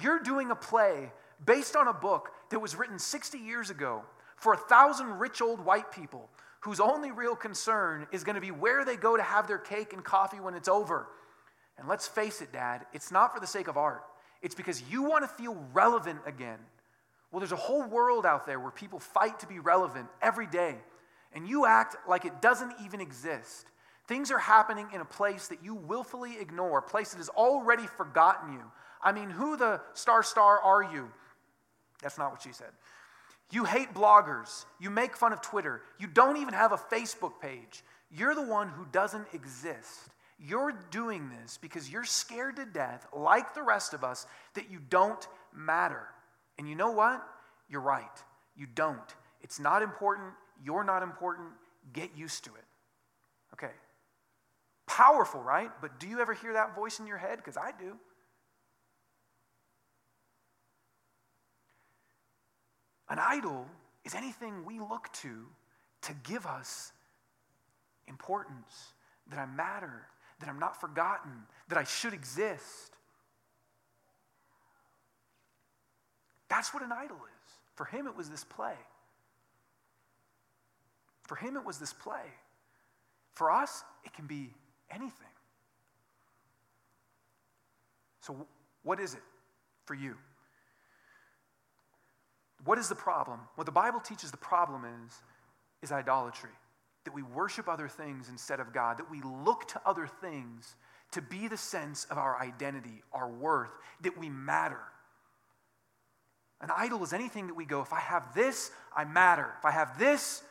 You're 0.01 0.19
doing 0.19 0.51
a 0.51 0.55
play 0.55 1.11
based 1.45 1.75
on 1.75 1.87
a 1.87 1.93
book 1.93 2.31
that 2.49 2.59
was 2.59 2.75
written 2.75 2.99
60 2.99 3.37
years 3.37 3.69
ago 3.69 4.03
for 4.35 4.53
a 4.53 4.57
thousand 4.57 5.19
rich 5.19 5.41
old 5.41 5.59
white 5.59 5.91
people 5.91 6.29
whose 6.61 6.79
only 6.79 7.11
real 7.11 7.35
concern 7.35 8.07
is 8.11 8.23
going 8.23 8.35
to 8.35 8.41
be 8.41 8.51
where 8.51 8.83
they 8.83 8.95
go 8.95 9.15
to 9.15 9.23
have 9.23 9.47
their 9.47 9.59
cake 9.59 9.93
and 9.93 10.03
coffee 10.03 10.39
when 10.39 10.55
it's 10.55 10.67
over. 10.67 11.07
And 11.77 11.87
let's 11.87 12.07
face 12.07 12.41
it, 12.41 12.51
Dad, 12.51 12.85
it's 12.93 13.11
not 13.11 13.33
for 13.33 13.39
the 13.39 13.47
sake 13.47 13.67
of 13.67 13.77
art, 13.77 14.03
it's 14.41 14.55
because 14.55 14.81
you 14.89 15.03
want 15.03 15.23
to 15.23 15.27
feel 15.27 15.55
relevant 15.73 16.19
again. 16.25 16.59
Well, 17.31 17.39
there's 17.39 17.51
a 17.51 17.57
whole 17.57 17.87
world 17.87 18.25
out 18.25 18.45
there 18.45 18.59
where 18.59 18.71
people 18.71 18.99
fight 18.99 19.39
to 19.39 19.47
be 19.47 19.59
relevant 19.59 20.07
every 20.21 20.47
day, 20.47 20.75
and 21.33 21.47
you 21.47 21.65
act 21.65 21.95
like 22.07 22.25
it 22.25 22.41
doesn't 22.41 22.73
even 22.83 23.01
exist. 23.01 23.67
Things 24.07 24.31
are 24.31 24.39
happening 24.39 24.87
in 24.93 25.01
a 25.01 25.05
place 25.05 25.47
that 25.49 25.63
you 25.63 25.75
willfully 25.75 26.37
ignore, 26.39 26.79
a 26.79 26.81
place 26.81 27.11
that 27.11 27.17
has 27.17 27.29
already 27.29 27.87
forgotten 27.87 28.53
you. 28.53 28.71
I 29.01 29.11
mean, 29.11 29.29
who 29.29 29.57
the 29.57 29.81
star 29.93 30.23
star 30.23 30.59
are 30.59 30.83
you? 30.83 31.11
That's 32.01 32.17
not 32.17 32.31
what 32.31 32.41
she 32.41 32.51
said. 32.51 32.71
You 33.51 33.63
hate 33.63 33.93
bloggers. 33.93 34.65
You 34.79 34.89
make 34.89 35.15
fun 35.15 35.33
of 35.33 35.41
Twitter. 35.41 35.81
You 35.99 36.07
don't 36.07 36.37
even 36.37 36.53
have 36.53 36.71
a 36.71 36.77
Facebook 36.77 37.39
page. 37.39 37.83
You're 38.11 38.35
the 38.35 38.41
one 38.41 38.69
who 38.69 38.85
doesn't 38.91 39.27
exist. 39.33 40.09
You're 40.39 40.73
doing 40.91 41.29
this 41.29 41.57
because 41.57 41.89
you're 41.89 42.03
scared 42.03 42.57
to 42.57 42.65
death, 42.65 43.07
like 43.13 43.53
the 43.53 43.63
rest 43.63 43.93
of 43.93 44.03
us, 44.03 44.25
that 44.55 44.69
you 44.69 44.79
don't 44.89 45.25
matter. 45.53 46.07
And 46.57 46.67
you 46.67 46.75
know 46.75 46.91
what? 46.91 47.25
You're 47.69 47.81
right. 47.81 48.03
You 48.57 48.67
don't. 48.73 49.15
It's 49.41 49.59
not 49.59 49.81
important. 49.81 50.33
You're 50.63 50.83
not 50.83 51.03
important. 51.03 51.49
Get 51.93 52.09
used 52.17 52.43
to 52.45 52.49
it. 52.55 52.65
Okay. 53.53 53.73
Powerful, 54.87 55.41
right? 55.41 55.71
But 55.81 55.99
do 55.99 56.07
you 56.07 56.19
ever 56.19 56.33
hear 56.33 56.53
that 56.53 56.75
voice 56.75 56.99
in 56.99 57.07
your 57.07 57.17
head? 57.17 57.37
Because 57.37 57.57
I 57.57 57.71
do. 57.77 57.97
An 63.09 63.19
idol 63.19 63.67
is 64.03 64.15
anything 64.15 64.65
we 64.65 64.79
look 64.79 65.11
to 65.21 65.45
to 66.03 66.13
give 66.23 66.45
us 66.45 66.91
importance, 68.07 68.93
that 69.29 69.39
I 69.39 69.45
matter, 69.45 70.07
that 70.39 70.49
I'm 70.49 70.59
not 70.59 70.79
forgotten, 70.79 71.31
that 71.69 71.77
I 71.77 71.83
should 71.83 72.13
exist. 72.13 72.95
That's 76.49 76.73
what 76.73 76.83
an 76.83 76.91
idol 76.91 77.17
is. 77.17 77.51
For 77.75 77.85
him, 77.85 78.07
it 78.07 78.15
was 78.15 78.29
this 78.29 78.43
play. 78.43 78.75
For 81.23 81.35
him, 81.35 81.57
it 81.57 81.65
was 81.65 81.79
this 81.79 81.93
play. 81.93 82.31
For 83.33 83.51
us, 83.51 83.83
it 84.03 84.13
can 84.13 84.27
be 84.27 84.53
anything. 84.91 85.27
So, 88.21 88.47
what 88.83 88.99
is 88.99 89.13
it 89.13 89.21
for 89.85 89.93
you? 89.93 90.15
What 92.65 92.77
is 92.77 92.89
the 92.89 92.95
problem? 92.95 93.39
What 93.55 93.65
the 93.65 93.71
Bible 93.71 93.99
teaches 93.99 94.31
the 94.31 94.37
problem 94.37 94.83
is, 95.05 95.21
is 95.81 95.91
idolatry 95.91 96.49
that 97.05 97.13
we 97.13 97.21
worship 97.21 97.69
other 97.69 97.87
things 97.87 98.29
instead 98.29 98.59
of 98.59 98.73
God, 98.73 98.97
that 98.97 99.09
we 99.09 99.21
look 99.21 99.67
to 99.69 99.81
other 99.85 100.07
things 100.07 100.75
to 101.11 101.21
be 101.21 101.47
the 101.47 101.57
sense 101.57 102.05
of 102.05 102.17
our 102.17 102.41
identity, 102.41 103.03
our 103.13 103.29
worth, 103.29 103.69
that 104.01 104.17
we 104.17 104.27
matter. 104.27 104.81
An 106.61 106.71
idol 106.75 107.03
is 107.03 107.13
anything 107.13 107.47
that 107.47 107.53
we 107.53 107.65
go, 107.65 107.81
if 107.81 107.93
I 107.93 107.99
have 107.99 108.33
this, 108.33 108.71
I 108.95 109.05
matter. 109.05 109.53
If 109.59 109.65
I 109.65 109.71
have 109.71 109.99
this, 109.99 110.41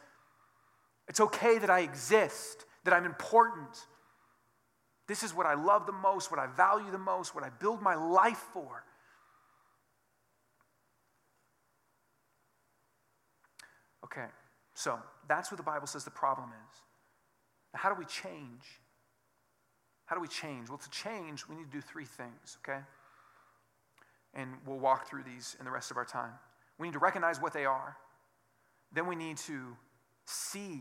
it's 1.08 1.18
okay 1.18 1.58
that 1.58 1.70
I 1.70 1.80
exist, 1.80 2.64
that 2.84 2.94
I'm 2.94 3.04
important. 3.04 3.86
This 5.08 5.24
is 5.24 5.34
what 5.34 5.46
I 5.46 5.54
love 5.54 5.86
the 5.86 5.92
most, 5.92 6.30
what 6.30 6.38
I 6.38 6.46
value 6.46 6.90
the 6.90 6.98
most, 6.98 7.34
what 7.34 7.42
I 7.42 7.50
build 7.50 7.82
my 7.82 7.96
life 7.96 8.42
for. 8.52 8.84
Okay. 14.14 14.28
So 14.74 14.98
that's 15.28 15.50
what 15.50 15.56
the 15.56 15.64
Bible 15.64 15.86
says 15.86 16.04
the 16.04 16.10
problem 16.10 16.50
is. 16.50 16.76
Now, 17.72 17.80
how 17.80 17.88
do 17.88 17.98
we 17.98 18.04
change? 18.04 18.80
How 20.06 20.14
do 20.14 20.20
we 20.20 20.28
change? 20.28 20.68
Well, 20.68 20.78
to 20.78 20.90
change, 20.90 21.48
we 21.48 21.56
need 21.56 21.70
to 21.70 21.76
do 21.76 21.80
three 21.80 22.04
things, 22.04 22.58
okay? 22.62 22.80
And 24.34 24.50
we'll 24.66 24.78
walk 24.78 25.08
through 25.08 25.22
these 25.22 25.56
in 25.58 25.64
the 25.64 25.70
rest 25.70 25.90
of 25.90 25.96
our 25.96 26.04
time. 26.04 26.32
We 26.78 26.88
need 26.88 26.92
to 26.92 26.98
recognize 26.98 27.40
what 27.40 27.52
they 27.52 27.64
are. 27.64 27.96
Then 28.92 29.06
we 29.06 29.16
need 29.16 29.38
to 29.38 29.76
see 30.24 30.80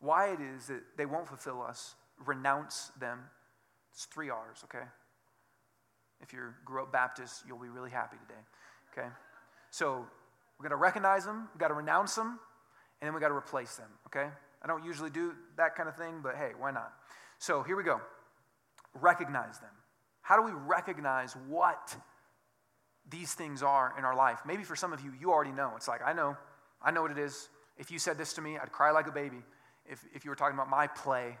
why 0.00 0.28
it 0.28 0.40
is 0.40 0.66
that 0.66 0.82
they 0.96 1.06
won't 1.06 1.26
fulfill 1.26 1.62
us, 1.62 1.94
renounce 2.24 2.90
them. 3.00 3.20
It's 3.92 4.04
three 4.06 4.28
R's, 4.28 4.64
okay? 4.64 4.84
If 6.20 6.32
you 6.32 6.52
grew 6.64 6.82
up 6.82 6.92
Baptist, 6.92 7.44
you'll 7.46 7.58
be 7.58 7.68
really 7.68 7.90
happy 7.90 8.16
today, 8.28 8.40
okay? 8.92 9.08
So 9.70 10.06
we're 10.58 10.68
going 10.68 10.78
to 10.78 10.82
recognize 10.82 11.24
them, 11.24 11.48
we've 11.52 11.60
got 11.60 11.68
to 11.68 11.74
renounce 11.74 12.14
them, 12.14 12.38
and 13.00 13.06
then 13.06 13.12
we've 13.12 13.20
got 13.20 13.28
to 13.28 13.34
replace 13.34 13.76
them, 13.76 13.88
okay? 14.06 14.28
I 14.62 14.66
don't 14.66 14.84
usually 14.84 15.10
do 15.10 15.32
that 15.56 15.76
kind 15.76 15.88
of 15.88 15.96
thing, 15.96 16.20
but 16.22 16.36
hey, 16.36 16.52
why 16.58 16.70
not? 16.70 16.92
So 17.38 17.62
here 17.62 17.76
we 17.76 17.82
go. 17.82 18.00
Recognize 18.94 19.58
them. 19.58 19.70
How 20.22 20.36
do 20.36 20.42
we 20.42 20.52
recognize 20.52 21.36
what 21.48 21.94
these 23.10 23.34
things 23.34 23.62
are 23.62 23.92
in 23.98 24.04
our 24.04 24.16
life? 24.16 24.40
Maybe 24.46 24.62
for 24.62 24.74
some 24.74 24.92
of 24.92 25.02
you, 25.02 25.12
you 25.20 25.30
already 25.30 25.52
know. 25.52 25.72
It's 25.76 25.88
like, 25.88 26.00
I 26.04 26.14
know. 26.14 26.36
I 26.80 26.90
know 26.90 27.02
what 27.02 27.10
it 27.10 27.18
is. 27.18 27.48
If 27.76 27.90
you 27.90 27.98
said 27.98 28.16
this 28.16 28.32
to 28.34 28.40
me, 28.40 28.56
I'd 28.56 28.72
cry 28.72 28.90
like 28.90 29.06
a 29.06 29.12
baby. 29.12 29.42
If, 29.84 30.02
if 30.14 30.24
you 30.24 30.30
were 30.30 30.36
talking 30.36 30.54
about 30.54 30.70
my 30.70 30.86
play, 30.86 31.36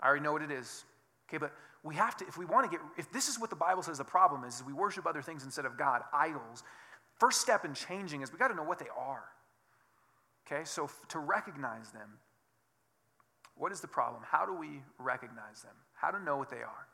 I 0.00 0.06
already 0.06 0.22
know 0.22 0.32
what 0.32 0.42
it 0.42 0.50
is. 0.50 0.84
Okay, 1.28 1.38
but 1.38 1.52
we 1.84 1.94
have 1.94 2.16
to, 2.16 2.26
if 2.26 2.36
we 2.36 2.44
want 2.44 2.70
to 2.70 2.76
get, 2.76 2.84
if 2.96 3.12
this 3.12 3.28
is 3.28 3.38
what 3.38 3.50
the 3.50 3.56
Bible 3.56 3.82
says 3.82 3.98
the 3.98 4.04
problem 4.04 4.44
is, 4.44 4.56
is 4.56 4.64
we 4.64 4.72
worship 4.72 5.06
other 5.06 5.22
things 5.22 5.44
instead 5.44 5.64
of 5.64 5.76
God, 5.78 6.02
idols. 6.12 6.64
First 7.18 7.40
step 7.40 7.64
in 7.64 7.74
changing 7.74 8.22
is 8.22 8.32
we 8.32 8.38
got 8.38 8.48
to 8.48 8.54
know 8.54 8.62
what 8.62 8.78
they 8.78 8.88
are. 8.96 9.24
Okay, 10.46 10.64
so 10.64 10.84
f- 10.84 11.00
to 11.08 11.18
recognize 11.18 11.90
them, 11.90 12.18
what 13.56 13.72
is 13.72 13.80
the 13.80 13.88
problem? 13.88 14.22
How 14.24 14.46
do 14.46 14.54
we 14.54 14.82
recognize 14.98 15.62
them? 15.62 15.74
How 15.94 16.10
to 16.10 16.22
know 16.22 16.36
what 16.36 16.48
they 16.48 16.62
are? 16.62 16.86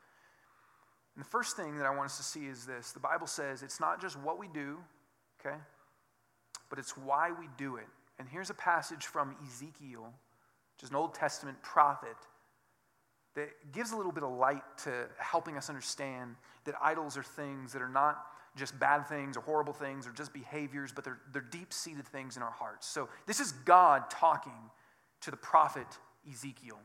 And 1.15 1.23
the 1.23 1.29
first 1.29 1.55
thing 1.55 1.77
that 1.77 1.85
I 1.85 1.95
want 1.95 2.05
us 2.05 2.17
to 2.17 2.23
see 2.23 2.47
is 2.47 2.65
this 2.65 2.91
the 2.91 2.99
Bible 2.99 3.27
says 3.27 3.63
it's 3.63 3.79
not 3.79 4.01
just 4.01 4.19
what 4.19 4.39
we 4.39 4.47
do, 4.47 4.79
okay, 5.39 5.55
but 6.69 6.79
it's 6.79 6.97
why 6.97 7.31
we 7.31 7.47
do 7.57 7.77
it. 7.77 7.87
And 8.19 8.27
here's 8.27 8.49
a 8.49 8.55
passage 8.55 9.05
from 9.05 9.35
Ezekiel, 9.45 10.11
which 10.75 10.83
is 10.83 10.89
an 10.89 10.95
Old 10.95 11.13
Testament 11.13 11.61
prophet, 11.61 12.17
that 13.35 13.49
gives 13.73 13.91
a 13.91 13.97
little 13.97 14.11
bit 14.11 14.23
of 14.23 14.31
light 14.31 14.63
to 14.83 15.07
helping 15.17 15.57
us 15.57 15.69
understand 15.69 16.35
that 16.63 16.75
idols 16.81 17.17
are 17.17 17.23
things 17.23 17.73
that 17.73 17.81
are 17.81 17.89
not 17.89 18.25
just 18.55 18.79
bad 18.79 19.07
things 19.07 19.37
or 19.37 19.41
horrible 19.41 19.73
things 19.73 20.07
or 20.07 20.11
just 20.11 20.33
behaviors, 20.33 20.91
but 20.91 21.03
they're, 21.03 21.19
they're 21.33 21.41
deep 21.41 21.73
seated 21.73 22.07
things 22.07 22.37
in 22.37 22.43
our 22.43 22.51
hearts. 22.51 22.87
So 22.87 23.09
this 23.25 23.39
is 23.39 23.51
God 23.51 24.09
talking 24.09 24.53
to 25.21 25.31
the 25.31 25.37
prophet 25.37 25.87
Ezekiel. 26.29 26.79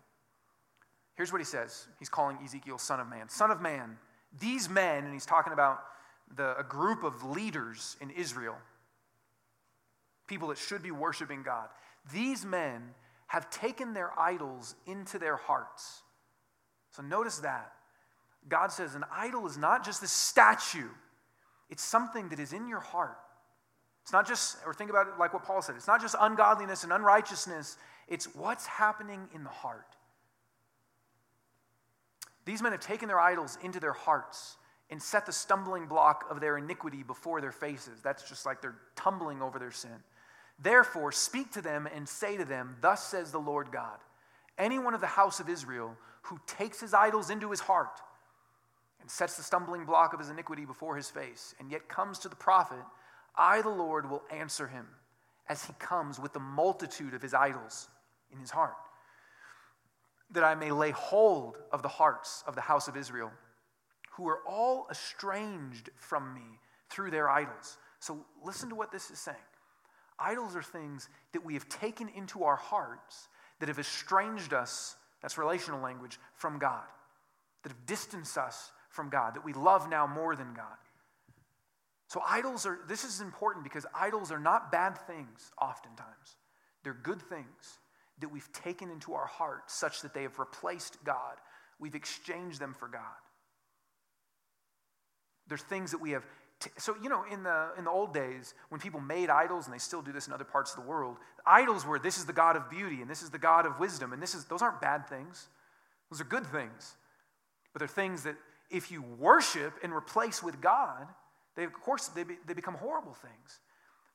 Here's 1.14 1.32
what 1.32 1.40
he 1.40 1.44
says 1.44 1.86
He's 1.98 2.08
calling 2.08 2.38
Ezekiel 2.44 2.78
son 2.78 3.00
of 3.00 3.08
man. 3.08 3.28
Son 3.28 3.50
of 3.50 3.60
man, 3.60 3.98
these 4.40 4.68
men, 4.68 5.04
and 5.04 5.12
he's 5.12 5.26
talking 5.26 5.52
about 5.52 5.80
the, 6.36 6.56
a 6.58 6.64
group 6.64 7.04
of 7.04 7.24
leaders 7.24 7.96
in 8.00 8.10
Israel, 8.10 8.56
people 10.26 10.48
that 10.48 10.58
should 10.58 10.82
be 10.82 10.90
worshiping 10.90 11.42
God. 11.42 11.68
These 12.12 12.44
men 12.44 12.94
have 13.26 13.50
taken 13.50 13.94
their 13.94 14.18
idols 14.18 14.74
into 14.86 15.18
their 15.18 15.36
hearts. 15.36 16.02
So 16.90 17.02
notice 17.02 17.38
that. 17.38 17.72
God 18.48 18.72
says 18.72 18.94
an 18.94 19.04
idol 19.12 19.46
is 19.46 19.58
not 19.58 19.84
just 19.84 20.02
a 20.02 20.08
statue 20.08 20.88
it's 21.70 21.82
something 21.82 22.28
that 22.28 22.38
is 22.38 22.52
in 22.52 22.68
your 22.68 22.80
heart. 22.80 23.18
It's 24.02 24.12
not 24.12 24.26
just, 24.26 24.58
or 24.66 24.74
think 24.74 24.90
about 24.90 25.06
it 25.06 25.14
like 25.18 25.32
what 25.32 25.44
Paul 25.44 25.62
said, 25.62 25.76
it's 25.76 25.86
not 25.86 26.00
just 26.00 26.16
ungodliness 26.20 26.84
and 26.84 26.92
unrighteousness, 26.92 27.76
it's 28.08 28.26
what's 28.34 28.66
happening 28.66 29.28
in 29.34 29.44
the 29.44 29.50
heart. 29.50 29.96
These 32.44 32.62
men 32.62 32.72
have 32.72 32.80
taken 32.80 33.08
their 33.08 33.20
idols 33.20 33.58
into 33.62 33.78
their 33.78 33.92
hearts, 33.92 34.56
and 34.90 35.00
set 35.00 35.24
the 35.24 35.32
stumbling 35.32 35.86
block 35.86 36.24
of 36.30 36.40
their 36.40 36.58
iniquity 36.58 37.02
before 37.02 37.40
their 37.40 37.52
faces. 37.52 38.00
That's 38.02 38.28
just 38.28 38.44
like 38.44 38.60
they're 38.60 38.76
tumbling 38.96 39.40
over 39.40 39.58
their 39.58 39.70
sin. 39.70 40.02
Therefore, 40.62 41.12
speak 41.12 41.52
to 41.52 41.62
them 41.62 41.88
and 41.94 42.08
say 42.08 42.36
to 42.36 42.44
them, 42.44 42.76
Thus 42.80 43.02
says 43.04 43.30
the 43.30 43.38
Lord 43.38 43.70
God 43.72 43.98
Anyone 44.58 44.94
of 44.94 45.00
the 45.00 45.06
house 45.06 45.40
of 45.40 45.48
Israel 45.48 45.96
who 46.22 46.38
takes 46.46 46.80
his 46.80 46.92
idols 46.92 47.30
into 47.30 47.50
his 47.50 47.60
heart 47.60 48.00
and 49.00 49.10
sets 49.10 49.36
the 49.36 49.42
stumbling 49.42 49.84
block 49.84 50.12
of 50.12 50.18
his 50.18 50.30
iniquity 50.30 50.64
before 50.64 50.96
his 50.96 51.10
face, 51.10 51.54
and 51.58 51.70
yet 51.70 51.88
comes 51.88 52.18
to 52.20 52.28
the 52.28 52.36
prophet, 52.36 52.84
I, 53.36 53.62
the 53.62 53.68
Lord, 53.68 54.08
will 54.08 54.22
answer 54.30 54.66
him 54.66 54.86
as 55.48 55.64
he 55.64 55.72
comes 55.78 56.20
with 56.20 56.32
the 56.32 56.40
multitude 56.40 57.14
of 57.14 57.22
his 57.22 57.34
idols 57.34 57.88
in 58.32 58.38
his 58.38 58.50
heart, 58.50 58.76
that 60.30 60.44
I 60.44 60.54
may 60.54 60.70
lay 60.70 60.90
hold 60.90 61.56
of 61.72 61.82
the 61.82 61.88
hearts 61.88 62.44
of 62.46 62.54
the 62.54 62.60
house 62.60 62.86
of 62.88 62.96
Israel, 62.96 63.32
who 64.12 64.28
are 64.28 64.40
all 64.46 64.86
estranged 64.90 65.90
from 65.96 66.34
me 66.34 66.60
through 66.88 67.10
their 67.10 67.28
idols. 67.28 67.78
So 68.00 68.24
listen 68.44 68.68
to 68.68 68.74
what 68.74 68.92
this 68.92 69.10
is 69.10 69.18
saying. 69.18 69.36
Idols 70.18 70.54
are 70.54 70.62
things 70.62 71.08
that 71.32 71.44
we 71.44 71.54
have 71.54 71.68
taken 71.68 72.08
into 72.08 72.44
our 72.44 72.56
hearts 72.56 73.28
that 73.58 73.68
have 73.68 73.78
estranged 73.78 74.52
us, 74.52 74.96
that's 75.22 75.38
relational 75.38 75.80
language, 75.80 76.18
from 76.34 76.58
God, 76.58 76.84
that 77.62 77.70
have 77.70 77.86
distanced 77.86 78.36
us 78.36 78.72
from 78.90 79.08
God, 79.08 79.34
that 79.34 79.44
we 79.44 79.52
love 79.52 79.88
now 79.88 80.06
more 80.06 80.36
than 80.36 80.52
God. 80.54 80.66
So, 82.08 82.20
idols 82.28 82.66
are, 82.66 82.80
this 82.88 83.04
is 83.04 83.20
important 83.20 83.64
because 83.64 83.86
idols 83.94 84.32
are 84.32 84.40
not 84.40 84.72
bad 84.72 84.98
things 85.06 85.52
oftentimes. 85.60 86.36
They're 86.82 86.92
good 86.92 87.22
things 87.22 87.78
that 88.18 88.30
we've 88.30 88.50
taken 88.52 88.90
into 88.90 89.14
our 89.14 89.26
hearts 89.26 89.74
such 89.74 90.02
that 90.02 90.12
they 90.12 90.22
have 90.22 90.38
replaced 90.38 91.02
God. 91.04 91.36
We've 91.78 91.94
exchanged 91.94 92.60
them 92.60 92.74
for 92.74 92.88
God. 92.88 93.02
They're 95.46 95.56
things 95.56 95.92
that 95.92 96.00
we 96.00 96.10
have 96.12 96.26
so 96.76 96.94
you 97.02 97.08
know 97.08 97.24
in 97.30 97.42
the 97.42 97.70
in 97.78 97.84
the 97.84 97.90
old 97.90 98.12
days 98.12 98.54
when 98.68 98.80
people 98.80 99.00
made 99.00 99.30
idols 99.30 99.64
and 99.64 99.74
they 99.74 99.78
still 99.78 100.02
do 100.02 100.12
this 100.12 100.26
in 100.26 100.32
other 100.32 100.44
parts 100.44 100.72
of 100.72 100.82
the 100.82 100.88
world 100.88 101.16
idols 101.46 101.86
were 101.86 101.98
this 101.98 102.18
is 102.18 102.26
the 102.26 102.34
god 102.34 102.54
of 102.54 102.68
beauty 102.68 103.00
and 103.00 103.10
this 103.10 103.22
is 103.22 103.30
the 103.30 103.38
god 103.38 103.64
of 103.64 103.80
wisdom 103.80 104.12
and 104.12 104.22
this 104.22 104.34
is 104.34 104.44
those 104.44 104.60
aren't 104.60 104.78
bad 104.78 105.06
things 105.08 105.48
those 106.10 106.20
are 106.20 106.24
good 106.24 106.46
things 106.46 106.96
but 107.72 107.78
they're 107.78 107.88
things 107.88 108.24
that 108.24 108.36
if 108.70 108.90
you 108.90 109.02
worship 109.02 109.74
and 109.82 109.92
replace 109.92 110.42
with 110.42 110.60
god 110.60 111.06
they 111.56 111.64
of 111.64 111.72
course 111.72 112.08
they, 112.08 112.24
be, 112.24 112.36
they 112.46 112.54
become 112.54 112.74
horrible 112.74 113.14
things 113.14 113.60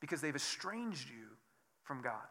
because 0.01 0.21
they've 0.21 0.35
estranged 0.35 1.09
you 1.09 1.27
from 1.83 2.01
god 2.01 2.27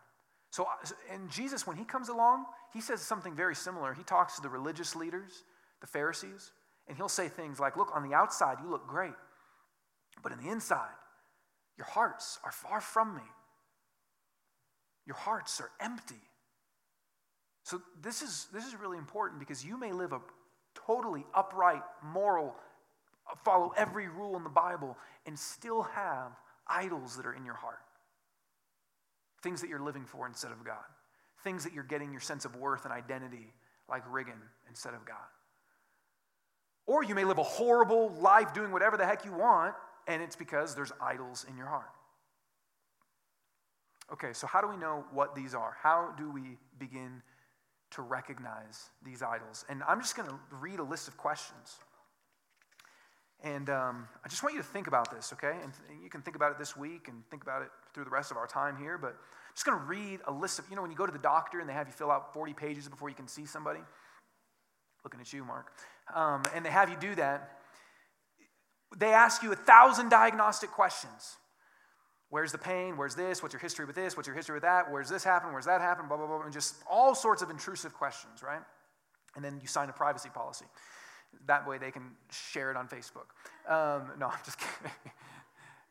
so 0.51 0.67
and 1.13 1.31
jesus 1.31 1.67
when 1.67 1.77
he 1.77 1.85
comes 1.85 2.09
along 2.09 2.45
he 2.73 2.81
says 2.81 3.01
something 3.01 3.35
very 3.35 3.55
similar 3.55 3.93
he 3.95 4.03
talks 4.03 4.37
to 4.37 4.43
the 4.43 4.49
religious 4.49 4.97
leaders 4.97 5.45
the 5.81 5.87
pharisees 5.87 6.53
and 6.89 6.97
he'll 6.97 7.09
say 7.09 7.29
things 7.29 7.61
like 7.61 7.77
look 7.77 7.91
on 7.95 8.09
the 8.09 8.15
outside 8.15 8.57
you 8.63 8.71
look 8.71 8.87
great 8.87 9.15
but 10.23 10.33
in 10.33 10.39
the 10.39 10.51
inside, 10.51 10.95
your 11.77 11.87
hearts 11.87 12.39
are 12.45 12.53
far 12.53 12.81
from 12.81 13.15
me. 13.15 13.23
Your 15.07 15.17
hearts 15.17 15.61
are 15.61 15.71
empty. 15.81 16.21
So 17.63 17.81
this 18.01 18.23
is 18.23 18.47
this 18.53 18.67
is 18.67 18.75
really 18.75 18.99
important 18.99 19.41
because 19.41 19.65
you 19.65 19.79
may 19.79 19.93
live 19.93 20.13
a 20.13 20.21
totally 20.75 21.25
upright, 21.35 21.83
moral, 22.03 22.55
follow 23.45 23.73
every 23.77 24.09
rule 24.09 24.37
in 24.37 24.45
the 24.45 24.51
Bible 24.51 24.97
and 25.27 25.39
still 25.39 25.83
have 25.83 26.33
idols 26.67 27.17
that 27.17 27.27
are 27.27 27.35
in 27.35 27.45
your 27.45 27.55
heart. 27.55 27.79
Things 29.43 29.61
that 29.61 29.69
you're 29.69 29.81
living 29.81 30.05
for 30.05 30.27
instead 30.27 30.53
of 30.53 30.65
God. 30.65 30.85
Things 31.43 31.65
that 31.65 31.73
you're 31.73 31.85
getting 31.85 32.11
your 32.11 32.21
sense 32.21 32.45
of 32.45 32.57
worth 32.57 32.85
and 32.85 32.93
identity 32.93 33.53
like 33.89 34.05
Riggan 34.11 34.41
instead 34.69 34.95
of 34.95 35.05
God. 35.05 35.17
Or 36.87 37.03
you 37.03 37.15
may 37.15 37.25
live 37.25 37.39
a 37.39 37.43
horrible 37.43 38.11
life 38.21 38.53
doing 38.55 38.73
whatever 38.73 38.97
the 38.97 39.07
heck 39.07 39.25
you 39.25 39.33
want 39.33 39.75
and 40.07 40.23
it's 40.23 40.37
because 40.37 40.75
there's 40.75 40.93
idols 41.01 41.47
in 41.49 41.57
your 41.57 41.67
heart. 41.67 41.91
Okay, 44.13 44.33
so 44.33 44.47
how 44.47 44.61
do 44.61 44.69
we 44.69 44.77
know 44.77 45.05
what 45.13 45.35
these 45.35 45.55
are? 45.55 45.77
How 45.83 46.15
do 46.19 46.31
we 46.31 46.59
begin 46.79 47.23
to 47.95 48.03
recognize 48.03 48.91
these 49.05 49.23
idols? 49.23 49.65
And 49.69 49.83
I'm 49.89 50.01
just 50.01 50.17
going 50.17 50.29
to 50.29 50.37
read 50.51 50.79
a 50.79 50.83
list 50.83 51.09
of 51.09 51.17
questions. 51.17 51.77
And 53.43 53.69
um, 53.69 54.09
I 54.25 54.29
just 54.29 54.43
want 54.43 54.55
you 54.55 54.63
to 54.63 54.67
think 54.67 54.87
about 54.87 55.15
this, 55.15 55.33
okay? 55.35 55.57
And 55.63 55.73
you 56.03 56.09
can 56.09 56.23
think 56.23 56.37
about 56.37 56.53
it 56.53 56.59
this 56.59 56.77
week 56.77 57.09
and 57.09 57.23
think 57.31 57.43
about 57.43 57.63
it 57.63 57.69
through 57.93 58.05
the 58.05 58.11
rest 58.11 58.31
of 58.31 58.37
our 58.37 58.47
time 58.47 58.77
here. 58.77 58.97
But 58.97 59.11
I'm 59.11 59.55
just 59.55 59.67
going 59.67 59.79
to 59.79 59.85
read 59.85 60.21
a 60.27 60.33
list 60.33 60.59
of, 60.59 60.65
you 60.71 60.77
know, 60.77 60.83
when 60.83 60.91
you 60.91 60.97
go 60.97 61.07
to 61.07 61.13
the 61.13 61.19
doctor 61.19 61.61
and 61.61 61.69
they 61.69 61.75
have 61.75 61.87
you 61.87 61.93
fill 61.93 62.11
out 62.11 62.33
40 62.33 62.55
pages 62.55 62.89
before 62.89 63.09
you 63.09 63.15
can 63.15 63.29
see 63.29 63.45
somebody. 63.45 63.81
Looking 65.05 65.21
at 65.21 65.33
you, 65.33 65.45
Mark. 65.45 65.73
Um, 66.15 66.43
and 66.55 66.65
they 66.65 66.71
have 66.71 66.89
you 66.89 66.97
do 66.97 67.15
that 67.17 67.61
they 68.99 69.13
ask 69.13 69.43
you 69.43 69.53
a 69.53 69.57
thousand 69.57 70.09
diagnostic 70.09 70.71
questions. 70.71 71.37
Where's 72.31 72.53
the 72.53 72.59
pain? 72.59 72.97
Where's 72.97 73.15
this? 73.15 73.43
What's 73.43 73.53
your 73.53 73.61
history 73.61 73.85
with 73.85 73.95
this? 73.95 74.17
What's 74.17 74.27
your 74.27 74.37
history 74.37 74.55
with 74.55 74.63
that? 74.63 74.91
Where's 74.91 75.09
this 75.09 75.23
happen? 75.23 75.53
Where's 75.53 75.67
that 75.67 75.81
happen? 75.81 76.09
Blah, 76.09 76.17
blah, 76.17 76.27
blah. 76.27 76.43
And 76.43 76.53
just 76.53 76.77
all 76.91 77.15
sorts 77.15 77.43
of 77.43 77.51
intrusive 77.51 77.95
questions, 77.95 78.43
right? 78.43 78.61
And 79.37 79.45
then 79.45 79.59
you 79.61 79.69
sign 79.69 79.89
a 79.89 79.93
privacy 79.93 80.31
policy. 80.33 80.67
That 81.47 81.67
way 81.67 81.79
they 81.79 81.91
can 81.91 82.13
share 82.31 82.71
it 82.71 82.77
on 82.77 82.89
Facebook. 82.89 83.29
Um, 83.69 84.13
no, 84.19 84.27
I'm 84.33 84.39
just 84.45 84.59
kidding. 84.59 84.93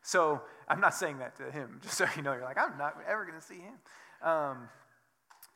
so 0.02 0.42
I'm 0.68 0.80
not 0.80 0.94
saying 0.94 1.18
that 1.18 1.36
to 1.36 1.50
him, 1.50 1.80
just 1.82 1.96
so 1.96 2.06
you 2.16 2.22
know. 2.22 2.32
You're 2.32 2.42
like, 2.42 2.58
I'm 2.58 2.76
not 2.78 2.96
ever 3.08 3.24
going 3.24 3.38
to 3.38 3.44
see 3.44 3.60
him. 3.60 3.74
Um, 4.22 4.68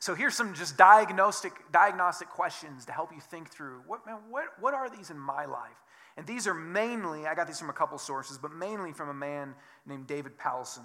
so 0.00 0.14
here's 0.14 0.36
some 0.36 0.54
just 0.54 0.76
diagnostic, 0.76 1.52
diagnostic 1.72 2.28
questions 2.28 2.84
to 2.84 2.92
help 2.92 3.12
you 3.12 3.20
think 3.20 3.50
through 3.50 3.82
what, 3.86 4.06
man, 4.06 4.18
what, 4.30 4.44
what 4.60 4.72
are 4.74 4.88
these 4.88 5.10
in 5.10 5.18
my 5.18 5.44
life? 5.44 5.82
And 6.18 6.26
these 6.26 6.48
are 6.48 6.54
mainly, 6.54 7.28
I 7.28 7.36
got 7.36 7.46
these 7.46 7.60
from 7.60 7.70
a 7.70 7.72
couple 7.72 7.96
sources, 7.96 8.38
but 8.38 8.52
mainly 8.52 8.92
from 8.92 9.08
a 9.08 9.14
man 9.14 9.54
named 9.86 10.08
David 10.08 10.36
Powlison, 10.36 10.84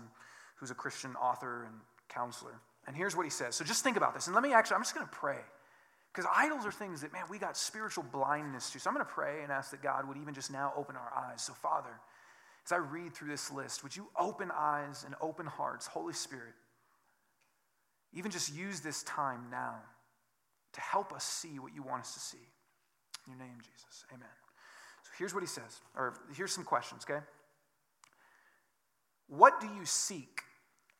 who's 0.58 0.69
a 0.69 0.76
Christian 0.76 1.15
author 1.15 1.63
and 1.63 1.74
counselor. 2.08 2.54
And 2.86 2.96
here's 2.96 3.17
what 3.17 3.24
he 3.26 3.32
says. 3.32 3.56
So 3.56 3.65
just 3.65 3.84
think 3.84 3.98
about 3.98 4.13
this. 4.13 4.28
And 4.28 4.36
let 4.36 4.43
me 4.43 4.54
actually, 4.54 4.76
I'm 4.76 4.84
just 4.84 4.93
going 4.93 5.08
to 5.08 5.12
pray. 5.12 5.39
Because 6.13 6.30
idols 6.36 6.67
are 6.67 6.72
things 6.72 7.02
that, 7.02 7.12
man, 7.12 7.24
we 7.32 7.39
got 7.39 7.58
spiritual 7.58 8.06
blindness 8.12 8.69
to. 8.69 8.80
So 8.80 8.91
I'm 8.91 8.93
going 8.96 9.04
to 9.08 9.12
pray 9.12 9.41
and 9.41 9.52
ask 9.52 9.72
that 9.72 9.82
God 9.82 10.08
would 10.08 10.17
even 10.17 10.36
just 10.36 10.52
now 10.52 10.72
open 10.78 10.96
our 10.96 11.12
eyes. 11.17 11.41
So, 11.41 11.54
Father, 11.54 11.89
as 12.63 12.72
I 12.72 12.76
read 12.76 13.15
through 13.15 13.30
this 13.30 13.52
list, 13.52 13.82
would 13.82 13.96
you 13.96 14.10
open 14.19 14.52
eyes 14.56 15.04
and 15.04 15.15
open 15.19 15.48
hearts, 15.48 15.88
Holy 15.88 16.13
Spirit? 16.13 16.54
Even 18.13 18.30
just 18.30 18.54
use 18.54 18.82
this 18.82 19.02
time 19.02 19.48
now 19.50 19.78
to 20.74 20.82
help 20.82 21.12
us 21.12 21.24
see 21.24 21.58
what 21.58 21.74
you 21.74 21.82
want 21.82 22.02
us 22.02 22.13
to 22.13 22.19
see. 22.19 22.46
In 23.26 23.34
your 23.34 23.39
name, 23.39 23.58
Jesus. 23.63 24.06
Amen 24.13 24.30
here's 25.17 25.34
what 25.34 25.41
he 25.41 25.47
says, 25.47 25.82
or 25.95 26.13
here's 26.36 26.52
some 26.52 26.63
questions, 26.63 27.06
okay? 27.10 27.23
What 29.28 29.60
do 29.62 29.67
you 29.67 29.86
seek, 29.86 30.41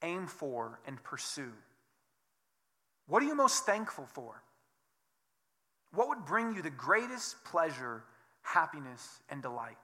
aim 0.02 0.28
for, 0.28 0.80
and 0.88 1.02
pursue? 1.04 1.52
What 3.08 3.21
are 3.21 3.26
you 3.26 3.36
most 3.36 3.65
thankful 3.65 4.06
for? 4.06 4.41
What 5.93 6.10
would 6.10 6.26
bring 6.26 6.56
you 6.56 6.62
the 6.62 6.69
greatest 6.69 7.43
pleasure, 7.43 8.04
happiness, 8.41 9.21
and 9.30 9.41
delight? 9.41 9.78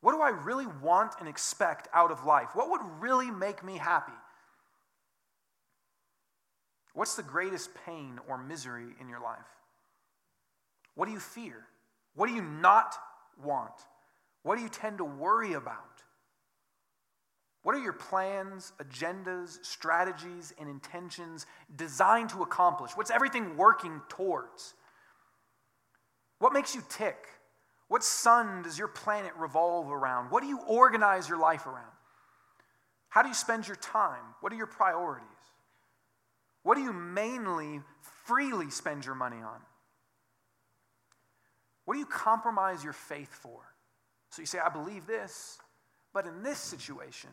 What 0.00 0.12
do 0.12 0.20
I 0.20 0.28
really 0.28 0.66
want 0.82 1.14
and 1.18 1.28
expect 1.28 1.88
out 1.94 2.10
of 2.10 2.24
life? 2.26 2.50
What 2.54 2.70
would 2.70 2.82
really 3.00 3.30
make 3.30 3.64
me 3.64 3.78
happy? 3.78 4.12
What's 6.92 7.16
the 7.16 7.22
greatest 7.22 7.70
pain 7.86 8.20
or 8.28 8.38
misery 8.38 8.94
in 9.00 9.08
your 9.08 9.20
life? 9.20 9.38
What 10.94 11.06
do 11.06 11.12
you 11.12 11.18
fear? 11.18 11.66
What 12.14 12.28
do 12.28 12.34
you 12.34 12.42
not 12.42 12.96
want? 13.42 13.72
What 14.42 14.56
do 14.56 14.62
you 14.62 14.68
tend 14.68 14.98
to 14.98 15.04
worry 15.04 15.54
about? 15.54 16.02
What 17.62 17.74
are 17.74 17.82
your 17.82 17.94
plans, 17.94 18.72
agendas, 18.78 19.64
strategies, 19.64 20.52
and 20.60 20.68
intentions 20.68 21.46
designed 21.74 22.28
to 22.30 22.42
accomplish? 22.42 22.92
What's 22.94 23.10
everything 23.10 23.56
working 23.56 24.02
towards? 24.10 24.74
What 26.38 26.52
makes 26.52 26.74
you 26.74 26.82
tick? 26.90 27.26
What 27.88 28.04
sun 28.04 28.62
does 28.62 28.78
your 28.78 28.88
planet 28.88 29.32
revolve 29.38 29.90
around? 29.90 30.30
What 30.30 30.42
do 30.42 30.48
you 30.48 30.60
organize 30.66 31.28
your 31.28 31.38
life 31.38 31.66
around? 31.66 31.92
How 33.08 33.22
do 33.22 33.28
you 33.28 33.34
spend 33.34 33.66
your 33.66 33.76
time? 33.76 34.24
What 34.40 34.52
are 34.52 34.56
your 34.56 34.66
priorities? 34.66 35.24
What 36.64 36.76
do 36.76 36.82
you 36.82 36.92
mainly 36.92 37.80
freely 38.24 38.70
spend 38.70 39.06
your 39.06 39.14
money 39.14 39.36
on? 39.36 39.60
What 41.84 41.94
do 41.94 42.00
you 42.00 42.06
compromise 42.06 42.82
your 42.82 42.92
faith 42.92 43.32
for? 43.32 43.60
So 44.30 44.42
you 44.42 44.46
say, 44.46 44.58
I 44.58 44.68
believe 44.68 45.06
this, 45.06 45.58
but 46.12 46.26
in 46.26 46.42
this 46.42 46.58
situation, 46.58 47.30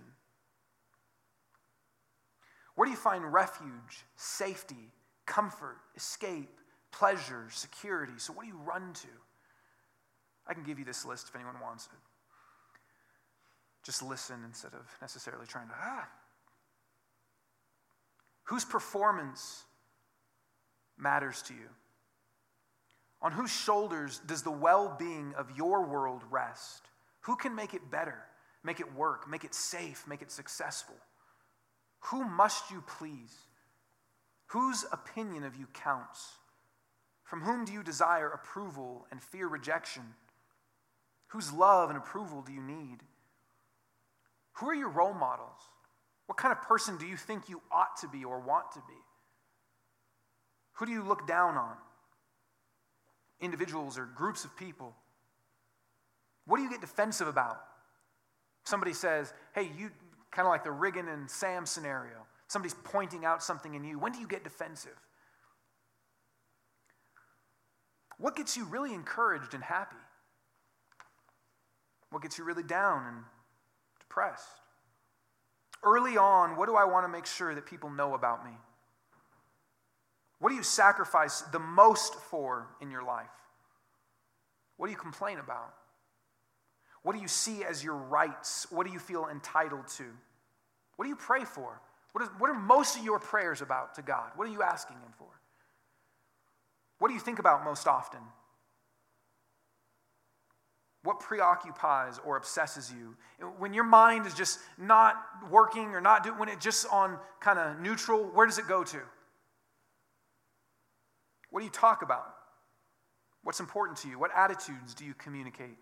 where 2.75 2.85
do 2.85 2.91
you 2.91 2.97
find 2.97 3.31
refuge, 3.31 4.05
safety, 4.15 4.91
comfort, 5.25 5.77
escape, 5.95 6.49
pleasure, 6.91 7.47
security? 7.49 8.13
So 8.17 8.33
what 8.33 8.43
do 8.43 8.49
you 8.49 8.59
run 8.65 8.93
to? 8.93 9.07
I 10.47 10.53
can 10.53 10.63
give 10.63 10.79
you 10.79 10.85
this 10.85 11.05
list 11.05 11.29
if 11.29 11.35
anyone 11.35 11.55
wants 11.61 11.85
it. 11.85 11.99
Just 13.83 14.03
listen 14.03 14.43
instead 14.45 14.73
of 14.73 14.85
necessarily 15.01 15.45
trying 15.47 15.67
to, 15.69 15.73
ah. 15.79 16.07
Whose 18.43 18.65
performance 18.65 19.63
matters 20.97 21.41
to 21.43 21.53
you? 21.53 21.69
On 23.21 23.31
whose 23.31 23.51
shoulders 23.51 24.19
does 24.25 24.41
the 24.41 24.51
well 24.51 24.95
being 24.97 25.33
of 25.37 25.55
your 25.55 25.85
world 25.85 26.23
rest? 26.29 26.83
Who 27.21 27.35
can 27.35 27.55
make 27.55 27.73
it 27.73 27.91
better, 27.91 28.17
make 28.63 28.79
it 28.79 28.95
work, 28.95 29.29
make 29.29 29.43
it 29.43 29.53
safe, 29.53 30.05
make 30.07 30.21
it 30.21 30.31
successful? 30.31 30.95
Who 32.05 32.23
must 32.23 32.71
you 32.71 32.83
please? 32.87 33.35
Whose 34.47 34.85
opinion 34.91 35.43
of 35.43 35.55
you 35.55 35.67
counts? 35.73 36.33
From 37.23 37.41
whom 37.41 37.63
do 37.63 37.71
you 37.71 37.83
desire 37.83 38.27
approval 38.27 39.05
and 39.11 39.21
fear 39.21 39.47
rejection? 39.47 40.03
Whose 41.27 41.53
love 41.53 41.89
and 41.89 41.97
approval 41.97 42.41
do 42.41 42.51
you 42.51 42.61
need? 42.61 42.97
Who 44.53 44.67
are 44.67 44.75
your 44.75 44.89
role 44.89 45.13
models? 45.13 45.59
What 46.25 46.37
kind 46.37 46.51
of 46.51 46.61
person 46.61 46.97
do 46.97 47.05
you 47.05 47.17
think 47.17 47.49
you 47.49 47.61
ought 47.71 47.97
to 48.01 48.07
be 48.07 48.25
or 48.25 48.39
want 48.39 48.71
to 48.73 48.79
be? 48.79 48.97
Who 50.73 50.85
do 50.85 50.91
you 50.91 51.03
look 51.03 51.27
down 51.27 51.55
on? 51.55 51.75
Individuals 53.41 53.97
or 53.97 54.05
groups 54.05 54.45
of 54.45 54.55
people? 54.55 54.95
What 56.45 56.57
do 56.57 56.63
you 56.63 56.69
get 56.69 56.81
defensive 56.81 57.27
about? 57.27 57.61
Somebody 58.63 58.93
says, 58.93 59.33
hey, 59.53 59.69
you 59.77 59.89
kind 60.31 60.47
of 60.47 60.51
like 60.51 60.63
the 60.63 60.69
Riggan 60.69 61.11
and 61.11 61.29
Sam 61.29 61.65
scenario. 61.65 62.25
Somebody's 62.47 62.75
pointing 62.83 63.25
out 63.25 63.43
something 63.43 63.75
in 63.75 63.83
you. 63.83 63.97
When 63.97 64.11
do 64.11 64.19
you 64.19 64.27
get 64.27 64.43
defensive? 64.43 64.99
What 68.17 68.35
gets 68.35 68.55
you 68.55 68.65
really 68.65 68.93
encouraged 68.93 69.53
and 69.53 69.63
happy? 69.63 69.95
What 72.11 72.21
gets 72.21 72.37
you 72.37 72.43
really 72.43 72.63
down 72.63 73.05
and 73.07 73.17
depressed? 73.99 74.47
Early 75.83 76.17
on, 76.17 76.55
what 76.55 76.67
do 76.67 76.75
I 76.75 76.83
want 76.83 77.05
to 77.05 77.07
make 77.09 77.25
sure 77.25 77.55
that 77.55 77.65
people 77.65 77.89
know 77.89 78.13
about 78.13 78.45
me? 78.45 78.51
What 80.41 80.49
do 80.49 80.55
you 80.55 80.63
sacrifice 80.63 81.41
the 81.41 81.59
most 81.59 82.15
for 82.15 82.67
in 82.81 82.89
your 82.89 83.03
life? 83.03 83.29
What 84.75 84.87
do 84.87 84.91
you 84.91 84.97
complain 84.97 85.37
about? 85.37 85.75
What 87.03 87.15
do 87.15 87.21
you 87.21 87.27
see 87.27 87.63
as 87.63 87.83
your 87.83 87.95
rights? 87.95 88.65
What 88.71 88.87
do 88.87 88.91
you 88.91 88.97
feel 88.97 89.27
entitled 89.31 89.87
to? 89.97 90.03
What 90.95 91.05
do 91.05 91.09
you 91.09 91.15
pray 91.15 91.45
for? 91.45 91.79
What, 92.13 92.23
is, 92.23 92.29
what 92.39 92.49
are 92.49 92.55
most 92.55 92.97
of 92.97 93.05
your 93.05 93.19
prayers 93.19 93.61
about 93.61 93.93
to 93.95 94.01
God? 94.01 94.31
What 94.35 94.47
are 94.47 94.51
you 94.51 94.63
asking 94.63 94.97
Him 94.97 95.13
for? 95.15 95.27
What 96.97 97.09
do 97.09 97.13
you 97.13 97.19
think 97.19 97.37
about 97.37 97.63
most 97.63 97.87
often? 97.87 98.21
What 101.03 101.19
preoccupies 101.19 102.19
or 102.25 102.35
obsesses 102.35 102.91
you? 102.91 103.15
When 103.59 103.75
your 103.75 103.83
mind 103.83 104.25
is 104.25 104.33
just 104.33 104.57
not 104.79 105.17
working 105.51 105.93
or 105.93 106.01
not 106.01 106.23
doing, 106.23 106.39
when 106.39 106.49
it's 106.49 106.63
just 106.63 106.87
on 106.91 107.19
kind 107.39 107.59
of 107.59 107.79
neutral, 107.79 108.23
where 108.23 108.47
does 108.47 108.57
it 108.57 108.67
go 108.67 108.83
to? 108.83 109.01
What 111.51 111.59
do 111.59 111.65
you 111.65 111.71
talk 111.71 112.01
about? 112.01 112.33
What's 113.43 113.59
important 113.59 113.97
to 113.99 114.07
you? 114.07 114.17
What 114.17 114.31
attitudes 114.35 114.93
do 114.93 115.05
you 115.05 115.13
communicate? 115.13 115.77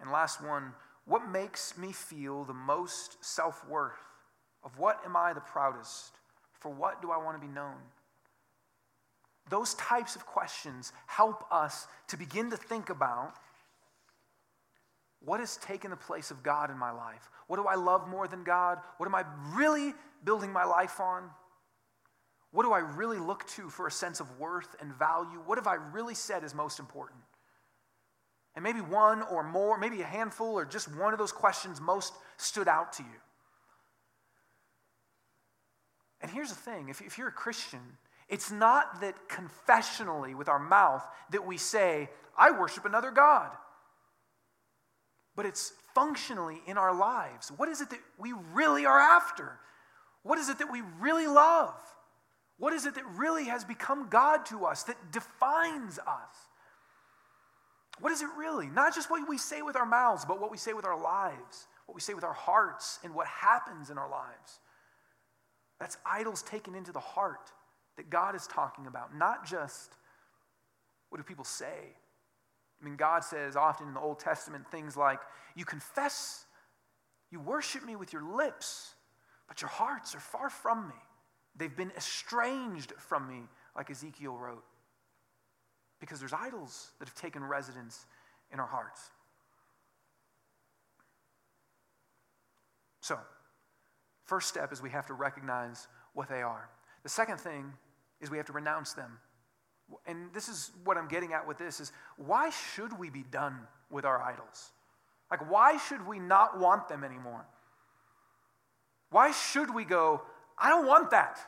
And 0.00 0.10
last 0.10 0.42
one, 0.42 0.72
what 1.04 1.28
makes 1.28 1.76
me 1.78 1.92
feel 1.92 2.44
the 2.44 2.54
most 2.54 3.22
self 3.24 3.66
worth? 3.68 3.92
Of 4.64 4.78
what 4.78 5.00
am 5.04 5.14
I 5.14 5.34
the 5.34 5.40
proudest? 5.40 6.14
For 6.52 6.72
what 6.72 7.02
do 7.02 7.10
I 7.10 7.18
want 7.18 7.40
to 7.40 7.46
be 7.46 7.52
known? 7.52 7.76
Those 9.50 9.74
types 9.74 10.16
of 10.16 10.24
questions 10.24 10.92
help 11.06 11.44
us 11.52 11.86
to 12.08 12.16
begin 12.16 12.50
to 12.50 12.56
think 12.56 12.88
about 12.88 13.34
what 15.24 15.40
has 15.40 15.56
taken 15.58 15.90
the 15.90 15.96
place 15.96 16.30
of 16.30 16.42
God 16.42 16.70
in 16.70 16.78
my 16.78 16.90
life? 16.90 17.30
What 17.46 17.56
do 17.56 17.66
I 17.66 17.74
love 17.74 18.08
more 18.08 18.26
than 18.26 18.44
God? 18.44 18.78
What 18.96 19.06
am 19.06 19.14
I 19.14 19.24
really 19.54 19.94
building 20.24 20.52
my 20.52 20.64
life 20.64 21.00
on? 21.00 21.30
What 22.54 22.62
do 22.62 22.72
I 22.72 22.78
really 22.78 23.18
look 23.18 23.44
to 23.48 23.68
for 23.68 23.88
a 23.88 23.90
sense 23.90 24.20
of 24.20 24.38
worth 24.38 24.76
and 24.80 24.94
value? 24.94 25.42
What 25.44 25.58
have 25.58 25.66
I 25.66 25.74
really 25.74 26.14
said 26.14 26.44
is 26.44 26.54
most 26.54 26.78
important? 26.78 27.18
And 28.54 28.62
maybe 28.62 28.80
one 28.80 29.22
or 29.22 29.42
more, 29.42 29.76
maybe 29.76 30.02
a 30.02 30.06
handful 30.06 30.56
or 30.56 30.64
just 30.64 30.94
one 30.96 31.12
of 31.12 31.18
those 31.18 31.32
questions 31.32 31.80
most 31.80 32.14
stood 32.36 32.68
out 32.68 32.92
to 32.92 33.02
you. 33.02 33.18
And 36.20 36.30
here's 36.30 36.50
the 36.50 36.54
thing 36.54 36.90
if, 36.90 37.02
if 37.02 37.18
you're 37.18 37.26
a 37.26 37.32
Christian, 37.32 37.80
it's 38.28 38.52
not 38.52 39.00
that 39.00 39.28
confessionally 39.28 40.36
with 40.36 40.48
our 40.48 40.60
mouth 40.60 41.04
that 41.32 41.44
we 41.44 41.56
say, 41.56 42.08
I 42.38 42.52
worship 42.52 42.84
another 42.84 43.10
God. 43.10 43.50
But 45.34 45.46
it's 45.46 45.72
functionally 45.92 46.62
in 46.68 46.78
our 46.78 46.94
lives. 46.94 47.50
What 47.56 47.68
is 47.68 47.80
it 47.80 47.90
that 47.90 47.98
we 48.16 48.32
really 48.52 48.86
are 48.86 49.00
after? 49.00 49.58
What 50.22 50.38
is 50.38 50.48
it 50.48 50.60
that 50.60 50.70
we 50.70 50.82
really 51.00 51.26
love? 51.26 51.74
What 52.58 52.72
is 52.72 52.86
it 52.86 52.94
that 52.94 53.04
really 53.16 53.44
has 53.44 53.64
become 53.64 54.08
God 54.08 54.46
to 54.46 54.64
us, 54.64 54.84
that 54.84 55.12
defines 55.12 55.98
us? 55.98 56.36
What 58.00 58.12
is 58.12 58.22
it 58.22 58.28
really? 58.36 58.66
Not 58.66 58.94
just 58.94 59.10
what 59.10 59.28
we 59.28 59.38
say 59.38 59.62
with 59.62 59.76
our 59.76 59.86
mouths, 59.86 60.24
but 60.24 60.40
what 60.40 60.50
we 60.50 60.56
say 60.56 60.72
with 60.72 60.84
our 60.84 61.00
lives, 61.00 61.66
what 61.86 61.94
we 61.94 62.00
say 62.00 62.14
with 62.14 62.24
our 62.24 62.32
hearts, 62.32 62.98
and 63.04 63.14
what 63.14 63.26
happens 63.26 63.90
in 63.90 63.98
our 63.98 64.10
lives. 64.10 64.60
That's 65.78 65.96
idols 66.06 66.42
taken 66.42 66.74
into 66.74 66.92
the 66.92 67.00
heart 67.00 67.52
that 67.96 68.10
God 68.10 68.34
is 68.34 68.46
talking 68.46 68.86
about, 68.86 69.16
not 69.16 69.46
just 69.46 69.96
what 71.08 71.18
do 71.18 71.24
people 71.24 71.44
say. 71.44 71.94
I 72.80 72.84
mean, 72.84 72.96
God 72.96 73.22
says 73.22 73.56
often 73.56 73.88
in 73.88 73.94
the 73.94 74.00
Old 74.00 74.18
Testament 74.18 74.68
things 74.70 74.96
like, 74.96 75.20
You 75.54 75.64
confess, 75.64 76.44
you 77.30 77.40
worship 77.40 77.84
me 77.84 77.96
with 77.96 78.12
your 78.12 78.22
lips, 78.22 78.94
but 79.48 79.62
your 79.62 79.68
hearts 79.68 80.14
are 80.14 80.20
far 80.20 80.50
from 80.50 80.88
me. 80.88 80.94
They've 81.56 81.74
been 81.74 81.92
estranged 81.96 82.92
from 82.98 83.28
me, 83.28 83.42
like 83.76 83.90
Ezekiel 83.90 84.36
wrote 84.36 84.64
because 86.04 86.18
there's 86.18 86.34
idols 86.34 86.90
that 86.98 87.08
have 87.08 87.14
taken 87.14 87.42
residence 87.42 88.04
in 88.52 88.60
our 88.60 88.66
hearts. 88.66 89.10
So, 93.00 93.18
first 94.24 94.48
step 94.48 94.70
is 94.70 94.82
we 94.82 94.90
have 94.90 95.06
to 95.06 95.14
recognize 95.14 95.88
what 96.12 96.28
they 96.28 96.42
are. 96.42 96.68
The 97.04 97.08
second 97.08 97.38
thing 97.38 97.72
is 98.20 98.30
we 98.30 98.36
have 98.36 98.46
to 98.46 98.52
renounce 98.52 98.92
them. 98.92 99.18
And 100.06 100.32
this 100.34 100.48
is 100.48 100.72
what 100.84 100.98
I'm 100.98 101.08
getting 101.08 101.32
at 101.32 101.46
with 101.46 101.56
this 101.56 101.80
is 101.80 101.90
why 102.16 102.50
should 102.50 102.98
we 102.98 103.08
be 103.08 103.24
done 103.30 103.58
with 103.90 104.04
our 104.04 104.20
idols? 104.22 104.72
Like 105.30 105.50
why 105.50 105.78
should 105.78 106.06
we 106.06 106.18
not 106.18 106.58
want 106.58 106.88
them 106.88 107.02
anymore? 107.02 107.46
Why 109.10 109.30
should 109.30 109.72
we 109.72 109.84
go, 109.84 110.22
I 110.58 110.68
don't 110.68 110.86
want 110.86 111.10
that? 111.10 111.38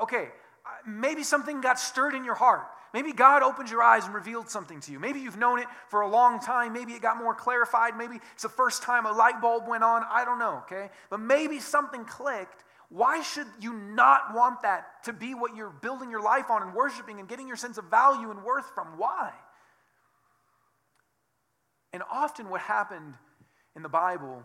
Okay, 0.00 0.28
uh, 0.66 0.70
maybe 0.86 1.22
something 1.22 1.60
got 1.60 1.78
stirred 1.78 2.14
in 2.14 2.24
your 2.24 2.34
heart. 2.34 2.66
Maybe 2.92 3.12
God 3.12 3.42
opened 3.42 3.70
your 3.70 3.82
eyes 3.82 4.04
and 4.04 4.14
revealed 4.14 4.48
something 4.48 4.80
to 4.80 4.92
you. 4.92 5.00
Maybe 5.00 5.18
you've 5.18 5.36
known 5.36 5.58
it 5.58 5.66
for 5.88 6.02
a 6.02 6.08
long 6.08 6.38
time. 6.38 6.72
Maybe 6.72 6.92
it 6.92 7.02
got 7.02 7.18
more 7.18 7.34
clarified. 7.34 7.96
Maybe 7.96 8.20
it's 8.34 8.44
the 8.44 8.48
first 8.48 8.84
time 8.84 9.04
a 9.04 9.12
light 9.12 9.40
bulb 9.40 9.64
went 9.66 9.82
on. 9.82 10.04
I 10.08 10.24
don't 10.24 10.38
know, 10.38 10.62
okay? 10.62 10.90
But 11.10 11.18
maybe 11.18 11.58
something 11.58 12.04
clicked. 12.04 12.62
Why 12.90 13.22
should 13.22 13.48
you 13.60 13.72
not 13.72 14.32
want 14.32 14.62
that 14.62 15.02
to 15.04 15.12
be 15.12 15.34
what 15.34 15.56
you're 15.56 15.70
building 15.70 16.08
your 16.08 16.22
life 16.22 16.50
on 16.50 16.62
and 16.62 16.72
worshiping 16.72 17.18
and 17.18 17.28
getting 17.28 17.48
your 17.48 17.56
sense 17.56 17.78
of 17.78 17.86
value 17.86 18.30
and 18.30 18.44
worth 18.44 18.72
from? 18.76 18.96
Why? 18.96 19.32
And 21.92 22.04
often, 22.12 22.48
what 22.48 22.60
happened 22.60 23.14
in 23.74 23.82
the 23.82 23.88
Bible, 23.88 24.44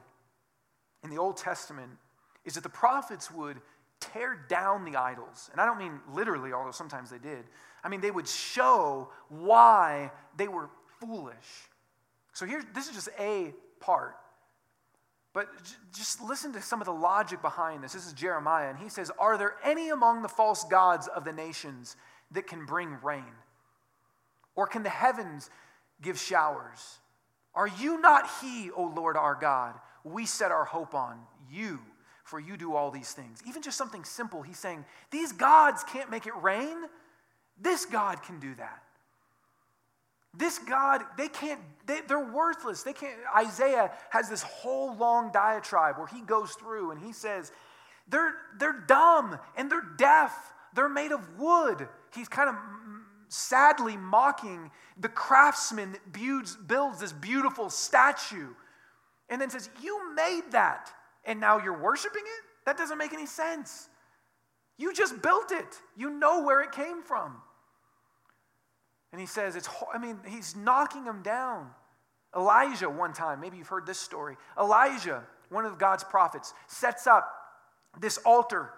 in 1.04 1.12
the 1.12 1.18
Old 1.20 1.38
Testament, 1.38 1.92
is 2.50 2.56
that 2.56 2.64
the 2.64 2.70
prophets 2.70 3.30
would 3.30 3.58
tear 4.00 4.44
down 4.50 4.84
the 4.84 4.96
idols. 4.96 5.50
And 5.52 5.62
I 5.62 5.66
don't 5.66 5.78
mean 5.78 6.00
literally, 6.12 6.52
although 6.52 6.72
sometimes 6.72 7.12
they 7.12 7.20
did. 7.20 7.46
I 7.84 7.90
mean, 7.90 8.02
they 8.02 8.10
would 8.10 8.28
show 8.28 9.10
why 9.30 10.12
they 10.36 10.48
were 10.48 10.70
foolish. 11.00 11.36
So 12.34 12.48
here, 12.48 12.64
this 12.74 12.88
is 12.88 12.96
just 12.96 13.10
a 13.20 13.54
part. 13.80 14.16
But 15.32 15.48
just 15.96 16.22
listen 16.22 16.52
to 16.54 16.62
some 16.62 16.82
of 16.82 16.86
the 16.86 16.94
logic 16.94 17.40
behind 17.44 17.84
this. 17.84 17.94
This 17.94 18.08
is 18.08 18.14
Jeremiah, 18.14 18.70
and 18.70 18.80
he 18.80 18.90
says, 18.90 19.12
Are 19.20 19.38
there 19.38 19.54
any 19.64 19.90
among 19.90 20.24
the 20.24 20.28
false 20.28 20.64
gods 20.64 21.08
of 21.08 21.24
the 21.24 21.32
nations 21.32 21.96
that 22.32 22.48
can 22.48 22.66
bring 22.66 22.98
rain? 23.04 23.24
Or 24.56 24.66
can 24.66 24.82
the 24.82 24.90
heavens 24.90 25.52
give 26.02 26.20
showers? 26.20 26.98
Are 27.54 27.68
you 27.68 28.02
not 28.02 28.28
he, 28.42 28.72
O 28.72 28.92
Lord 28.96 29.16
our 29.16 29.36
God? 29.36 29.76
We 30.04 30.26
set 30.26 30.52
our 30.52 30.66
hope 30.66 30.96
on 30.96 31.20
you 31.52 31.80
for 32.30 32.40
you 32.40 32.56
do 32.56 32.76
all 32.76 32.92
these 32.92 33.12
things. 33.12 33.40
Even 33.48 33.62
just 33.62 33.78
something 33.78 34.04
simple, 34.04 34.42
he's 34.42 34.60
saying, 34.60 34.86
These 35.12 35.32
gods 35.32 35.84
can't 35.84 36.12
make 36.12 36.28
it 36.28 36.36
rain. 36.42 36.78
This 37.60 37.86
God 37.86 38.22
can 38.24 38.40
do 38.40 38.54
that. 38.56 38.84
This 40.38 40.60
God, 40.60 41.02
they 41.18 41.28
can't, 41.28 41.60
they, 41.88 42.02
they're 42.08 42.32
worthless. 42.32 42.84
They 42.84 42.94
can't. 42.94 43.18
Isaiah 43.36 43.92
has 44.12 44.30
this 44.30 44.44
whole 44.44 44.96
long 44.96 45.32
diatribe 45.34 45.98
where 45.98 46.08
he 46.08 46.22
goes 46.22 46.52
through 46.52 46.92
and 46.92 47.02
he 47.02 47.12
says, 47.12 47.52
they're, 48.08 48.36
they're 48.60 48.84
dumb 48.88 49.40
and 49.58 49.72
they're 49.72 49.86
deaf. 49.98 50.54
They're 50.76 50.88
made 50.88 51.12
of 51.12 51.40
wood. 51.40 51.88
He's 52.14 52.28
kind 52.28 52.50
of 52.50 52.56
sadly 53.28 53.98
mocking 53.98 54.70
the 55.00 55.10
craftsman 55.10 55.94
that 55.94 56.14
builds, 56.14 56.56
builds 56.56 57.00
this 57.00 57.12
beautiful 57.12 57.70
statue 57.70 58.50
and 59.30 59.42
then 59.42 59.50
says, 59.50 59.70
You 59.82 60.14
made 60.14 60.52
that 60.52 60.92
and 61.26 61.40
now 61.40 61.62
you're 61.62 61.80
worshiping 61.80 62.24
it? 62.24 62.44
That 62.66 62.78
doesn't 62.78 62.98
make 62.98 63.14
any 63.14 63.26
sense. 63.26 63.90
You 64.78 64.94
just 64.94 65.22
built 65.22 65.52
it, 65.52 65.82
you 65.98 66.10
know 66.10 66.44
where 66.44 66.62
it 66.62 66.72
came 66.72 67.02
from. 67.02 67.36
And 69.12 69.20
he 69.20 69.28
says, 69.28 69.56
it's, 69.56 69.68
I 69.94 69.98
mean, 69.98 70.20
he's 70.28 70.56
knocking 70.56 71.04
them 71.04 71.22
down. 71.22 71.72
Elijah, 72.36 72.90
one 72.90 73.12
time, 73.12 73.42
maybe 73.42 73.58
you've 73.58 73.68
heard 73.68 73.88
this 73.88 74.00
story. 74.00 74.38
Elijah, 74.58 75.24
one 75.50 75.66
of 75.66 75.80
God's 75.80 76.04
prophets, 76.04 76.54
sets 76.68 77.08
up 77.08 77.30
this 78.00 78.18
altar, 78.20 78.70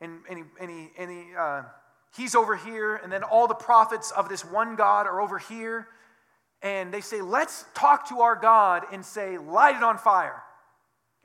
and, 0.00 0.20
and, 0.28 0.38
he, 0.38 0.44
and, 0.60 0.70
he, 0.70 0.88
and 0.98 1.10
he, 1.10 1.24
uh, 1.38 1.62
he's 2.16 2.34
over 2.34 2.56
here, 2.56 2.96
and 2.96 3.12
then 3.12 3.22
all 3.22 3.46
the 3.46 3.54
prophets 3.54 4.10
of 4.12 4.28
this 4.28 4.44
one 4.44 4.76
God 4.76 5.06
are 5.06 5.20
over 5.20 5.38
here, 5.38 5.88
and 6.62 6.92
they 6.92 7.02
say, 7.02 7.20
Let's 7.20 7.66
talk 7.74 8.08
to 8.08 8.20
our 8.22 8.34
God 8.34 8.84
and 8.92 9.04
say, 9.04 9.36
Light 9.36 9.76
it 9.76 9.82
on 9.82 9.98
fire. 9.98 10.42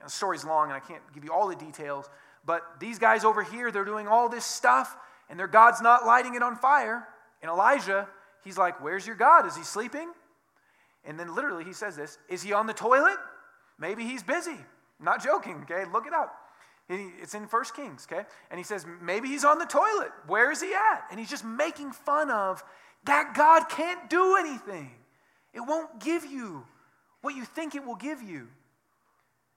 The 0.03 0.09
story's 0.09 0.45
long, 0.45 0.69
and 0.69 0.73
I 0.73 0.79
can't 0.79 1.01
give 1.13 1.23
you 1.23 1.33
all 1.33 1.47
the 1.47 1.55
details, 1.55 2.09
but 2.45 2.63
these 2.79 2.99
guys 2.99 3.23
over 3.25 3.43
here, 3.43 3.71
they're 3.71 3.85
doing 3.85 4.07
all 4.07 4.29
this 4.29 4.45
stuff, 4.45 4.95
and 5.29 5.39
their 5.39 5.47
God's 5.47 5.81
not 5.81 6.05
lighting 6.05 6.35
it 6.35 6.43
on 6.43 6.55
fire. 6.55 7.07
And 7.41 7.51
Elijah, 7.51 8.07
he's 8.43 8.57
like, 8.57 8.81
Where's 8.81 9.05
your 9.05 9.15
God? 9.15 9.45
Is 9.45 9.55
he 9.55 9.63
sleeping? 9.63 10.11
And 11.05 11.19
then 11.19 11.33
literally 11.35 11.63
he 11.63 11.73
says 11.73 11.95
this 11.95 12.17
Is 12.29 12.41
he 12.41 12.53
on 12.53 12.67
the 12.67 12.73
toilet? 12.73 13.17
Maybe 13.77 14.03
he's 14.03 14.23
busy. 14.23 14.51
I'm 14.51 15.05
not 15.05 15.23
joking, 15.23 15.65
okay? 15.69 15.85
Look 15.91 16.05
it 16.05 16.13
up. 16.13 16.35
It's 16.89 17.35
in 17.35 17.47
First 17.47 17.75
Kings, 17.75 18.07
okay? 18.11 18.25
And 18.49 18.57
he 18.57 18.63
says, 18.63 18.85
maybe 18.99 19.27
he's 19.27 19.45
on 19.45 19.59
the 19.59 19.65
toilet. 19.65 20.09
Where 20.25 20.51
is 20.51 20.59
he 20.59 20.73
at? 20.73 21.03
And 21.11 21.19
he's 21.19 21.29
just 21.29 21.45
making 21.45 21.91
fun 21.91 22.31
of 22.31 22.63
that 23.05 23.35
God 23.35 23.69
can't 23.69 24.09
do 24.09 24.35
anything. 24.37 24.91
It 25.53 25.61
won't 25.61 25.99
give 25.99 26.25
you 26.25 26.65
what 27.21 27.35
you 27.35 27.45
think 27.45 27.75
it 27.75 27.85
will 27.85 27.95
give 27.95 28.23
you. 28.23 28.47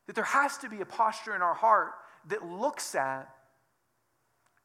That 0.07 0.14
there 0.14 0.24
has 0.24 0.59
to 0.59 0.68
be 0.68 0.80
a 0.80 0.86
posture 0.86 1.34
in 1.34 1.42
our 1.42 1.55
heart 1.55 1.92
that 2.28 2.44
looks 2.44 2.94
at 2.94 3.28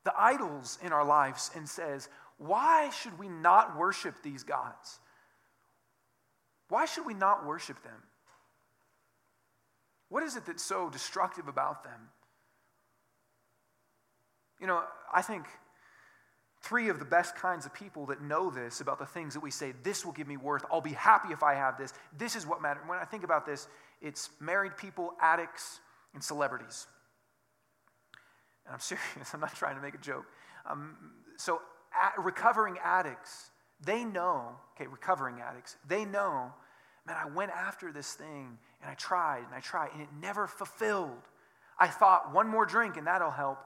the 0.03 0.13
idols 0.17 0.77
in 0.81 0.93
our 0.93 1.05
lives 1.05 1.51
and 1.55 1.67
says, 1.67 2.09
why 2.37 2.89
should 2.91 3.17
we 3.19 3.27
not 3.27 3.77
worship 3.77 4.15
these 4.23 4.43
gods? 4.43 4.99
Why 6.69 6.85
should 6.85 7.05
we 7.05 7.13
not 7.13 7.45
worship 7.45 7.81
them? 7.83 8.03
What 10.09 10.23
is 10.23 10.35
it 10.35 10.45
that's 10.45 10.63
so 10.63 10.89
destructive 10.89 11.47
about 11.47 11.83
them? 11.83 12.09
You 14.59 14.67
know, 14.67 14.83
I 15.13 15.21
think 15.21 15.45
three 16.61 16.89
of 16.89 16.99
the 16.99 17.05
best 17.05 17.35
kinds 17.35 17.65
of 17.65 17.73
people 17.73 18.05
that 18.07 18.21
know 18.21 18.49
this 18.49 18.81
about 18.81 18.99
the 18.99 19.05
things 19.05 19.33
that 19.33 19.41
we 19.41 19.51
say, 19.51 19.73
this 19.83 20.05
will 20.05 20.13
give 20.13 20.27
me 20.27 20.37
worth, 20.37 20.65
I'll 20.71 20.81
be 20.81 20.93
happy 20.93 21.31
if 21.31 21.43
I 21.43 21.53
have 21.53 21.77
this, 21.77 21.93
this 22.17 22.35
is 22.35 22.45
what 22.45 22.61
matters. 22.61 22.83
When 22.87 22.97
I 22.97 23.05
think 23.05 23.23
about 23.23 23.45
this, 23.45 23.67
it's 24.01 24.29
married 24.39 24.77
people, 24.77 25.13
addicts, 25.21 25.79
and 26.13 26.23
celebrities. 26.23 26.87
And 28.65 28.73
I'm 28.73 28.79
serious, 28.81 29.33
I'm 29.33 29.39
not 29.39 29.55
trying 29.55 29.75
to 29.75 29.81
make 29.81 29.95
a 29.95 29.99
joke. 29.99 30.25
Um, 30.69 30.95
so, 31.37 31.61
recovering 32.17 32.77
addicts, 32.83 33.49
they 33.83 34.03
know, 34.03 34.55
okay, 34.75 34.87
recovering 34.87 35.39
addicts, 35.41 35.77
they 35.87 36.05
know, 36.05 36.51
man, 37.05 37.15
I 37.23 37.29
went 37.29 37.51
after 37.51 37.91
this 37.91 38.13
thing 38.13 38.57
and 38.81 38.91
I 38.91 38.93
tried 38.95 39.43
and 39.45 39.53
I 39.55 39.59
tried 39.59 39.91
and 39.93 40.01
it 40.01 40.09
never 40.19 40.47
fulfilled. 40.47 41.21
I 41.79 41.87
thought 41.87 42.33
one 42.33 42.47
more 42.47 42.65
drink 42.65 42.97
and 42.97 43.07
that'll 43.07 43.31
help. 43.31 43.59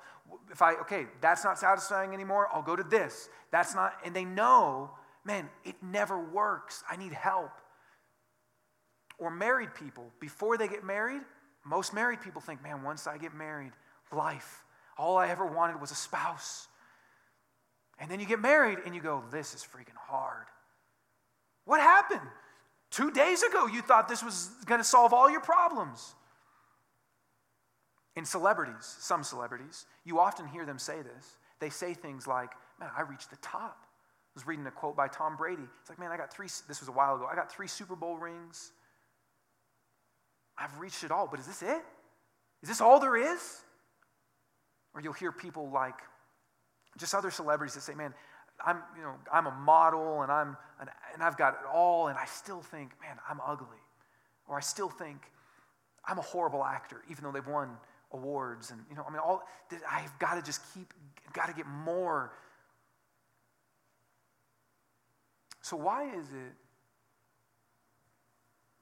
If 0.52 0.62
I, 0.62 0.74
okay, 0.76 1.08
that's 1.22 1.44
not 1.44 1.58
satisfying 1.58 2.14
anymore, 2.14 2.48
I'll 2.54 2.62
go 2.62 2.76
to 2.76 2.84
this. 2.84 3.30
That's 3.52 3.74
not, 3.74 3.94
and 4.06 4.16
they 4.16 4.26
know, 4.26 4.92
man, 5.26 5.50
it 5.66 5.76
never 5.82 6.20
works. 6.20 6.84
I 6.90 6.98
need 6.98 7.14
help. 7.14 7.52
Or 9.22 9.30
married 9.30 9.76
people, 9.76 10.12
before 10.20 10.58
they 10.58 10.68
get 10.68 10.84
married, 10.84 11.22
most 11.64 11.94
married 11.94 12.22
people 12.22 12.42
think, 12.42 12.64
man, 12.64 12.82
once 12.82 13.06
I 13.06 13.20
get 13.20 13.36
married, 13.36 13.72
life, 14.12 14.64
all 14.98 15.16
I 15.16 15.30
ever 15.30 15.46
wanted 15.46 15.80
was 15.80 15.92
a 15.92 15.96
spouse. 15.96 16.68
And 18.00 18.10
then 18.10 18.20
you 18.20 18.26
get 18.26 18.40
married 18.40 18.80
and 18.84 18.96
you 18.96 19.02
go, 19.02 19.24
this 19.32 19.54
is 19.54 19.62
freaking 19.62 19.96
hard. 19.96 20.48
What 21.66 21.80
happened? 21.80 22.28
Two 22.90 23.12
days 23.12 23.44
ago, 23.44 23.68
you 23.68 23.84
thought 23.84 24.10
this 24.10 24.24
was 24.24 24.50
going 24.66 24.82
to 24.82 24.84
solve 24.84 25.14
all 25.14 25.30
your 25.30 25.40
problems. 25.40 26.16
In 28.16 28.26
celebrities, 28.26 28.98
some 29.00 29.24
celebrities, 29.24 29.86
you 30.04 30.20
often 30.20 30.48
hear 30.48 30.66
them 30.66 30.80
say 30.80 30.98
this. 31.04 31.38
They 31.60 31.70
say 31.70 31.94
things 31.94 32.26
like, 32.26 32.50
Man, 32.80 32.90
I 32.98 33.04
reached 33.04 33.30
the 33.30 33.38
top. 33.38 33.78
I 33.84 34.34
was 34.34 34.48
reading 34.48 34.66
a 34.66 34.72
quote 34.72 34.98
by 34.98 35.08
Tom 35.08 35.38
Brady. 35.38 35.62
It's 35.80 35.90
like, 35.90 36.00
Man, 36.00 36.12
I 36.12 36.18
got 36.18 36.34
three, 36.34 36.48
this 36.68 36.80
was 36.80 36.90
a 36.90 36.92
while 36.92 37.16
ago, 37.16 37.28
I 37.32 37.36
got 37.36 37.52
three 37.52 37.68
Super 37.68 37.96
Bowl 37.96 38.18
rings. 38.18 38.72
I've 40.62 40.80
reached 40.80 41.04
it 41.04 41.12
all, 41.12 41.28
but 41.28 41.40
is 41.40 41.48
this 41.48 41.62
it? 41.62 41.82
Is 42.62 42.70
this 42.70 42.82
all 42.82 43.00
there 43.00 43.16
is? 43.16 43.62
Or 44.94 45.02
you'll 45.02 45.14
hear 45.14 45.32
people 45.32 45.70
like, 45.70 45.96
just 46.98 47.16
other 47.16 47.32
celebrities 47.32 47.76
that 47.76 47.82
say, 47.82 47.96
Man, 47.96 48.14
I'm, 48.64 48.78
you 48.96 49.02
know, 49.02 49.16
I'm 49.34 49.48
a 49.48 49.52
model 49.52 50.22
and, 50.22 50.32
I'm, 50.32 50.56
and 50.80 51.24
I've 51.24 51.38
got 51.38 51.54
it 51.54 51.68
all, 51.74 52.10
and 52.10 52.18
I 52.18 52.26
still 52.26 52.62
think, 52.62 52.92
man, 53.02 53.18
I'm 53.28 53.40
ugly. 53.46 53.68
Or 54.48 54.58
I 54.58 54.60
still 54.60 54.90
think 54.90 55.32
I'm 56.06 56.20
a 56.20 56.24
horrible 56.24 56.64
actor, 56.64 57.02
even 57.10 57.24
though 57.24 57.32
they've 57.32 57.48
won 57.48 57.78
awards 58.14 58.72
and 58.72 58.82
you 58.90 58.96
know 58.96 59.06
i 59.08 59.10
mean 59.10 59.20
all 59.20 59.44
i've 59.90 60.18
got 60.20 60.36
to 60.36 60.42
just 60.42 60.62
keep 60.74 60.94
got 61.34 61.48
to 61.48 61.54
get 61.54 61.66
more 61.66 62.34
so 65.62 65.78
why 65.78 66.04
is 66.10 66.26
it 66.32 66.54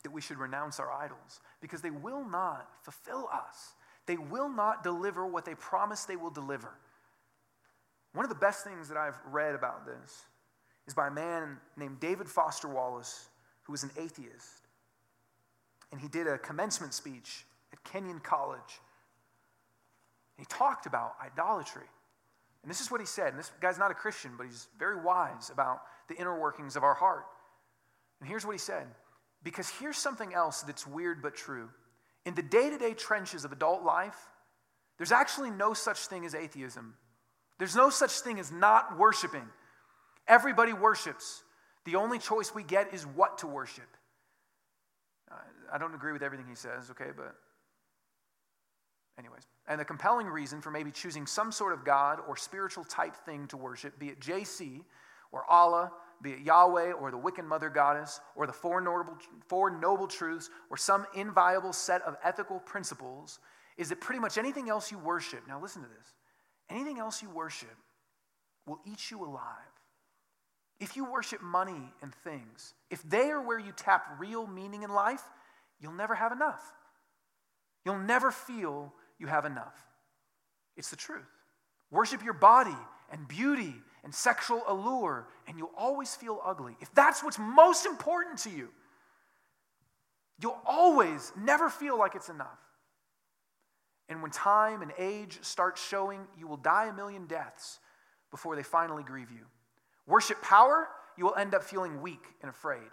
that 0.09 0.13
we 0.13 0.21
should 0.21 0.37
renounce 0.37 0.79
our 0.79 0.91
idols 0.91 1.39
because 1.61 1.81
they 1.81 1.91
will 1.91 2.27
not 2.27 2.67
fulfill 2.81 3.29
us 3.31 3.73
they 4.05 4.17
will 4.17 4.49
not 4.49 4.83
deliver 4.83 5.25
what 5.27 5.45
they 5.45 5.55
promise 5.55 6.05
they 6.05 6.15
will 6.15 6.29
deliver 6.29 6.71
one 8.13 8.25
of 8.25 8.29
the 8.29 8.35
best 8.35 8.63
things 8.63 8.87
that 8.87 8.97
i've 8.97 9.19
read 9.31 9.55
about 9.55 9.85
this 9.85 10.25
is 10.87 10.93
by 10.93 11.07
a 11.07 11.11
man 11.11 11.57
named 11.77 11.99
david 11.99 12.27
foster 12.27 12.67
wallace 12.67 13.29
who 13.63 13.71
was 13.71 13.83
an 13.83 13.91
atheist 13.97 14.67
and 15.91 16.01
he 16.01 16.07
did 16.07 16.27
a 16.27 16.37
commencement 16.37 16.93
speech 16.93 17.45
at 17.71 17.83
kenyon 17.83 18.19
college 18.19 18.79
he 20.39 20.45
talked 20.45 20.85
about 20.85 21.15
idolatry. 21.21 21.85
And 22.63 22.71
this 22.71 22.79
is 22.79 22.89
what 22.89 23.01
he 23.01 23.05
said. 23.05 23.29
And 23.29 23.37
this 23.37 23.51
guy's 23.61 23.77
not 23.77 23.91
a 23.91 23.93
Christian, 23.93 24.31
but 24.37 24.45
he's 24.45 24.67
very 24.79 25.01
wise 25.01 25.49
about 25.51 25.81
the 26.07 26.15
inner 26.15 26.39
workings 26.39 26.75
of 26.75 26.83
our 26.83 26.93
heart. 26.93 27.25
And 28.19 28.29
here's 28.29 28.45
what 28.45 28.53
he 28.53 28.59
said 28.59 28.87
because 29.43 29.69
here's 29.69 29.97
something 29.97 30.33
else 30.33 30.61
that's 30.61 30.85
weird 30.85 31.21
but 31.21 31.35
true. 31.35 31.69
In 32.25 32.35
the 32.35 32.41
day 32.41 32.69
to 32.69 32.77
day 32.77 32.93
trenches 32.93 33.45
of 33.45 33.51
adult 33.51 33.83
life, 33.83 34.17
there's 34.97 35.11
actually 35.11 35.49
no 35.49 35.73
such 35.73 36.07
thing 36.07 36.25
as 36.25 36.35
atheism. 36.35 36.95
There's 37.57 37.75
no 37.75 37.89
such 37.89 38.11
thing 38.19 38.39
as 38.39 38.51
not 38.51 38.97
worshiping. 38.97 39.47
Everybody 40.27 40.73
worships. 40.73 41.43
The 41.85 41.95
only 41.95 42.19
choice 42.19 42.53
we 42.53 42.63
get 42.63 42.93
is 42.93 43.05
what 43.05 43.39
to 43.39 43.47
worship. 43.47 43.87
I 45.71 45.77
don't 45.77 45.93
agree 45.93 46.13
with 46.13 46.23
everything 46.23 46.47
he 46.47 46.55
says, 46.55 46.89
okay, 46.91 47.11
but 47.15 47.35
anyways. 49.17 49.43
And 49.67 49.79
the 49.79 49.85
compelling 49.85 50.27
reason 50.27 50.61
for 50.61 50.71
maybe 50.71 50.91
choosing 50.91 51.27
some 51.27 51.51
sort 51.51 51.73
of 51.73 51.85
God 51.85 52.19
or 52.27 52.35
spiritual 52.35 52.83
type 52.83 53.15
thing 53.15 53.47
to 53.47 53.57
worship, 53.57 53.99
be 53.99 54.07
it 54.07 54.19
JC 54.19 54.81
or 55.31 55.45
Allah, 55.49 55.91
be 56.21 56.31
it 56.31 56.39
Yahweh 56.39 56.91
or 56.93 57.11
the 57.11 57.17
Wiccan 57.17 57.45
Mother 57.45 57.69
Goddess 57.69 58.19
or 58.35 58.47
the 58.47 58.53
Four 58.53 58.81
Noble, 58.81 59.17
four 59.47 59.69
noble 59.69 60.07
Truths 60.07 60.49
or 60.69 60.77
some 60.77 61.05
inviolable 61.15 61.73
set 61.73 62.01
of 62.03 62.17
ethical 62.23 62.59
principles, 62.59 63.39
is 63.77 63.89
that 63.89 64.01
pretty 64.01 64.19
much 64.19 64.37
anything 64.37 64.69
else 64.69 64.91
you 64.91 64.97
worship, 64.97 65.47
now 65.47 65.61
listen 65.61 65.81
to 65.81 65.87
this, 65.87 66.13
anything 66.69 66.99
else 66.99 67.21
you 67.21 67.29
worship 67.29 67.75
will 68.65 68.79
eat 68.85 69.09
you 69.09 69.23
alive. 69.23 69.43
If 70.79 70.95
you 70.95 71.03
worship 71.03 71.41
money 71.41 71.93
and 72.01 72.13
things, 72.13 72.73
if 72.89 73.01
they 73.03 73.29
are 73.29 73.41
where 73.41 73.59
you 73.59 73.73
tap 73.75 74.17
real 74.17 74.47
meaning 74.47 74.83
in 74.83 74.89
life, 74.89 75.23
you'll 75.79 75.93
never 75.93 76.15
have 76.15 76.31
enough. 76.31 76.63
You'll 77.85 77.99
never 77.99 78.31
feel 78.31 78.93
you 79.17 79.27
have 79.27 79.45
enough. 79.45 79.75
It's 80.77 80.89
the 80.89 80.95
truth. 80.95 81.27
Worship 81.91 82.23
your 82.23 82.33
body 82.33 82.77
and 83.11 83.27
beauty 83.27 83.73
and 84.03 84.13
sexual 84.13 84.63
allure, 84.67 85.27
and 85.47 85.57
you'll 85.57 85.71
always 85.77 86.15
feel 86.15 86.41
ugly. 86.43 86.75
If 86.79 86.93
that's 86.93 87.23
what's 87.23 87.39
most 87.39 87.85
important 87.85 88.39
to 88.39 88.49
you, 88.49 88.69
you'll 90.41 90.59
always 90.65 91.31
never 91.37 91.69
feel 91.69 91.97
like 91.97 92.15
it's 92.15 92.29
enough. 92.29 92.59
And 94.07 94.21
when 94.21 94.31
time 94.31 94.81
and 94.81 94.91
age 94.97 95.39
start 95.41 95.77
showing, 95.77 96.21
you 96.37 96.47
will 96.47 96.57
die 96.57 96.87
a 96.87 96.93
million 96.93 97.27
deaths 97.27 97.79
before 98.31 98.55
they 98.55 98.63
finally 98.63 99.03
grieve 99.03 99.31
you. 99.31 99.45
Worship 100.07 100.41
power, 100.41 100.87
you 101.17 101.25
will 101.25 101.35
end 101.35 101.53
up 101.53 101.63
feeling 101.63 102.01
weak 102.01 102.23
and 102.41 102.49
afraid. 102.49 102.89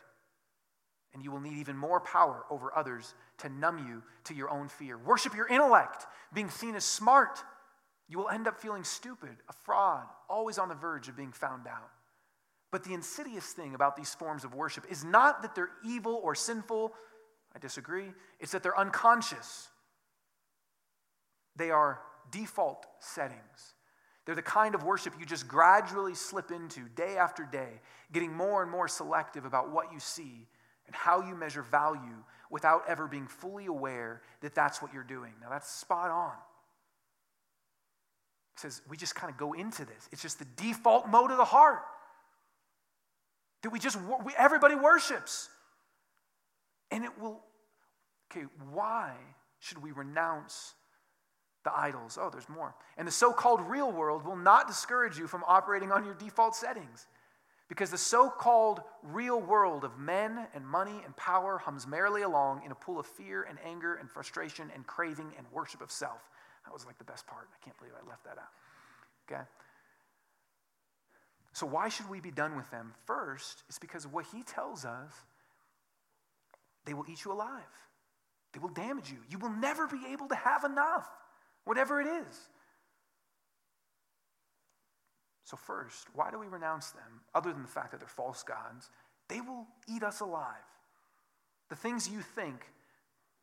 And 1.15 1.25
you 1.25 1.31
will 1.31 1.41
need 1.41 1.57
even 1.57 1.77
more 1.77 2.01
power 2.01 2.45
over 2.51 2.77
others 2.77 3.15
to 3.39 3.49
numb 3.49 3.79
you 3.89 4.03
to 4.25 4.35
your 4.35 4.51
own 4.51 4.69
fear. 4.69 4.99
Worship 4.99 5.35
your 5.35 5.49
intellect, 5.49 6.05
being 6.35 6.51
seen 6.51 6.75
as 6.75 6.85
smart. 6.85 7.43
You 8.09 8.19
will 8.19 8.29
end 8.29 8.47
up 8.47 8.61
feeling 8.61 8.85
stupid, 8.85 9.37
a 9.49 9.53
fraud, 9.53 10.07
always 10.29 10.59
on 10.59 10.69
the 10.69 10.75
verge 10.75 11.09
of 11.09 11.17
being 11.17 11.33
found 11.33 11.67
out. 11.67 11.91
But 12.71 12.85
the 12.85 12.95
insidious 12.95 13.47
thing 13.53 13.75
about 13.75 13.97
these 13.97 14.15
forms 14.15 14.45
of 14.45 14.55
worship 14.55 14.85
is 14.91 15.05
not 15.05 15.43
that 15.43 15.55
they're 15.55 15.71
evil 15.85 16.21
or 16.23 16.35
sinful. 16.35 16.93
I 17.55 17.59
disagree. 17.59 18.13
It's 18.39 18.53
that 18.53 18.63
they're 18.63 18.79
unconscious. 18.79 19.69
They 21.57 21.71
are 21.71 22.01
default 22.31 22.87
settings. 23.01 23.75
They're 24.25 24.35
the 24.35 24.43
kind 24.43 24.75
of 24.75 24.83
worship 24.83 25.15
you 25.19 25.25
just 25.25 25.47
gradually 25.47 26.15
slip 26.15 26.51
into 26.51 26.89
day 26.97 27.17
after 27.17 27.45
day, 27.45 27.81
getting 28.13 28.33
more 28.33 28.63
and 28.63 28.71
more 28.71 28.89
selective 28.89 29.45
about 29.45 29.71
what 29.71 29.93
you 29.93 30.01
see 30.01 30.49
and 30.87 30.95
how 30.95 31.23
you 31.23 31.35
measure 31.35 31.63
value 31.63 32.25
without 32.51 32.83
ever 32.89 33.07
being 33.07 33.27
fully 33.27 33.67
aware 33.67 34.23
that 34.41 34.55
that's 34.55 34.83
what 34.83 34.93
you're 34.93 35.05
doing. 35.05 35.33
Now, 35.41 35.49
that's 35.51 35.71
spot 35.71 36.11
on. 36.11 36.35
Says 38.57 38.83
we 38.89 38.97
just 38.97 39.15
kind 39.15 39.31
of 39.31 39.39
go 39.39 39.53
into 39.53 39.85
this. 39.85 40.09
It's 40.13 40.23
just 40.23 40.39
the 40.39 40.47
default 40.57 41.09
mode 41.09 41.31
of 41.31 41.37
the 41.37 41.45
heart 41.45 41.83
that 43.63 43.71
we 43.71 43.79
just, 43.79 43.99
we, 44.25 44.33
everybody 44.37 44.75
worships. 44.75 45.49
And 46.91 47.05
it 47.05 47.11
will, 47.21 47.41
okay, 48.31 48.47
why 48.71 49.13
should 49.59 49.83
we 49.83 49.91
renounce 49.91 50.75
the 51.65 51.77
idols? 51.77 52.17
Oh, 52.21 52.31
there's 52.31 52.49
more. 52.49 52.75
And 52.97 53.09
the 53.09 53.13
so 53.13 53.33
called 53.33 53.61
real 53.61 53.91
world 53.91 54.25
will 54.25 54.37
not 54.37 54.69
discourage 54.69 55.19
you 55.19 55.27
from 55.27 55.43
operating 55.47 55.91
on 55.91 56.05
your 56.05 56.15
default 56.15 56.55
settings. 56.55 57.07
Because 57.69 57.91
the 57.91 57.99
so 57.99 58.31
called 58.31 58.83
real 59.03 59.41
world 59.41 59.83
of 59.83 59.99
men 59.99 60.47
and 60.55 60.65
money 60.65 61.03
and 61.05 61.17
power 61.17 61.59
hums 61.59 61.87
merrily 61.87 62.23
along 62.23 62.63
in 62.65 62.71
a 62.71 62.77
pool 62.77 63.01
of 63.01 63.07
fear 63.07 63.43
and 63.43 63.59
anger 63.65 63.97
and 63.97 64.09
frustration 64.09 64.71
and 64.73 64.87
craving 64.87 65.33
and 65.37 65.47
worship 65.53 65.81
of 65.81 65.91
self. 65.91 66.21
That 66.67 66.73
was 66.73 66.85
like 66.85 66.99
the 66.99 67.05
best 67.05 67.27
part. 67.27 67.49
I 67.55 67.65
can't 67.65 67.77
believe 67.79 67.95
I 67.95 68.09
left 68.09 68.25
that 68.25 68.39
out. 68.39 68.53
Okay? 69.31 69.43
So, 71.53 71.65
why 71.65 71.89
should 71.89 72.11
we 72.11 72.21
be 72.21 72.31
done 72.31 72.55
with 72.55 72.71
them? 72.71 72.93
First, 73.07 73.63
it's 73.69 73.79
because 73.79 74.05
of 74.05 74.13
what 74.13 74.27
he 74.31 74.43
tells 74.43 74.85
us 74.85 75.13
they 76.85 76.93
will 76.93 77.07
eat 77.11 77.25
you 77.25 77.33
alive, 77.33 77.63
they 78.53 78.61
will 78.61 78.69
damage 78.69 79.11
you. 79.11 79.19
You 79.31 79.39
will 79.39 79.51
never 79.51 79.87
be 79.87 80.01
able 80.13 80.29
to 80.29 80.35
have 80.35 80.65
enough, 80.65 81.09
whatever 81.65 82.01
it 82.01 82.07
is. 82.07 82.49
So, 85.45 85.57
first, 85.57 86.09
why 86.13 86.31
do 86.31 86.39
we 86.39 86.47
renounce 86.47 86.91
them? 86.91 87.23
Other 87.35 87.53
than 87.53 87.63
the 87.63 87.69
fact 87.69 87.93
that 87.93 88.01
they're 88.01 88.09
false 88.09 88.43
gods, 88.43 88.91
they 89.29 89.41
will 89.41 89.67
eat 89.89 90.03
us 90.03 90.21
alive. 90.21 90.57
The 91.71 91.77
things 91.77 92.09
you 92.09 92.21
think, 92.21 92.67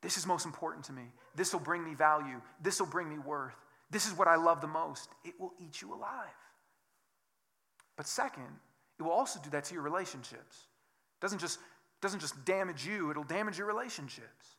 this 0.02 0.18
is 0.18 0.28
most 0.28 0.46
important 0.46 0.86
to 0.86 0.94
me, 0.94 1.04
this 1.36 1.54
will 1.54 1.60
bring 1.60 1.84
me 1.84 1.94
value, 1.94 2.42
this 2.62 2.80
will 2.80 2.88
bring 2.88 3.10
me 3.10 3.18
worth, 3.18 3.56
this 3.90 4.08
is 4.08 4.14
what 4.14 4.28
I 4.28 4.36
love 4.36 4.62
the 4.62 4.68
most, 4.68 5.10
it 5.24 5.34
will 5.40 5.54
eat 5.60 5.82
you 5.82 5.94
alive. 5.94 6.28
But 7.96 8.08
second, 8.08 8.48
it 9.00 9.04
will 9.04 9.12
also 9.12 9.40
do 9.44 9.50
that 9.52 9.66
to 9.66 9.74
your 9.74 9.84
relationships. 9.84 10.68
It 11.18 11.22
doesn't 11.22 11.40
just, 11.40 11.60
doesn't 12.02 12.20
just 12.20 12.44
damage 12.46 12.86
you, 12.86 13.12
it'll 13.12 13.24
damage 13.24 13.58
your 13.58 13.68
relationships. 13.68 14.58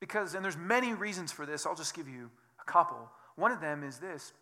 Because, 0.00 0.34
and 0.34 0.44
there's 0.44 0.56
many 0.56 0.94
reasons 0.94 1.32
for 1.32 1.44
this, 1.44 1.66
I'll 1.66 1.74
just 1.74 1.94
give 1.94 2.08
you 2.08 2.30
a 2.60 2.64
couple. 2.64 3.10
One 3.36 3.52
of 3.52 3.60
them 3.60 3.82
is 3.82 3.98
this 3.98 4.32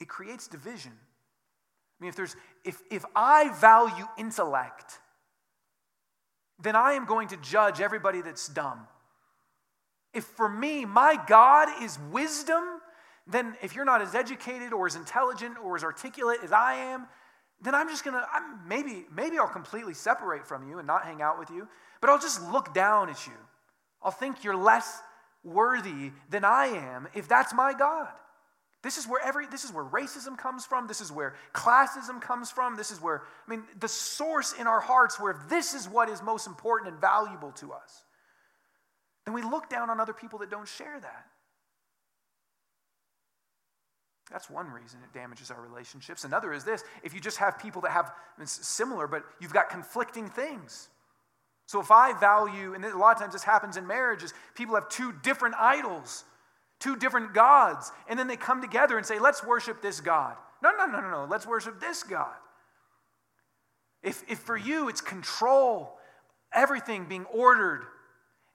it 0.00 0.08
creates 0.08 0.48
division. 0.48 0.92
I 0.92 2.04
mean, 2.04 2.08
if 2.08 2.16
there's 2.16 2.34
if 2.64 2.80
if 2.90 3.04
I 3.14 3.54
value 3.60 4.06
intellect, 4.18 4.98
then 6.58 6.74
I 6.74 6.92
am 6.92 7.04
going 7.04 7.28
to 7.28 7.36
judge 7.36 7.80
everybody 7.80 8.22
that's 8.22 8.48
dumb. 8.48 8.86
If 10.12 10.24
for 10.24 10.48
me, 10.48 10.84
my 10.84 11.18
God 11.28 11.68
is 11.82 11.98
wisdom, 12.10 12.62
then 13.26 13.56
if 13.62 13.74
you're 13.74 13.84
not 13.84 14.02
as 14.02 14.14
educated 14.14 14.72
or 14.72 14.86
as 14.86 14.96
intelligent 14.96 15.56
or 15.62 15.76
as 15.76 15.84
articulate 15.84 16.40
as 16.42 16.52
I 16.52 16.74
am, 16.74 17.06
then 17.62 17.74
I'm 17.74 17.88
just 17.88 18.04
gonna 18.04 18.26
I'm, 18.32 18.66
maybe 18.66 19.04
maybe 19.14 19.38
I'll 19.38 19.46
completely 19.48 19.94
separate 19.94 20.46
from 20.46 20.68
you 20.68 20.78
and 20.78 20.86
not 20.86 21.04
hang 21.04 21.22
out 21.22 21.38
with 21.38 21.50
you, 21.50 21.68
but 22.00 22.10
I'll 22.10 22.18
just 22.18 22.42
look 22.50 22.74
down 22.74 23.10
at 23.10 23.26
you. 23.26 23.34
I'll 24.02 24.10
think 24.10 24.44
you're 24.44 24.56
less 24.56 25.00
worthy 25.44 26.12
than 26.28 26.44
I 26.44 26.66
am 26.66 27.08
if 27.14 27.28
that's 27.28 27.54
my 27.54 27.72
God. 27.72 28.08
This 28.82 28.96
is 28.96 29.06
where 29.06 29.22
every 29.22 29.46
this 29.46 29.64
is 29.64 29.72
where 29.72 29.84
racism 29.84 30.38
comes 30.38 30.64
from. 30.64 30.86
This 30.86 31.02
is 31.02 31.12
where 31.12 31.34
classism 31.54 32.20
comes 32.20 32.50
from. 32.50 32.76
This 32.76 32.90
is 32.90 33.00
where 33.00 33.22
I 33.46 33.50
mean 33.50 33.64
the 33.78 33.88
source 33.88 34.54
in 34.58 34.66
our 34.66 34.80
hearts 34.80 35.20
where 35.20 35.38
this 35.48 35.74
is 35.74 35.86
what 35.86 36.08
is 36.08 36.22
most 36.22 36.46
important 36.46 36.90
and 36.90 37.00
valuable 37.00 37.52
to 37.52 37.72
us. 37.72 38.04
Then 39.30 39.44
we 39.44 39.48
look 39.48 39.68
down 39.68 39.90
on 39.90 40.00
other 40.00 40.12
people 40.12 40.40
that 40.40 40.50
don't 40.50 40.66
share 40.66 40.98
that. 40.98 41.26
That's 44.28 44.50
one 44.50 44.68
reason 44.70 44.98
it 45.04 45.16
damages 45.16 45.52
our 45.52 45.60
relationships. 45.60 46.24
Another 46.24 46.52
is 46.52 46.64
this 46.64 46.82
if 47.04 47.14
you 47.14 47.20
just 47.20 47.36
have 47.36 47.56
people 47.56 47.80
that 47.82 47.92
have 47.92 48.12
similar, 48.44 49.06
but 49.06 49.22
you've 49.40 49.52
got 49.52 49.70
conflicting 49.70 50.28
things. 50.28 50.88
So 51.66 51.80
if 51.80 51.92
I 51.92 52.18
value, 52.18 52.74
and 52.74 52.84
a 52.84 52.98
lot 52.98 53.14
of 53.14 53.20
times 53.20 53.34
this 53.34 53.44
happens 53.44 53.76
in 53.76 53.86
marriages, 53.86 54.34
people 54.56 54.74
have 54.74 54.88
two 54.88 55.12
different 55.22 55.54
idols 55.56 56.24
two 56.80 56.96
different 56.96 57.34
gods, 57.34 57.92
and 58.08 58.18
then 58.18 58.26
they 58.26 58.36
come 58.36 58.62
together 58.62 58.96
and 58.96 59.06
say, 59.06 59.18
let's 59.18 59.44
worship 59.44 59.82
this 59.82 60.00
God. 60.00 60.34
No, 60.62 60.70
no, 60.72 60.86
no, 60.86 61.00
no, 61.00 61.10
no. 61.10 61.26
Let's 61.30 61.46
worship 61.46 61.78
this 61.78 62.02
God. 62.02 62.34
If, 64.02 64.24
if 64.28 64.38
for 64.38 64.56
you 64.56 64.88
it's 64.88 65.02
control, 65.02 65.98
everything 66.54 67.04
being 67.04 67.26
ordered, 67.26 67.84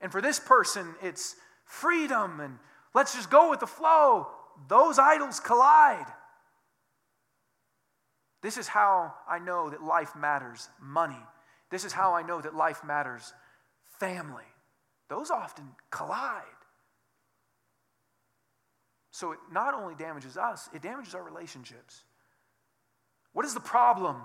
and 0.00 0.12
for 0.12 0.20
this 0.20 0.38
person 0.38 0.94
it's 1.02 1.36
freedom 1.64 2.40
and 2.40 2.58
let's 2.94 3.14
just 3.14 3.30
go 3.30 3.50
with 3.50 3.60
the 3.60 3.66
flow, 3.66 4.28
those 4.68 4.98
idols 4.98 5.40
collide. 5.40 6.06
This 8.42 8.56
is 8.56 8.68
how 8.68 9.14
I 9.28 9.38
know 9.38 9.70
that 9.70 9.82
life 9.82 10.14
matters 10.14 10.68
money. 10.80 11.18
This 11.70 11.84
is 11.84 11.92
how 11.92 12.14
I 12.14 12.22
know 12.22 12.40
that 12.40 12.54
life 12.54 12.84
matters 12.84 13.32
family. 13.98 14.44
Those 15.08 15.30
often 15.30 15.64
collide. 15.90 16.42
So 19.10 19.32
it 19.32 19.38
not 19.50 19.74
only 19.74 19.94
damages 19.94 20.36
us, 20.36 20.68
it 20.74 20.82
damages 20.82 21.14
our 21.14 21.22
relationships. 21.22 22.02
What 23.32 23.44
is 23.44 23.54
the 23.54 23.60
problem 23.60 24.16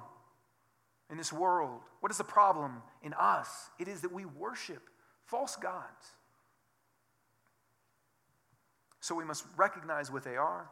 in 1.10 1.18
this 1.18 1.32
world? 1.34 1.82
What 2.02 2.12
is 2.12 2.18
the 2.18 2.24
problem 2.24 2.82
in 3.02 3.14
us? 3.14 3.70
It 3.80 3.88
is 3.88 4.02
that 4.02 4.12
we 4.12 4.26
worship 4.26 4.90
false 5.32 5.56
gods. 5.56 6.12
So 9.00 9.16
we 9.16 9.24
must 9.24 9.46
recognize 9.56 10.12
what 10.12 10.24
they 10.24 10.36
are. 10.36 10.70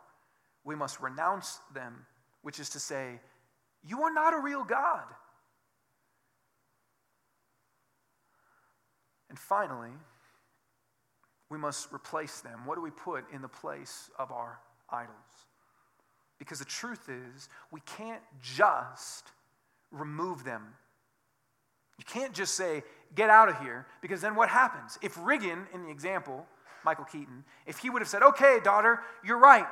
We 0.66 0.76
must 0.76 1.00
renounce 1.00 1.60
them, 1.74 2.06
which 2.42 2.60
is 2.60 2.70
to 2.72 2.80
say, 2.80 3.22
you 3.84 4.04
are 4.04 4.14
not 4.14 4.34
a 4.34 4.40
real 4.40 4.66
God. 4.66 5.06
And 9.30 9.40
finally, 9.40 9.94
we 11.50 11.58
must 11.58 11.92
replace 11.94 12.42
them. 12.42 12.66
What 12.66 12.76
do 12.76 12.82
we 12.82 12.92
put 12.92 13.24
in 13.32 13.42
the 13.42 13.48
place 13.48 14.10
of 14.20 14.32
our 14.32 14.60
idols? 14.90 15.16
Because 16.38 16.60
the 16.60 16.66
truth 16.66 17.10
is, 17.10 17.48
we 17.72 17.80
can't 17.86 18.22
just 18.42 19.28
remove 19.92 20.44
them. 20.44 20.64
You 22.00 22.06
can't 22.06 22.34
just 22.34 22.56
say, 22.56 22.84
get 23.14 23.30
out 23.30 23.50
of 23.50 23.60
here, 23.60 23.86
because 24.02 24.22
then 24.22 24.34
what 24.34 24.48
happens? 24.48 24.98
If 25.02 25.16
Riggan, 25.16 25.66
in 25.74 25.84
the 25.84 25.90
example, 25.90 26.48
Michael 26.86 27.04
Keaton, 27.04 27.44
if 27.68 27.80
he 27.80 27.90
would 27.90 28.02
have 28.02 28.08
said, 28.08 28.24
okay, 28.24 28.60
daughter, 28.64 29.02
you're 29.24 29.38
right, 29.38 29.68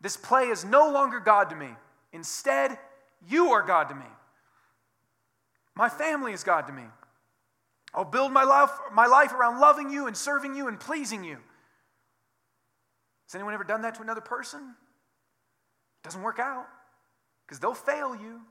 this 0.00 0.16
play 0.16 0.44
is 0.44 0.64
no 0.64 0.90
longer 0.92 1.18
God 1.18 1.50
to 1.50 1.56
me. 1.56 1.70
Instead, 2.12 2.78
you 3.28 3.48
are 3.48 3.62
God 3.62 3.88
to 3.88 3.96
me. 3.96 4.06
My 5.74 5.88
family 5.88 6.32
is 6.32 6.44
God 6.44 6.68
to 6.68 6.72
me. 6.72 6.84
I'll 7.92 8.04
build 8.04 8.30
my 8.30 8.44
life, 8.44 8.70
my 8.92 9.06
life 9.06 9.32
around 9.32 9.58
loving 9.58 9.90
you 9.90 10.06
and 10.06 10.16
serving 10.16 10.54
you 10.54 10.68
and 10.68 10.78
pleasing 10.78 11.24
you. 11.24 11.38
Has 13.26 13.34
anyone 13.34 13.54
ever 13.54 13.64
done 13.64 13.82
that 13.82 13.96
to 13.96 14.02
another 14.02 14.20
person? 14.20 14.60
It 14.60 16.04
doesn't 16.04 16.22
work 16.22 16.38
out 16.38 16.66
because 17.44 17.58
they'll 17.58 17.74
fail 17.74 18.14
you 18.14 18.42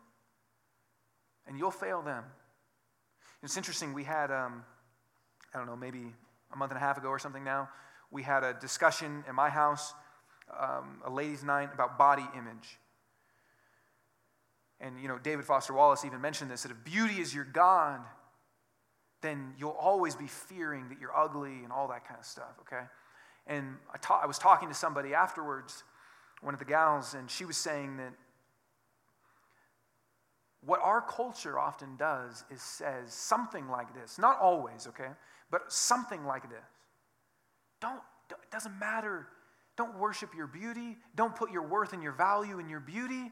and 1.47 1.57
you'll 1.57 1.72
fail 1.72 2.01
them. 2.01 2.26
It's 3.45 3.57
interesting, 3.57 3.93
we 3.93 4.03
had, 4.03 4.31
um, 4.31 4.63
I 5.53 5.59
don't 5.59 5.67
know, 5.67 5.75
maybe 5.75 6.11
a 6.51 6.57
month 6.57 6.71
and 6.71 6.77
a 6.77 6.81
half 6.81 6.97
ago 6.97 7.09
or 7.09 7.19
something 7.19 7.43
now, 7.43 7.69
we 8.09 8.23
had 8.23 8.43
a 8.43 8.55
discussion 8.55 9.23
in 9.29 9.35
my 9.35 9.51
house, 9.51 9.93
um, 10.59 11.01
a 11.05 11.11
ladies' 11.11 11.43
night 11.43 11.69
about 11.71 11.95
body 11.95 12.25
image. 12.35 12.79
And, 14.81 14.99
you 14.99 15.07
know, 15.07 15.19
David 15.19 15.45
Foster 15.45 15.73
Wallace 15.73 16.03
even 16.05 16.21
mentioned 16.21 16.49
this 16.49 16.63
that 16.63 16.71
if 16.71 16.83
beauty 16.83 17.21
is 17.21 17.35
your 17.35 17.43
God, 17.43 17.99
then 19.21 19.53
you'll 19.59 19.77
always 19.79 20.15
be 20.15 20.25
fearing 20.25 20.89
that 20.89 20.99
you're 20.99 21.15
ugly 21.15 21.63
and 21.63 21.71
all 21.71 21.87
that 21.89 22.07
kind 22.07 22.19
of 22.19 22.25
stuff, 22.25 22.55
okay? 22.61 22.85
And 23.45 23.75
I, 23.93 23.97
ta- 23.99 24.21
I 24.23 24.25
was 24.25 24.39
talking 24.39 24.69
to 24.69 24.75
somebody 24.75 25.13
afterwards, 25.13 25.83
one 26.41 26.55
of 26.55 26.59
the 26.59 26.65
gals, 26.65 27.13
and 27.13 27.29
she 27.29 27.45
was 27.45 27.57
saying 27.57 27.97
that 27.97 28.13
what 30.66 30.80
our 30.82 31.01
culture 31.01 31.59
often 31.59 31.95
does 31.97 32.43
is 32.49 32.61
says 32.61 33.13
something 33.13 33.70
like 33.70 33.93
this. 33.93 34.18
Not 34.18 34.39
always, 34.39 34.88
okay? 34.88 35.09
But 35.51 35.72
something 35.72 36.26
like 36.26 36.49
this. 36.49 36.59
Don't, 37.82 38.01
it 38.30 38.51
doesn't 38.51 38.78
matter. 38.80 39.28
Don't 39.78 39.97
worship 39.99 40.34
your 40.36 40.47
beauty. 40.47 40.97
Don't 41.16 41.36
put 41.36 41.51
your 41.51 41.68
worth 41.68 41.93
and 41.93 42.01
your 42.01 42.13
value 42.13 42.59
in 42.59 42.70
your 42.70 42.80
beauty. 42.80 43.32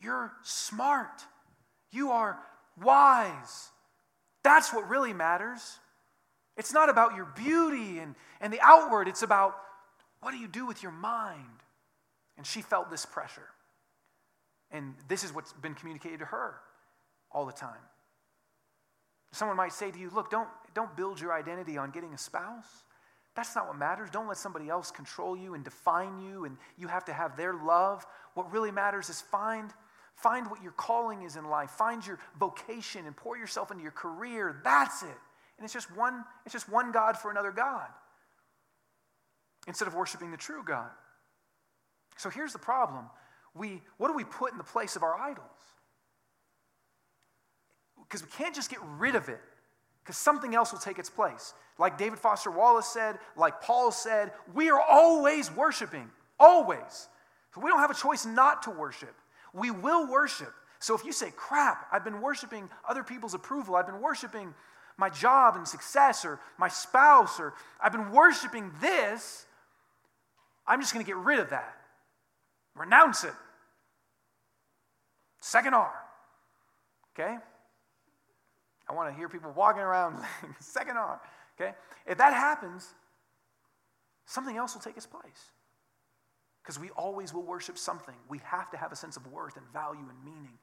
You're 0.00 0.32
smart. 0.42 1.24
You 1.90 2.12
are 2.12 2.38
wise. 2.82 3.70
That's 4.42 4.72
what 4.72 4.88
really 4.88 5.12
matters. 5.12 5.78
It's 6.56 6.72
not 6.72 6.88
about 6.88 7.16
your 7.16 7.26
beauty 7.26 7.98
and, 7.98 8.14
and 8.40 8.52
the 8.52 8.60
outward, 8.62 9.08
it's 9.08 9.22
about 9.22 9.56
what 10.20 10.32
do 10.32 10.38
you 10.38 10.48
do 10.48 10.66
with 10.66 10.82
your 10.82 10.92
mind 10.92 11.44
And 12.36 12.46
she 12.46 12.62
felt 12.62 12.90
this 12.90 13.04
pressure. 13.04 13.48
And 14.70 14.94
this 15.08 15.24
is 15.24 15.34
what's 15.34 15.52
been 15.52 15.74
communicated 15.74 16.18
to 16.20 16.26
her 16.26 16.56
all 17.32 17.46
the 17.46 17.52
time. 17.52 17.80
Someone 19.32 19.56
might 19.56 19.72
say 19.72 19.90
to 19.90 19.98
you, 19.98 20.10
look, 20.10 20.30
don't, 20.30 20.48
don't 20.74 20.96
build 20.96 21.20
your 21.20 21.32
identity 21.32 21.76
on 21.76 21.90
getting 21.90 22.12
a 22.12 22.18
spouse. 22.18 22.84
That's 23.36 23.54
not 23.54 23.68
what 23.68 23.78
matters. 23.78 24.10
Don't 24.10 24.26
let 24.26 24.36
somebody 24.36 24.68
else 24.68 24.90
control 24.90 25.36
you 25.36 25.54
and 25.54 25.64
define 25.64 26.20
you, 26.20 26.44
and 26.44 26.56
you 26.76 26.88
have 26.88 27.04
to 27.04 27.12
have 27.12 27.36
their 27.36 27.54
love. 27.54 28.04
What 28.34 28.50
really 28.52 28.72
matters 28.72 29.08
is 29.08 29.20
find, 29.20 29.70
find 30.16 30.50
what 30.50 30.62
your 30.62 30.72
calling 30.72 31.22
is 31.22 31.36
in 31.36 31.44
life. 31.44 31.70
Find 31.70 32.04
your 32.04 32.18
vocation 32.38 33.06
and 33.06 33.16
pour 33.16 33.36
yourself 33.36 33.70
into 33.70 33.82
your 33.82 33.92
career. 33.92 34.60
That's 34.64 35.02
it. 35.02 35.18
And 35.58 35.64
it's 35.64 35.72
just 35.72 35.94
one, 35.96 36.24
it's 36.44 36.52
just 36.52 36.68
one 36.68 36.90
God 36.90 37.16
for 37.16 37.30
another 37.30 37.52
God. 37.52 37.86
Instead 39.68 39.86
of 39.86 39.94
worshiping 39.94 40.32
the 40.32 40.36
true 40.36 40.64
God. 40.64 40.90
So 42.16 42.30
here's 42.30 42.52
the 42.52 42.58
problem. 42.58 43.06
We, 43.54 43.82
what 43.96 44.08
do 44.08 44.14
we 44.14 44.24
put 44.24 44.52
in 44.52 44.58
the 44.58 44.64
place 44.64 44.96
of 44.96 45.02
our 45.02 45.18
idols? 45.18 45.46
Because 48.02 48.22
we 48.22 48.30
can't 48.30 48.54
just 48.54 48.70
get 48.70 48.80
rid 48.98 49.14
of 49.14 49.28
it 49.28 49.40
because 50.02 50.16
something 50.16 50.54
else 50.54 50.72
will 50.72 50.80
take 50.80 50.98
its 50.98 51.10
place. 51.10 51.54
Like 51.78 51.98
David 51.98 52.18
Foster 52.18 52.50
Wallace 52.50 52.86
said, 52.86 53.18
like 53.36 53.60
Paul 53.62 53.92
said, 53.92 54.32
we 54.54 54.70
are 54.70 54.80
always 54.80 55.50
worshiping, 55.50 56.10
always. 56.38 57.08
So 57.54 57.60
we 57.60 57.70
don't 57.70 57.78
have 57.78 57.90
a 57.90 57.94
choice 57.94 58.26
not 58.26 58.62
to 58.64 58.70
worship. 58.70 59.14
We 59.52 59.70
will 59.70 60.10
worship. 60.10 60.52
So 60.78 60.94
if 60.94 61.04
you 61.04 61.12
say, 61.12 61.32
crap, 61.36 61.86
I've 61.92 62.04
been 62.04 62.20
worshiping 62.20 62.68
other 62.88 63.02
people's 63.02 63.34
approval, 63.34 63.76
I've 63.76 63.86
been 63.86 64.00
worshiping 64.00 64.54
my 64.96 65.10
job 65.10 65.56
and 65.56 65.66
success, 65.66 66.24
or 66.24 66.40
my 66.58 66.68
spouse, 66.68 67.40
or 67.40 67.54
I've 67.82 67.92
been 67.92 68.12
worshiping 68.12 68.70
this, 68.80 69.46
I'm 70.66 70.80
just 70.80 70.92
going 70.92 71.04
to 71.04 71.10
get 71.10 71.16
rid 71.16 71.38
of 71.38 71.50
that. 71.50 71.74
Renounce 72.74 73.24
it. 73.24 73.34
Second 75.40 75.74
R. 75.74 75.92
Okay? 77.14 77.36
I 78.88 78.92
want 78.92 79.10
to 79.10 79.16
hear 79.16 79.28
people 79.28 79.52
walking 79.54 79.82
around 79.82 80.24
second 80.60 80.96
R. 80.96 81.20
Okay? 81.60 81.72
If 82.06 82.18
that 82.18 82.32
happens, 82.32 82.94
something 84.26 84.56
else 84.56 84.74
will 84.74 84.82
take 84.82 84.96
its 84.96 85.06
place. 85.06 85.52
Because 86.62 86.78
we 86.78 86.90
always 86.90 87.32
will 87.32 87.42
worship 87.42 87.78
something. 87.78 88.14
We 88.28 88.40
have 88.44 88.70
to 88.70 88.76
have 88.76 88.92
a 88.92 88.96
sense 88.96 89.16
of 89.16 89.26
worth 89.26 89.56
and 89.56 89.66
value 89.72 90.04
and 90.08 90.24
meaning. 90.24 90.58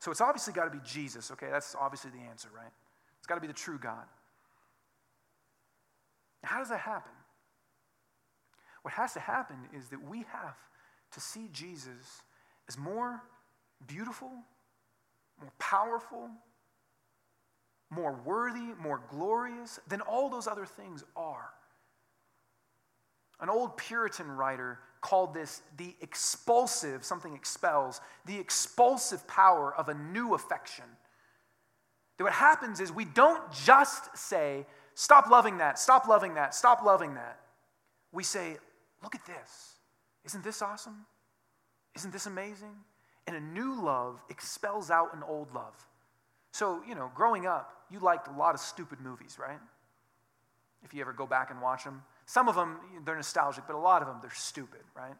So 0.00 0.10
it's 0.10 0.22
obviously 0.22 0.54
got 0.54 0.64
to 0.64 0.70
be 0.70 0.80
Jesus, 0.84 1.30
okay? 1.30 1.48
That's 1.50 1.76
obviously 1.78 2.10
the 2.10 2.20
answer, 2.30 2.48
right? 2.54 2.72
It's 3.18 3.26
got 3.26 3.34
to 3.34 3.40
be 3.40 3.46
the 3.46 3.52
true 3.52 3.78
God. 3.78 4.04
How 6.42 6.58
does 6.58 6.70
that 6.70 6.80
happen? 6.80 7.12
What 8.82 8.94
has 8.94 9.12
to 9.14 9.20
happen 9.20 9.56
is 9.76 9.88
that 9.88 10.02
we 10.02 10.18
have 10.32 10.56
to 11.12 11.20
see 11.20 11.48
Jesus 11.52 12.22
as 12.68 12.78
more 12.78 13.22
beautiful, 13.86 14.30
more 15.40 15.52
powerful, 15.58 16.30
more 17.90 18.18
worthy, 18.24 18.74
more 18.80 19.02
glorious 19.10 19.80
than 19.88 20.00
all 20.00 20.28
those 20.28 20.46
other 20.46 20.66
things 20.66 21.04
are. 21.16 21.50
An 23.40 23.48
old 23.48 23.76
Puritan 23.76 24.30
writer 24.30 24.78
called 25.00 25.34
this 25.34 25.62
the 25.76 25.94
expulsive, 26.00 27.04
something 27.04 27.34
expels, 27.34 28.00
the 28.26 28.38
expulsive 28.38 29.26
power 29.26 29.74
of 29.74 29.88
a 29.88 29.94
new 29.94 30.34
affection. 30.34 30.84
That 32.18 32.24
what 32.24 32.32
happens 32.34 32.80
is 32.80 32.92
we 32.92 33.06
don't 33.06 33.50
just 33.50 34.16
say, 34.16 34.66
stop 34.94 35.30
loving 35.30 35.58
that, 35.58 35.78
stop 35.78 36.06
loving 36.06 36.34
that, 36.34 36.54
stop 36.54 36.84
loving 36.84 37.14
that. 37.14 37.40
We 38.12 38.24
say, 38.24 38.58
look 39.02 39.14
at 39.14 39.24
this. 39.26 39.74
Isn't 40.24 40.44
this 40.44 40.62
awesome? 40.62 41.06
Isn't 41.96 42.12
this 42.12 42.26
amazing? 42.26 42.74
And 43.26 43.36
a 43.36 43.40
new 43.40 43.80
love 43.80 44.22
expels 44.28 44.90
out 44.90 45.14
an 45.14 45.22
old 45.22 45.52
love. 45.54 45.74
So, 46.52 46.82
you 46.86 46.94
know, 46.94 47.10
growing 47.14 47.46
up, 47.46 47.84
you 47.90 48.00
liked 48.00 48.28
a 48.28 48.32
lot 48.32 48.54
of 48.54 48.60
stupid 48.60 49.00
movies, 49.00 49.38
right? 49.38 49.58
If 50.82 50.94
you 50.94 51.00
ever 51.00 51.12
go 51.12 51.26
back 51.26 51.50
and 51.50 51.60
watch 51.60 51.84
them. 51.84 52.02
Some 52.26 52.48
of 52.48 52.54
them, 52.54 52.78
they're 53.04 53.16
nostalgic, 53.16 53.64
but 53.66 53.76
a 53.76 53.78
lot 53.78 54.02
of 54.02 54.08
them, 54.08 54.18
they're 54.20 54.30
stupid, 54.34 54.80
right? 54.96 55.14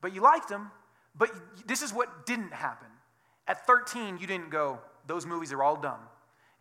But 0.00 0.14
you 0.14 0.20
liked 0.20 0.48
them, 0.48 0.70
but 1.16 1.30
this 1.66 1.82
is 1.82 1.92
what 1.92 2.26
didn't 2.26 2.52
happen. 2.52 2.88
At 3.46 3.66
13, 3.66 4.18
you 4.18 4.26
didn't 4.26 4.50
go, 4.50 4.78
those 5.06 5.26
movies 5.26 5.52
are 5.52 5.62
all 5.62 5.76
dumb. 5.76 6.00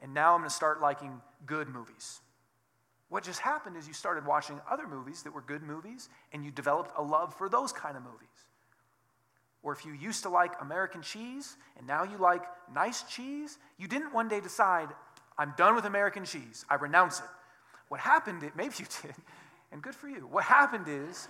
And 0.01 0.14
now 0.14 0.36
I'm 0.36 0.43
to 0.43 0.49
start 0.49 0.82
liking 0.82 1.22
good 1.45 1.70
movies. 1.70 2.22
What 3.14 3.24
just 3.24 3.41
happened 3.41 3.78
is 3.78 3.88
you 3.88 3.93
started 3.93 4.26
watching 4.26 4.59
other 4.68 4.88
movies 4.88 5.22
that 5.22 5.36
were 5.36 5.43
good 5.43 5.61
movies, 5.61 6.09
and 6.32 6.43
you 6.43 6.49
developed 6.49 6.93
a 6.97 7.03
love 7.03 7.32
for 7.36 7.47
those 7.47 7.72
kind 7.72 7.95
of 7.95 8.01
movies. 8.01 8.28
Or 9.61 9.72
if 9.72 9.86
you 9.86 9.93
used 9.93 10.24
to 10.24 10.30
like 10.30 10.59
American 10.59 11.03
cheese 11.03 11.55
and 11.78 11.86
now 11.86 12.05
you 12.05 12.18
like 12.18 12.41
nice 12.74 13.03
cheese, 13.03 13.59
you 13.78 13.88
didn't 13.88 14.16
one 14.16 14.30
day 14.30 14.39
decide, 14.39 14.88
I'm 15.38 15.53
done 15.55 15.76
with 15.76 15.86
American 15.86 16.26
cheese, 16.26 16.66
I 16.72 16.74
renounce 16.74 17.20
it. 17.20 17.28
What 17.88 17.99
happened, 17.99 18.41
maybe 18.57 18.74
you 18.80 18.86
did, 19.03 19.14
and 19.72 19.80
good 19.80 19.93
for 19.93 20.07
you. 20.07 20.26
What 20.26 20.45
happened 20.45 20.86
is 20.88 21.28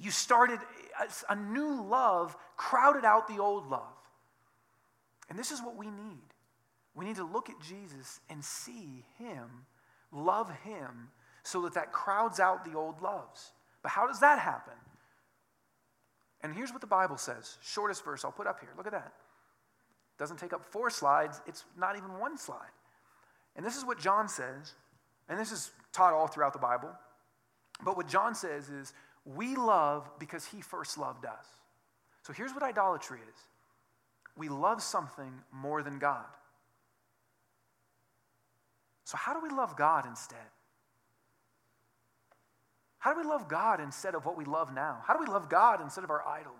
you 0.00 0.12
started 0.12 0.60
a, 1.28 1.34
new 1.34 1.82
love, 1.82 2.36
crowded 2.56 3.04
out 3.04 3.26
the 3.26 3.42
old 3.42 3.68
love. 3.68 3.98
And 5.28 5.36
this 5.36 5.50
is 5.50 5.60
what 5.60 5.74
we 5.74 5.86
need. 5.86 6.22
We 6.94 7.04
need 7.04 7.16
to 7.16 7.24
look 7.24 7.50
at 7.50 7.60
Jesus 7.60 8.20
and 8.30 8.44
see 8.44 9.04
him, 9.18 9.66
love 10.14 10.50
him, 10.62 11.08
so 11.42 11.62
that 11.62 11.74
that 11.74 11.92
crowds 11.92 12.40
out 12.40 12.64
the 12.64 12.74
old 12.74 13.02
loves. 13.02 13.52
But 13.82 13.90
how 13.90 14.06
does 14.06 14.20
that 14.20 14.38
happen? 14.38 14.72
And 16.42 16.54
here's 16.54 16.72
what 16.72 16.80
the 16.80 16.86
Bible 16.86 17.16
says 17.16 17.58
shortest 17.62 18.04
verse 18.04 18.24
I'll 18.24 18.32
put 18.32 18.46
up 18.46 18.60
here. 18.60 18.70
Look 18.76 18.86
at 18.86 18.92
that. 18.92 19.12
Doesn't 20.18 20.38
take 20.38 20.52
up 20.52 20.64
four 20.64 20.90
slides, 20.90 21.40
it's 21.46 21.64
not 21.76 21.96
even 21.96 22.18
one 22.18 22.38
slide. 22.38 22.70
And 23.56 23.64
this 23.64 23.76
is 23.76 23.84
what 23.84 23.98
John 23.98 24.28
says, 24.28 24.74
and 25.28 25.38
this 25.38 25.52
is 25.52 25.70
taught 25.92 26.12
all 26.12 26.26
throughout 26.26 26.52
the 26.52 26.58
Bible. 26.58 26.90
But 27.84 27.96
what 27.96 28.08
John 28.08 28.34
says 28.34 28.68
is, 28.68 28.92
we 29.24 29.56
love 29.56 30.08
because 30.18 30.44
he 30.44 30.60
first 30.60 30.98
loved 30.98 31.24
us. 31.24 31.46
So 32.22 32.32
here's 32.32 32.52
what 32.52 32.62
idolatry 32.62 33.20
is 33.20 33.40
we 34.36 34.48
love 34.48 34.82
something 34.82 35.32
more 35.52 35.82
than 35.82 35.98
God. 35.98 36.26
So, 39.04 39.16
how 39.16 39.32
do 39.34 39.40
we 39.40 39.50
love 39.54 39.76
God 39.76 40.06
instead? 40.06 40.38
How 42.98 43.12
do 43.12 43.20
we 43.20 43.26
love 43.26 43.48
God 43.48 43.80
instead 43.80 44.14
of 44.14 44.24
what 44.24 44.36
we 44.36 44.46
love 44.46 44.74
now? 44.74 45.02
How 45.06 45.14
do 45.14 45.20
we 45.20 45.30
love 45.30 45.50
God 45.50 45.82
instead 45.82 46.04
of 46.04 46.10
our 46.10 46.26
idols? 46.26 46.54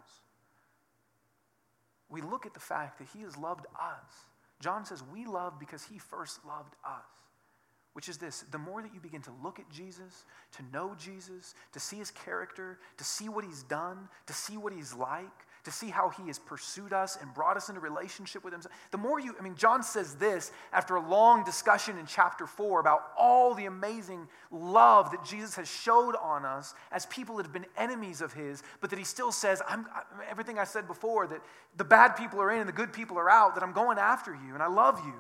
We 2.11 2.21
look 2.21 2.45
at 2.45 2.53
the 2.53 2.61
fact 2.61 2.99
that 2.99 3.09
He 3.15 3.23
has 3.23 3.37
loved 3.37 3.67
us. 3.81 4.13
John 4.61 4.85
says, 4.85 5.03
We 5.13 5.25
love 5.25 5.59
because 5.59 5.85
He 5.85 5.99
first 5.99 6.45
loved 6.45 6.75
us 6.85 7.05
which 7.95 8.09
is 8.09 8.19
this 8.19 8.45
the 8.51 8.59
more 8.59 8.83
that 8.83 8.93
you 8.93 9.01
begin 9.01 9.23
to 9.23 9.33
look 9.43 9.59
at 9.59 9.71
Jesus, 9.71 10.25
to 10.57 10.63
know 10.73 10.95
Jesus, 10.99 11.55
to 11.73 11.81
see 11.81 11.97
his 11.97 12.11
character, 12.11 12.79
to 12.99 13.05
see 13.05 13.29
what 13.29 13.45
he's 13.45 13.63
done, 13.63 14.09
to 14.27 14.33
see 14.33 14.57
what 14.57 14.73
he's 14.73 14.93
like, 14.93 15.47
to 15.65 15.71
see 15.71 15.89
how 15.89 16.11
he 16.11 16.27
has 16.27 16.39
pursued 16.39 16.93
us 16.93 17.17
and 17.21 17.33
brought 17.33 17.57
us 17.57 17.69
into 17.69 17.81
relationship 17.81 18.45
with 18.45 18.53
him, 18.53 18.61
the 18.91 18.99
more 18.99 19.19
you, 19.19 19.35
I 19.39 19.43
mean, 19.43 19.57
John 19.57 19.83
says 19.83 20.15
this 20.15 20.53
after 20.73 20.97
a 20.97 21.09
long 21.09 21.43
discussion 21.43 21.99
in 21.99 22.07
chapter 22.07 22.47
4 22.47 22.81
about 22.81 23.13
all 23.19 23.55
the 23.55 23.67
amazing 23.67 24.29
love 24.51 25.11
that 25.11 25.25
Jesus 25.25 25.57
has 25.57 25.69
showed 25.71 26.17
on 26.17 26.45
us 26.45 26.75
as 26.93 27.07
people 27.07 27.37
that 27.37 27.45
have 27.45 27.53
been 27.53 27.67
enemies 27.77 28.21
of 28.21 28.33
his, 28.33 28.63
but 28.81 28.91
that 28.91 28.99
he 28.99 29.05
still 29.05 29.33
says, 29.33 29.63
I'm, 29.67 29.87
everything 30.31 30.59
I 30.59 30.65
said 30.65 30.87
before, 30.87 31.27
that 31.27 31.41
the 31.77 31.85
bad 31.85 32.11
people 32.11 32.41
are 32.41 32.51
in 32.51 32.61
and 32.61 32.69
the 32.69 32.73
good 32.73 32.93
people 32.93 33.19
are 33.19 33.31
out, 33.31 33.55
that 33.55 33.65
I'm 33.65 33.73
going 33.73 33.99
after 33.99 34.33
you 34.33 34.55
and 34.55 34.63
I 34.63 34.69
love 34.69 35.01
you. 35.05 35.15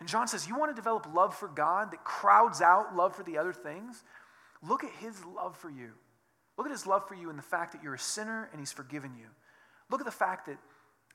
And 0.00 0.08
John 0.08 0.26
says, 0.26 0.48
You 0.48 0.58
want 0.58 0.70
to 0.70 0.74
develop 0.74 1.06
love 1.14 1.34
for 1.34 1.48
God 1.48 1.90
that 1.92 2.02
crowds 2.02 2.60
out 2.60 2.96
love 2.96 3.14
for 3.14 3.22
the 3.22 3.38
other 3.38 3.52
things? 3.52 4.02
Look 4.62 4.84
at 4.84 4.90
his 4.92 5.24
love 5.24 5.56
for 5.56 5.70
you. 5.70 5.92
Look 6.56 6.66
at 6.66 6.72
his 6.72 6.86
love 6.86 7.06
for 7.08 7.14
you 7.14 7.30
and 7.30 7.38
the 7.38 7.42
fact 7.42 7.72
that 7.72 7.82
you're 7.82 7.94
a 7.94 7.98
sinner 7.98 8.48
and 8.52 8.60
he's 8.60 8.72
forgiven 8.72 9.14
you. 9.18 9.26
Look 9.90 10.00
at 10.00 10.06
the 10.06 10.12
fact 10.12 10.46
that 10.46 10.58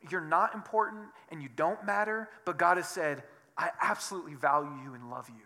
you're 0.09 0.21
not 0.21 0.53
important 0.53 1.05
and 1.31 1.41
you 1.41 1.49
don't 1.55 1.85
matter, 1.85 2.29
but 2.45 2.57
God 2.57 2.77
has 2.77 2.87
said, 2.87 3.23
I 3.57 3.69
absolutely 3.81 4.35
value 4.35 4.71
you 4.83 4.93
and 4.93 5.09
love 5.09 5.29
you. 5.29 5.45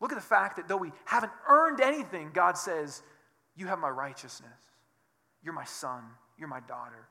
Look 0.00 0.12
at 0.12 0.16
the 0.16 0.20
fact 0.20 0.56
that 0.56 0.68
though 0.68 0.76
we 0.76 0.92
haven't 1.04 1.32
earned 1.48 1.80
anything, 1.80 2.30
God 2.34 2.58
says, 2.58 3.02
You 3.56 3.68
have 3.68 3.78
my 3.78 3.88
righteousness. 3.88 4.50
You're 5.42 5.54
my 5.54 5.64
son. 5.64 6.02
You're 6.36 6.48
my 6.48 6.60
daughter. 6.60 7.08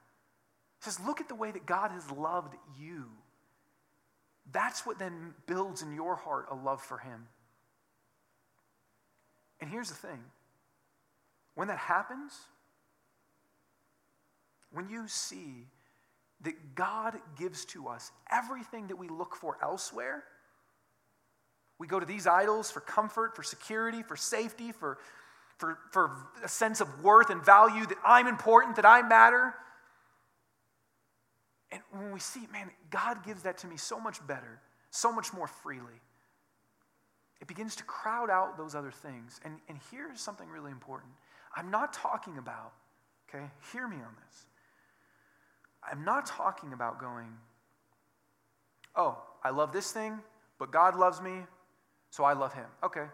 He 0.79 0.89
says, 0.89 0.99
Look 1.05 1.21
at 1.21 1.29
the 1.29 1.35
way 1.35 1.51
that 1.51 1.65
God 1.65 1.91
has 1.91 2.11
loved 2.11 2.53
you. 2.77 3.05
That's 4.51 4.85
what 4.85 4.99
then 4.99 5.33
builds 5.47 5.81
in 5.81 5.93
your 5.93 6.15
heart 6.15 6.47
a 6.51 6.55
love 6.55 6.81
for 6.81 6.97
Him. 6.97 7.27
And 9.61 9.69
here's 9.69 9.89
the 9.89 9.95
thing 9.95 10.19
when 11.55 11.67
that 11.67 11.77
happens, 11.77 12.33
when 14.71 14.89
you 14.89 15.07
see 15.07 15.67
that 16.41 16.75
God 16.75 17.15
gives 17.37 17.65
to 17.65 17.87
us 17.87 18.11
everything 18.31 18.87
that 18.87 18.95
we 18.95 19.07
look 19.07 19.35
for 19.35 19.57
elsewhere, 19.61 20.23
we 21.77 21.87
go 21.87 21.99
to 21.99 22.05
these 22.05 22.27
idols 22.27 22.71
for 22.71 22.79
comfort, 22.79 23.35
for 23.35 23.43
security, 23.43 24.03
for 24.03 24.15
safety, 24.15 24.71
for, 24.71 24.99
for, 25.57 25.77
for 25.91 26.11
a 26.43 26.47
sense 26.47 26.79
of 26.79 27.03
worth 27.03 27.29
and 27.29 27.43
value 27.43 27.85
that 27.85 27.97
I'm 28.05 28.27
important, 28.27 28.75
that 28.75 28.85
I 28.85 29.01
matter. 29.01 29.53
And 31.71 31.81
when 31.91 32.11
we 32.11 32.19
see, 32.19 32.47
man, 32.51 32.69
God 32.89 33.23
gives 33.25 33.43
that 33.43 33.57
to 33.59 33.67
me 33.67 33.77
so 33.77 33.99
much 33.99 34.25
better, 34.27 34.59
so 34.89 35.11
much 35.11 35.33
more 35.33 35.47
freely, 35.47 36.01
it 37.39 37.47
begins 37.47 37.75
to 37.77 37.83
crowd 37.83 38.29
out 38.29 38.57
those 38.57 38.75
other 38.75 38.91
things. 38.91 39.39
And, 39.43 39.57
and 39.67 39.79
here's 39.89 40.21
something 40.21 40.47
really 40.49 40.71
important 40.71 41.11
I'm 41.55 41.71
not 41.71 41.93
talking 41.93 42.37
about, 42.37 42.73
okay, 43.29 43.45
hear 43.71 43.87
me 43.87 43.97
on 43.97 44.15
this. 44.27 44.45
I'm 45.89 46.05
not 46.05 46.25
talking 46.25 46.73
about 46.73 46.99
going, 46.99 47.27
oh, 48.95 49.17
I 49.43 49.49
love 49.49 49.71
this 49.71 49.91
thing, 49.91 50.19
but 50.59 50.71
God 50.71 50.95
loves 50.95 51.21
me, 51.21 51.39
so 52.09 52.23
I 52.23 52.33
love 52.33 52.53
him. 52.53 52.67
Okay. 52.83 53.05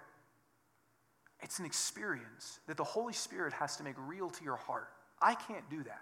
It's 1.42 1.60
an 1.60 1.66
experience 1.66 2.60
that 2.68 2.78
the 2.78 2.84
Holy 2.84 3.14
Spirit 3.14 3.54
has 3.54 3.78
to 3.78 3.84
make 3.84 3.96
real 3.98 4.30
to 4.30 4.44
your 4.44 4.56
heart. 4.56 4.90
I 5.22 5.36
can't 5.36 5.68
do 5.70 5.84
that. 5.84 6.02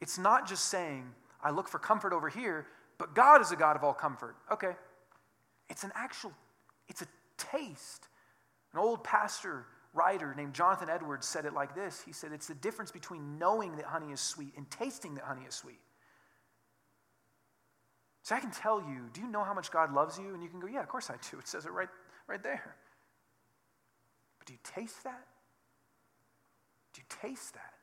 It's 0.00 0.18
not 0.18 0.46
just 0.46 0.66
saying, 0.66 1.10
I 1.42 1.50
look 1.50 1.68
for 1.68 1.78
comfort 1.78 2.12
over 2.12 2.28
here, 2.28 2.66
but 2.98 3.14
God 3.14 3.40
is 3.40 3.52
a 3.52 3.56
God 3.56 3.76
of 3.76 3.82
all 3.82 3.94
comfort. 3.94 4.36
Okay. 4.52 4.72
It's 5.68 5.82
an 5.82 5.92
actual, 5.94 6.32
it's 6.88 7.02
a 7.02 7.06
taste. 7.38 8.06
An 8.72 8.78
old 8.78 9.02
pastor 9.02 9.66
writer 9.94 10.34
named 10.34 10.52
Jonathan 10.52 10.90
Edwards 10.90 11.26
said 11.26 11.46
it 11.46 11.54
like 11.54 11.74
this 11.74 12.02
He 12.04 12.12
said, 12.12 12.32
It's 12.32 12.46
the 12.46 12.54
difference 12.54 12.90
between 12.90 13.38
knowing 13.38 13.76
that 13.76 13.86
honey 13.86 14.12
is 14.12 14.20
sweet 14.20 14.52
and 14.56 14.70
tasting 14.70 15.14
that 15.14 15.24
honey 15.24 15.42
is 15.48 15.54
sweet. 15.54 15.80
So 18.22 18.34
I 18.34 18.40
can 18.40 18.50
tell 18.50 18.80
you, 18.80 19.10
do 19.12 19.20
you 19.20 19.28
know 19.28 19.44
how 19.44 19.52
much 19.52 19.70
God 19.70 19.92
loves 19.92 20.18
you? 20.18 20.34
And 20.34 20.42
you 20.42 20.48
can 20.48 20.60
go, 20.60 20.66
Yeah, 20.66 20.80
of 20.80 20.88
course 20.88 21.10
I 21.10 21.14
do. 21.30 21.38
It 21.38 21.48
says 21.48 21.64
it 21.64 21.72
right, 21.72 21.88
right 22.26 22.42
there. 22.42 22.76
But 24.38 24.46
do 24.48 24.52
you 24.52 24.58
taste 24.62 25.04
that? 25.04 25.26
Do 26.92 27.00
you 27.00 27.28
taste 27.28 27.54
that? 27.54 27.74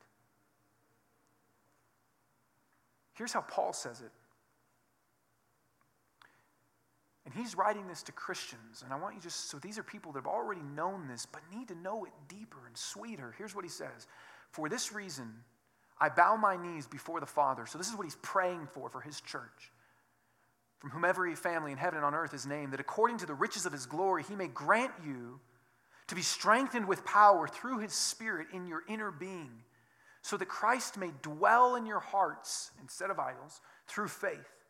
Here's 3.14 3.34
how 3.34 3.42
Paul 3.42 3.74
says 3.74 4.02
it. 4.02 4.12
And 7.26 7.34
he's 7.34 7.56
writing 7.56 7.88
this 7.88 8.04
to 8.04 8.12
Christians. 8.12 8.82
And 8.84 8.92
I 8.92 8.98
want 8.98 9.16
you 9.16 9.22
just, 9.22 9.50
so 9.50 9.60
these 9.60 9.78
are 9.78 9.84
people 9.84 10.12
that 10.14 10.20
have 10.20 10.28
already 10.28 10.62
known 10.62 11.08
this, 11.08 11.26
but 11.26 11.42
need 11.56 11.68
to 11.68 11.76
know 11.76 12.06
it 12.06 12.12
deeper 12.28 12.66
and 12.66 12.76
sweeter. 12.76 13.36
Here's 13.38 13.56
what 13.56 13.64
he 13.64 13.70
says 13.70 14.08
For 14.52 14.70
this 14.70 14.92
reason, 14.92 15.32
I 16.00 16.10
bow 16.10 16.36
my 16.36 16.58
knees 16.58 16.88
before 16.88 17.20
the 17.20 17.28
Father. 17.28 17.66
So 17.68 17.78
this 17.78 17.90
is 17.90 17.96
what 17.96 18.06
he's 18.06 18.18
praying 18.24 18.68
for, 18.72 18.90
for 18.90 19.02
his 19.02 19.22
church. 19.22 19.72
From 20.80 20.90
whom 20.90 21.06
every 21.06 21.36
family 21.36 21.72
in 21.72 21.78
heaven 21.78 21.98
and 21.98 22.06
on 22.06 22.16
earth 22.16 22.34
is 22.34 22.48
named, 22.48 22.74
that 22.74 22.80
according 22.80 23.20
to 23.20 23.28
the 23.28 23.36
riches 23.36 23.68
of 23.68 23.72
his 23.72 23.86
glory, 23.86 24.24
he 24.24 24.36
may 24.36 24.48
grant 24.48 24.92
you 25.06 25.40
to 26.08 26.16
be 26.16 26.24
strengthened 26.24 26.88
with 26.88 27.06
power 27.06 27.48
through 27.48 27.78
his 27.78 27.94
Spirit 27.94 28.48
in 28.52 28.66
your 28.66 28.82
inner 28.90 29.12
being, 29.12 29.52
so 30.24 30.38
that 30.38 30.48
Christ 30.48 30.98
may 30.98 31.12
dwell 31.22 31.76
in 31.76 31.86
your 31.86 32.00
hearts 32.00 32.72
instead 32.82 33.12
of 33.12 33.20
idols 33.20 33.62
through 33.86 34.08
faith 34.08 34.61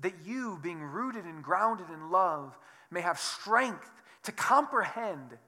that 0.00 0.14
you, 0.24 0.58
being 0.62 0.82
rooted 0.82 1.24
and 1.24 1.42
grounded 1.42 1.86
in 1.92 2.10
love, 2.10 2.56
may 2.90 3.00
have 3.00 3.18
strength 3.18 3.90
to 4.24 4.32
comprehend, 4.32 5.38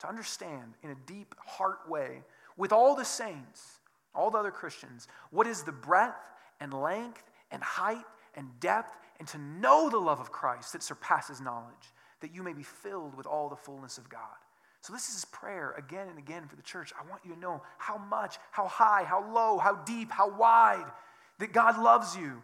to 0.00 0.08
understand 0.08 0.74
in 0.82 0.90
a 0.90 0.96
deep 1.06 1.34
heart 1.44 1.88
way, 1.88 2.22
with 2.56 2.72
all 2.72 2.94
the 2.94 3.04
saints, 3.04 3.80
all 4.14 4.30
the 4.30 4.38
other 4.38 4.50
Christians, 4.50 5.08
what 5.30 5.46
is 5.46 5.62
the 5.62 5.72
breadth 5.72 6.16
and 6.60 6.72
length 6.72 7.22
and 7.50 7.62
height 7.62 8.04
and 8.34 8.48
depth, 8.60 8.96
and 9.18 9.28
to 9.28 9.38
know 9.38 9.90
the 9.90 9.98
love 9.98 10.20
of 10.20 10.32
Christ 10.32 10.72
that 10.72 10.82
surpasses 10.82 11.40
knowledge, 11.40 11.92
that 12.20 12.34
you 12.34 12.42
may 12.42 12.52
be 12.52 12.62
filled 12.62 13.14
with 13.14 13.26
all 13.26 13.48
the 13.48 13.56
fullness 13.56 13.98
of 13.98 14.08
God. 14.08 14.20
So, 14.80 14.92
this 14.92 15.08
is 15.08 15.14
his 15.14 15.24
prayer 15.26 15.74
again 15.78 16.08
and 16.08 16.18
again 16.18 16.48
for 16.48 16.56
the 16.56 16.62
church. 16.62 16.92
I 16.98 17.08
want 17.08 17.22
you 17.24 17.34
to 17.34 17.38
know 17.38 17.62
how 17.78 17.98
much, 17.98 18.38
how 18.50 18.66
high, 18.66 19.04
how 19.04 19.24
low, 19.32 19.58
how 19.58 19.76
deep, 19.76 20.10
how 20.10 20.36
wide 20.36 20.90
that 21.38 21.52
God 21.52 21.80
loves 21.80 22.16
you 22.16 22.42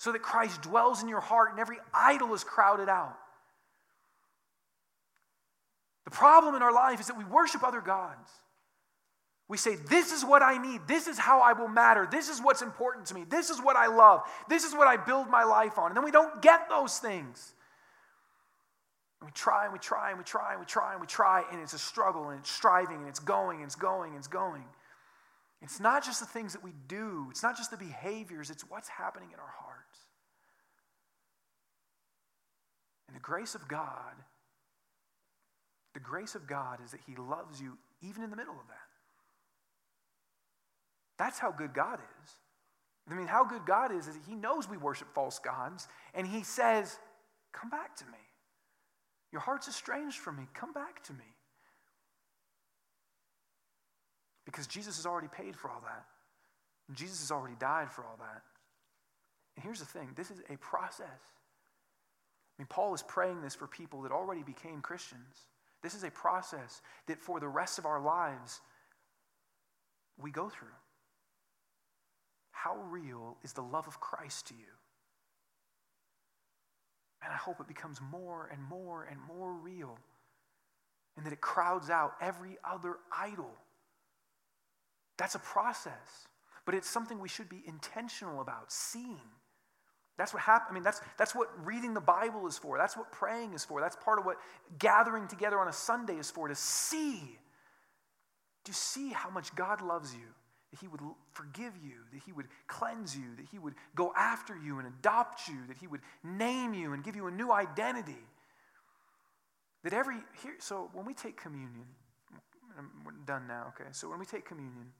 so 0.00 0.12
that 0.12 0.22
Christ 0.22 0.62
dwells 0.62 1.02
in 1.02 1.10
your 1.10 1.20
heart 1.20 1.50
and 1.50 1.60
every 1.60 1.76
idol 1.92 2.32
is 2.32 2.42
crowded 2.42 2.88
out. 2.88 3.18
The 6.06 6.10
problem 6.10 6.54
in 6.54 6.62
our 6.62 6.72
life 6.72 7.00
is 7.00 7.08
that 7.08 7.18
we 7.18 7.24
worship 7.24 7.62
other 7.62 7.82
gods. 7.82 8.30
We 9.46 9.58
say, 9.58 9.76
This 9.76 10.10
is 10.10 10.24
what 10.24 10.42
I 10.42 10.56
need. 10.56 10.80
This 10.88 11.06
is 11.06 11.18
how 11.18 11.42
I 11.42 11.52
will 11.52 11.68
matter. 11.68 12.08
This 12.10 12.30
is 12.30 12.40
what's 12.40 12.62
important 12.62 13.08
to 13.08 13.14
me. 13.14 13.24
This 13.28 13.50
is 13.50 13.58
what 13.60 13.76
I 13.76 13.88
love. 13.88 14.22
This 14.48 14.64
is 14.64 14.72
what 14.72 14.88
I 14.88 14.96
build 14.96 15.28
my 15.28 15.44
life 15.44 15.76
on. 15.76 15.88
And 15.88 15.96
then 15.98 16.04
we 16.04 16.10
don't 16.10 16.40
get 16.40 16.70
those 16.70 16.98
things. 16.98 17.52
And 19.20 19.28
we 19.28 19.32
try 19.32 19.64
and 19.64 19.72
we 19.74 19.78
try 19.78 20.10
and 20.10 20.18
we 20.18 20.24
try 20.24 20.52
and 20.52 20.60
we 20.60 20.66
try 20.66 20.92
and 20.92 21.00
we 21.02 21.06
try, 21.06 21.44
and 21.52 21.60
it's 21.60 21.74
a 21.74 21.78
struggle 21.78 22.30
and 22.30 22.40
it's 22.40 22.50
striving 22.50 23.00
and 23.00 23.08
it's 23.08 23.20
going 23.20 23.58
and 23.58 23.66
it's 23.66 23.76
going 23.76 24.12
and 24.12 24.18
it's 24.18 24.28
going. 24.28 24.64
It's 25.62 25.80
not 25.80 26.04
just 26.04 26.20
the 26.20 26.26
things 26.26 26.52
that 26.54 26.64
we 26.64 26.72
do, 26.88 27.26
it's 27.30 27.42
not 27.42 27.56
just 27.56 27.70
the 27.70 27.76
behaviors, 27.76 28.50
it's 28.50 28.62
what's 28.68 28.88
happening 28.88 29.28
in 29.32 29.38
our 29.38 29.54
hearts. 29.58 29.98
And 33.08 33.16
the 33.16 33.20
grace 33.20 33.54
of 33.54 33.68
God, 33.68 34.14
the 35.94 36.00
grace 36.00 36.34
of 36.34 36.46
God 36.46 36.78
is 36.84 36.92
that 36.92 37.00
He 37.06 37.16
loves 37.16 37.60
you 37.60 37.76
even 38.00 38.22
in 38.22 38.30
the 38.30 38.36
middle 38.36 38.54
of 38.54 38.66
that. 38.68 38.76
That's 41.18 41.38
how 41.38 41.50
good 41.50 41.74
God 41.74 41.98
is. 42.22 42.30
I 43.10 43.14
mean, 43.14 43.26
how 43.26 43.44
good 43.44 43.66
God 43.66 43.92
is 43.92 44.06
is 44.06 44.14
that 44.14 44.22
He 44.26 44.34
knows 44.34 44.68
we 44.68 44.76
worship 44.76 45.08
false 45.12 45.38
gods, 45.38 45.88
and 46.14 46.26
He 46.26 46.42
says, 46.42 46.98
Come 47.52 47.68
back 47.68 47.96
to 47.96 48.04
me. 48.06 48.18
Your 49.32 49.40
heart's 49.40 49.68
estranged 49.68 50.18
from 50.18 50.36
me. 50.36 50.44
Come 50.54 50.72
back 50.72 51.02
to 51.04 51.12
me. 51.12 51.24
Because 54.50 54.66
Jesus 54.66 54.96
has 54.96 55.06
already 55.06 55.28
paid 55.28 55.54
for 55.56 55.70
all 55.70 55.80
that. 55.84 56.04
And 56.88 56.96
Jesus 56.96 57.20
has 57.20 57.30
already 57.30 57.54
died 57.60 57.90
for 57.92 58.04
all 58.04 58.16
that. 58.18 58.42
And 59.56 59.64
here's 59.64 59.78
the 59.78 59.84
thing 59.84 60.08
this 60.16 60.30
is 60.30 60.40
a 60.50 60.56
process 60.56 61.06
I 62.58 62.62
mean, 62.62 62.66
Paul 62.68 62.92
is 62.92 63.02
praying 63.02 63.40
this 63.40 63.54
for 63.54 63.66
people 63.66 64.02
that 64.02 64.12
already 64.12 64.42
became 64.42 64.82
Christians. 64.82 65.46
This 65.82 65.94
is 65.94 66.04
a 66.04 66.10
process 66.10 66.82
that 67.06 67.18
for 67.18 67.40
the 67.40 67.48
rest 67.48 67.78
of 67.78 67.86
our 67.86 68.00
lives 68.00 68.60
we 70.20 70.30
go 70.30 70.50
through. 70.50 70.68
How 72.50 72.76
real 72.90 73.38
is 73.42 73.54
the 73.54 73.62
love 73.62 73.86
of 73.86 73.98
Christ 73.98 74.48
to 74.48 74.54
you? 74.54 74.66
And 77.24 77.32
I 77.32 77.36
hope 77.36 77.60
it 77.60 77.68
becomes 77.68 77.98
more 78.12 78.50
and 78.52 78.62
more 78.62 79.04
and 79.04 79.18
more 79.26 79.54
real, 79.54 79.98
and 81.16 81.24
that 81.24 81.32
it 81.32 81.40
crowds 81.40 81.88
out 81.88 82.12
every 82.20 82.58
other 82.62 82.96
idol. 83.16 83.52
That's 85.20 85.34
a 85.34 85.40
process, 85.40 86.26
but 86.64 86.74
it's 86.74 86.88
something 86.88 87.20
we 87.20 87.28
should 87.28 87.50
be 87.50 87.62
intentional 87.66 88.40
about, 88.40 88.72
seeing. 88.72 89.20
That's 90.16 90.32
what 90.32 90.42
happened. 90.42 90.68
I 90.70 90.74
mean, 90.74 90.82
that's, 90.82 91.02
that's 91.18 91.34
what 91.34 91.48
reading 91.62 91.92
the 91.92 92.00
Bible 92.00 92.46
is 92.46 92.56
for. 92.56 92.78
That's 92.78 92.96
what 92.96 93.12
praying 93.12 93.52
is 93.52 93.62
for. 93.62 93.82
That's 93.82 93.96
part 93.96 94.18
of 94.18 94.24
what 94.24 94.38
gathering 94.78 95.28
together 95.28 95.60
on 95.60 95.68
a 95.68 95.74
Sunday 95.74 96.14
is 96.14 96.30
for, 96.30 96.48
to 96.48 96.54
see. 96.54 97.38
To 98.64 98.72
see 98.72 99.10
how 99.10 99.28
much 99.28 99.54
God 99.54 99.82
loves 99.82 100.14
you, 100.14 100.26
that 100.70 100.80
He 100.80 100.88
would 100.88 101.00
forgive 101.32 101.74
you, 101.82 101.96
that 102.14 102.22
He 102.24 102.32
would 102.32 102.46
cleanse 102.66 103.14
you, 103.14 103.36
that 103.36 103.46
He 103.52 103.58
would 103.58 103.74
go 103.94 104.14
after 104.16 104.56
you 104.56 104.78
and 104.78 104.88
adopt 104.88 105.48
you, 105.48 105.56
that 105.68 105.76
He 105.76 105.86
would 105.86 106.00
name 106.24 106.72
you 106.72 106.94
and 106.94 107.04
give 107.04 107.14
you 107.14 107.26
a 107.26 107.30
new 107.30 107.52
identity. 107.52 108.24
That 109.84 109.92
every, 109.92 110.16
here, 110.42 110.54
so 110.60 110.88
when 110.94 111.04
we 111.04 111.12
take 111.12 111.38
communion, 111.38 111.84
we're 113.04 113.12
done 113.26 113.46
now, 113.46 113.72
okay? 113.74 113.90
So 113.92 114.08
when 114.08 114.18
we 114.18 114.26
take 114.26 114.44
communion, 114.46 114.92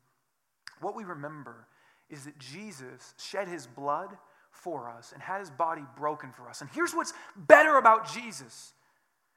what 0.81 0.97
we 0.97 1.05
remember 1.05 1.67
is 2.09 2.25
that 2.25 2.39
Jesus 2.39 3.15
shed 3.19 3.49
His 3.49 3.67
blood 3.67 4.11
for 4.51 4.91
us 4.91 5.13
and 5.13 5.23
had 5.23 5.41
his 5.41 5.51
body 5.51 5.83
broken 5.97 6.33
for 6.33 6.49
us. 6.49 6.61
And 6.61 6.71
here's 6.71 6.93
what's 6.93 7.13
better 7.37 7.77
about 7.79 8.13
Jesus 8.13 8.73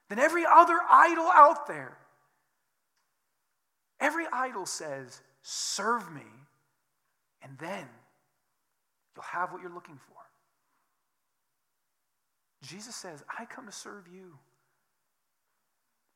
than 0.10 0.20
every 0.20 0.44
other 0.46 0.80
idol 0.90 1.30
out 1.34 1.68
there 1.68 1.98
every 4.00 4.26
idol 4.34 4.66
says, 4.66 5.22
Serve 5.42 6.12
me, 6.14 6.26
and 7.42 7.58
then 7.58 7.86
you'll 9.16 9.24
have 9.24 9.52
what 9.52 9.62
you're 9.62 9.74
looking 9.74 9.98
for. 9.98 10.18
Jesus 12.62 12.96
says, 12.96 13.24
I 13.38 13.46
come 13.46 13.66
to 13.66 13.72
serve 13.72 14.08
you. 14.08 14.38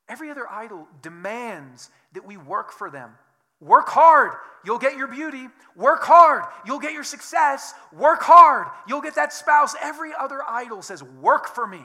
Every 0.08 0.30
other 0.30 0.50
idol 0.50 0.86
demands 1.02 1.90
that 2.12 2.26
we 2.26 2.38
work 2.38 2.72
for 2.72 2.90
them. 2.90 3.12
Work 3.60 3.88
hard, 3.88 4.32
you'll 4.64 4.78
get 4.78 4.96
your 4.96 5.08
beauty. 5.08 5.48
Work 5.74 6.02
hard, 6.02 6.44
you'll 6.64 6.78
get 6.78 6.92
your 6.92 7.04
success. 7.04 7.74
Work 7.92 8.22
hard, 8.22 8.68
you'll 8.86 9.00
get 9.00 9.16
that 9.16 9.32
spouse. 9.32 9.74
Every 9.82 10.12
other 10.18 10.40
idol 10.48 10.82
says, 10.82 11.02
Work 11.02 11.48
for 11.48 11.66
me. 11.66 11.82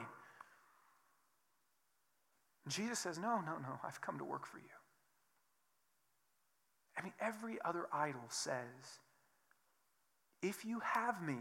Jesus 2.68 2.98
says, 2.98 3.18
No, 3.18 3.40
no, 3.40 3.58
no, 3.60 3.80
I've 3.84 4.00
come 4.00 4.18
to 4.18 4.24
work 4.24 4.46
for 4.46 4.58
you. 4.58 4.64
I 6.96 7.02
mean, 7.02 7.12
every 7.20 7.58
other 7.64 7.86
idol 7.92 8.24
says, 8.28 9.00
If 10.42 10.64
you 10.64 10.80
have 10.80 11.22
me, 11.22 11.36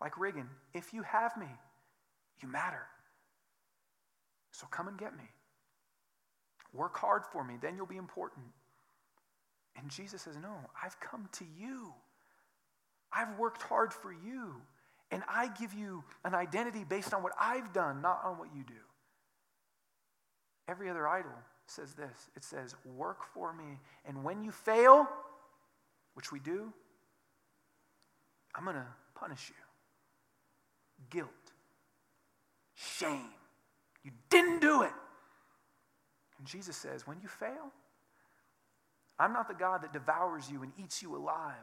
like 0.00 0.14
Riggan, 0.14 0.46
if 0.74 0.92
you 0.92 1.02
have 1.02 1.36
me, 1.36 1.46
you 2.40 2.48
matter. 2.48 2.86
So 4.52 4.66
come 4.70 4.88
and 4.88 4.98
get 4.98 5.16
me. 5.16 5.24
Work 6.72 6.96
hard 6.96 7.22
for 7.32 7.44
me, 7.44 7.54
then 7.60 7.76
you'll 7.76 7.86
be 7.86 7.96
important. 7.96 8.46
And 9.78 9.90
Jesus 9.90 10.22
says, 10.22 10.36
No, 10.36 10.54
I've 10.82 10.98
come 11.00 11.28
to 11.32 11.44
you. 11.58 11.92
I've 13.12 13.38
worked 13.38 13.62
hard 13.62 13.92
for 13.92 14.12
you. 14.12 14.56
And 15.10 15.22
I 15.28 15.48
give 15.48 15.72
you 15.72 16.02
an 16.24 16.34
identity 16.34 16.84
based 16.84 17.14
on 17.14 17.22
what 17.22 17.32
I've 17.38 17.72
done, 17.72 18.02
not 18.02 18.22
on 18.24 18.38
what 18.38 18.48
you 18.54 18.64
do. 18.64 18.74
Every 20.68 20.90
other 20.90 21.06
idol 21.06 21.30
says 21.66 21.94
this 21.94 22.30
it 22.34 22.44
says, 22.44 22.74
Work 22.96 23.24
for 23.34 23.52
me. 23.52 23.78
And 24.04 24.24
when 24.24 24.42
you 24.42 24.50
fail, 24.50 25.06
which 26.14 26.32
we 26.32 26.40
do, 26.40 26.72
I'm 28.54 28.64
going 28.64 28.76
to 28.76 28.86
punish 29.14 29.50
you. 29.50 29.54
Guilt, 31.10 31.30
shame. 32.74 33.30
You 34.02 34.12
didn't 34.30 34.60
do 34.60 34.82
it. 34.82 34.92
And 36.38 36.46
Jesus 36.46 36.76
says, 36.76 37.06
When 37.06 37.18
you 37.20 37.28
fail, 37.28 37.72
I'm 39.18 39.32
not 39.32 39.48
the 39.48 39.54
God 39.54 39.82
that 39.82 39.92
devours 39.92 40.50
you 40.50 40.62
and 40.62 40.72
eats 40.78 41.02
you 41.02 41.16
alive. 41.16 41.54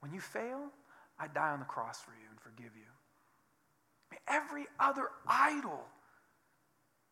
When 0.00 0.12
you 0.12 0.20
fail, 0.20 0.70
I 1.18 1.28
die 1.28 1.50
on 1.50 1.58
the 1.58 1.64
cross 1.64 2.00
for 2.00 2.12
you 2.12 2.28
and 2.30 2.40
forgive 2.40 2.76
you. 2.76 4.18
Every 4.28 4.66
other 4.78 5.08
idol 5.26 5.80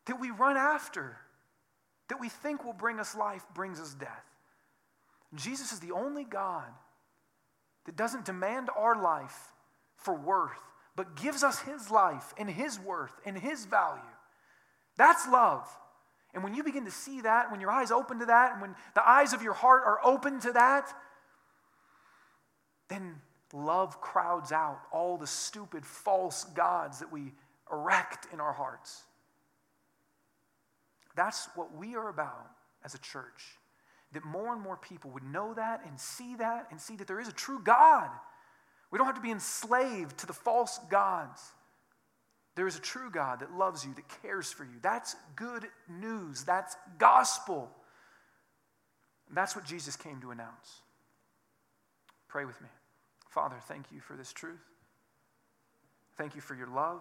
that 0.07 0.21
we 0.21 0.31
run 0.31 0.57
after, 0.57 1.17
that 2.09 2.21
we 2.21 2.29
think 2.29 2.65
will 2.65 2.73
bring 2.73 3.01
us 3.01 3.17
life, 3.17 3.45
brings 3.55 3.81
us 3.81 3.95
death. 3.95 4.25
Jesus 5.35 5.73
is 5.73 5.81
the 5.81 5.93
only 5.93 6.25
God 6.25 6.67
that 7.87 7.97
doesn't 7.97 8.25
demand 8.25 8.69
our 8.77 9.01
life 9.01 9.53
for 9.97 10.15
worth, 10.15 10.61
but 10.97 11.17
gives 11.17 11.43
us 11.43 11.61
his 11.61 11.91
life 11.91 12.35
and 12.37 12.51
his 12.51 12.79
worth 12.79 13.13
and 13.25 13.39
his 13.39 13.65
value. 13.65 14.01
That's 14.97 15.29
love. 15.29 15.69
And 16.33 16.45
when 16.45 16.55
you 16.55 16.63
begin 16.63 16.85
to 16.85 16.91
see 16.91 17.23
that, 17.23 17.51
when 17.51 17.61
your 17.61 17.71
eyes 17.71 17.91
open 17.91 18.21
to 18.21 18.27
that, 18.27 18.53
and 18.53 18.61
when 18.61 18.77
the 18.95 19.09
eyes 19.09 19.33
of 19.33 19.43
your 19.43 19.53
heart 19.53 19.83
are 19.85 19.99
open 20.05 20.41
to 20.41 20.53
that, 20.53 20.93
then 22.89 23.17
love 23.53 24.01
crowds 24.01 24.53
out 24.53 24.81
all 24.93 25.17
the 25.17 25.27
stupid, 25.27 25.85
false 25.85 26.45
gods 26.45 27.01
that 27.01 27.11
we 27.11 27.33
erect 27.73 28.33
in 28.33 28.41
our 28.41 28.53
hearts. 28.53 29.03
That's 31.17 31.49
what 31.55 31.75
we 31.75 31.97
are 31.97 32.09
about 32.09 32.51
as 32.85 32.95
a 32.95 32.99
church. 32.99 33.59
That 34.13 34.25
more 34.25 34.53
and 34.53 34.63
more 34.63 34.77
people 34.77 35.11
would 35.13 35.25
know 35.25 35.55
that 35.55 35.83
and 35.87 35.99
see 35.99 36.37
that 36.37 36.67
and 36.71 36.81
see 36.81 36.97
that 36.97 37.07
there 37.07 37.21
is 37.21 37.29
a 37.29 37.33
true 37.33 37.61
God. 37.63 38.09
We 38.91 38.99
don't 38.99 39.07
have 39.07 39.17
to 39.17 39.21
be 39.21 39.31
enslaved 39.31 40.19
to 40.19 40.27
the 40.27 40.33
false 40.33 40.79
gods. 40.91 41.41
There 42.61 42.69
is 42.69 42.77
a 42.77 42.81
true 42.81 43.11
God 43.11 43.41
that 43.41 43.57
loves 43.57 43.87
you, 43.87 43.95
that 43.95 44.05
cares 44.21 44.53
for 44.53 44.65
you. 44.65 44.75
That's 44.83 45.17
good 45.35 45.67
news. 45.89 46.45
That's 46.45 46.77
gospel. 46.99 47.71
That's 49.33 49.57
what 49.57 49.65
Jesus 49.65 49.97
came 49.97 50.21
to 50.21 50.31
announce. 50.31 50.83
Pray 52.29 52.45
with 52.45 52.61
me. 52.61 52.69
Father, 53.31 53.57
thank 53.63 53.87
you 53.91 54.01
for 54.01 54.13
this 54.13 54.31
truth. 54.35 54.61
Thank 56.19 56.35
you 56.35 56.43
for 56.43 56.55
your 56.55 56.67
love. 56.67 57.01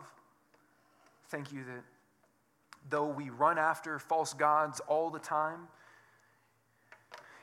Thank 1.28 1.52
you 1.52 1.66
that 1.66 1.84
though 2.90 3.10
we 3.10 3.30
run 3.30 3.58
after 3.58 4.00
false 4.00 4.32
gods 4.32 4.80
all 4.88 5.10
the 5.10 5.20
time, 5.20 5.68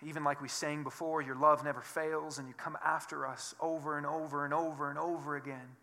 even 0.03 0.25
like 0.25 0.41
we 0.41 0.49
sang 0.49 0.85
before, 0.85 1.21
your 1.21 1.37
love 1.37 1.63
never 1.63 1.83
fails 1.83 2.39
and 2.39 2.49
you 2.49 2.55
come 2.55 2.79
after 2.83 3.27
us 3.27 3.55
over 3.61 3.99
and 3.99 4.07
over 4.07 4.47
and 4.47 4.55
over 4.55 4.89
and 4.89 4.99
over 4.99 5.37
again. 5.37 5.77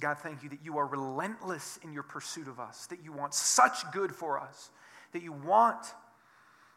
God, 0.00 0.18
thank 0.18 0.42
you 0.42 0.48
that 0.48 0.60
you 0.64 0.78
are 0.78 0.86
relentless 0.86 1.78
in 1.82 1.92
your 1.92 2.02
pursuit 2.02 2.48
of 2.48 2.58
us, 2.58 2.86
that 2.86 3.04
you 3.04 3.12
want 3.12 3.34
such 3.34 3.90
good 3.92 4.14
for 4.14 4.38
us, 4.38 4.70
that 5.12 5.22
you 5.22 5.32
want 5.32 5.94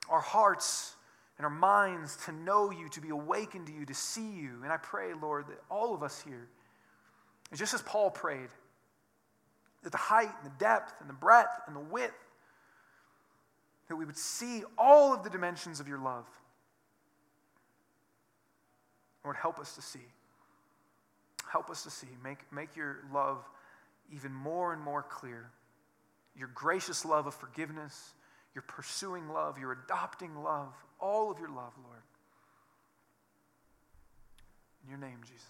our 0.10 0.20
hearts 0.20 0.96
and 1.38 1.46
our 1.46 1.52
minds 1.52 2.18
to 2.26 2.32
know 2.32 2.70
you, 2.70 2.90
to 2.90 3.02
be 3.02 3.10
awakened 3.10 3.68
to 3.68 3.74
you, 3.74 3.86
to 3.86 3.94
see 3.94 4.30
you. 4.30 4.60
And 4.64 4.72
I 4.72 4.78
pray, 4.78 5.14
Lord, 5.20 5.48
that 5.48 5.60
all 5.70 5.96
of 5.96 6.04
us 6.04 6.22
here, 6.22 6.48
just 7.56 7.74
as 7.74 7.82
Paul 7.82 8.10
prayed, 8.10 8.50
that 9.84 9.92
the 9.92 9.98
height 9.98 10.30
and 10.44 10.52
the 10.52 10.58
depth 10.58 10.94
and 11.00 11.10
the 11.10 11.14
breadth 11.14 11.62
and 11.68 11.76
the 11.76 11.82
width, 11.82 12.14
that 13.90 13.96
we 13.96 14.06
would 14.06 14.18
see 14.18 14.64
all 14.78 15.14
of 15.14 15.24
the 15.24 15.30
dimensions 15.30 15.80
of 15.80 15.88
your 15.88 16.00
love. 16.00 16.26
Lord, 19.24 19.38
help 19.38 19.60
us 19.60 19.76
to 19.76 19.82
see. 19.82 20.06
Help 21.52 21.70
us 21.70 21.84
to 21.84 21.90
see. 21.90 22.08
Make, 22.24 22.40
make 22.52 22.76
your 22.76 22.98
love 23.14 23.44
even 24.14 24.34
more 24.34 24.74
and 24.74 24.82
more 24.82 25.04
clear. 25.04 25.50
Your 26.36 26.50
gracious 26.54 27.06
love 27.06 27.28
of 27.28 27.36
forgiveness, 27.36 28.14
your 28.56 28.64
pursuing 28.64 29.30
love, 29.30 29.58
your 29.58 29.72
adopting 29.72 30.36
love, 30.44 30.74
all 31.00 31.32
of 31.32 31.40
your 31.40 31.50
love, 31.50 31.74
Lord. 31.84 32.02
In 34.84 34.90
your 34.90 35.00
name, 35.00 35.20
Jesus. 35.26 35.46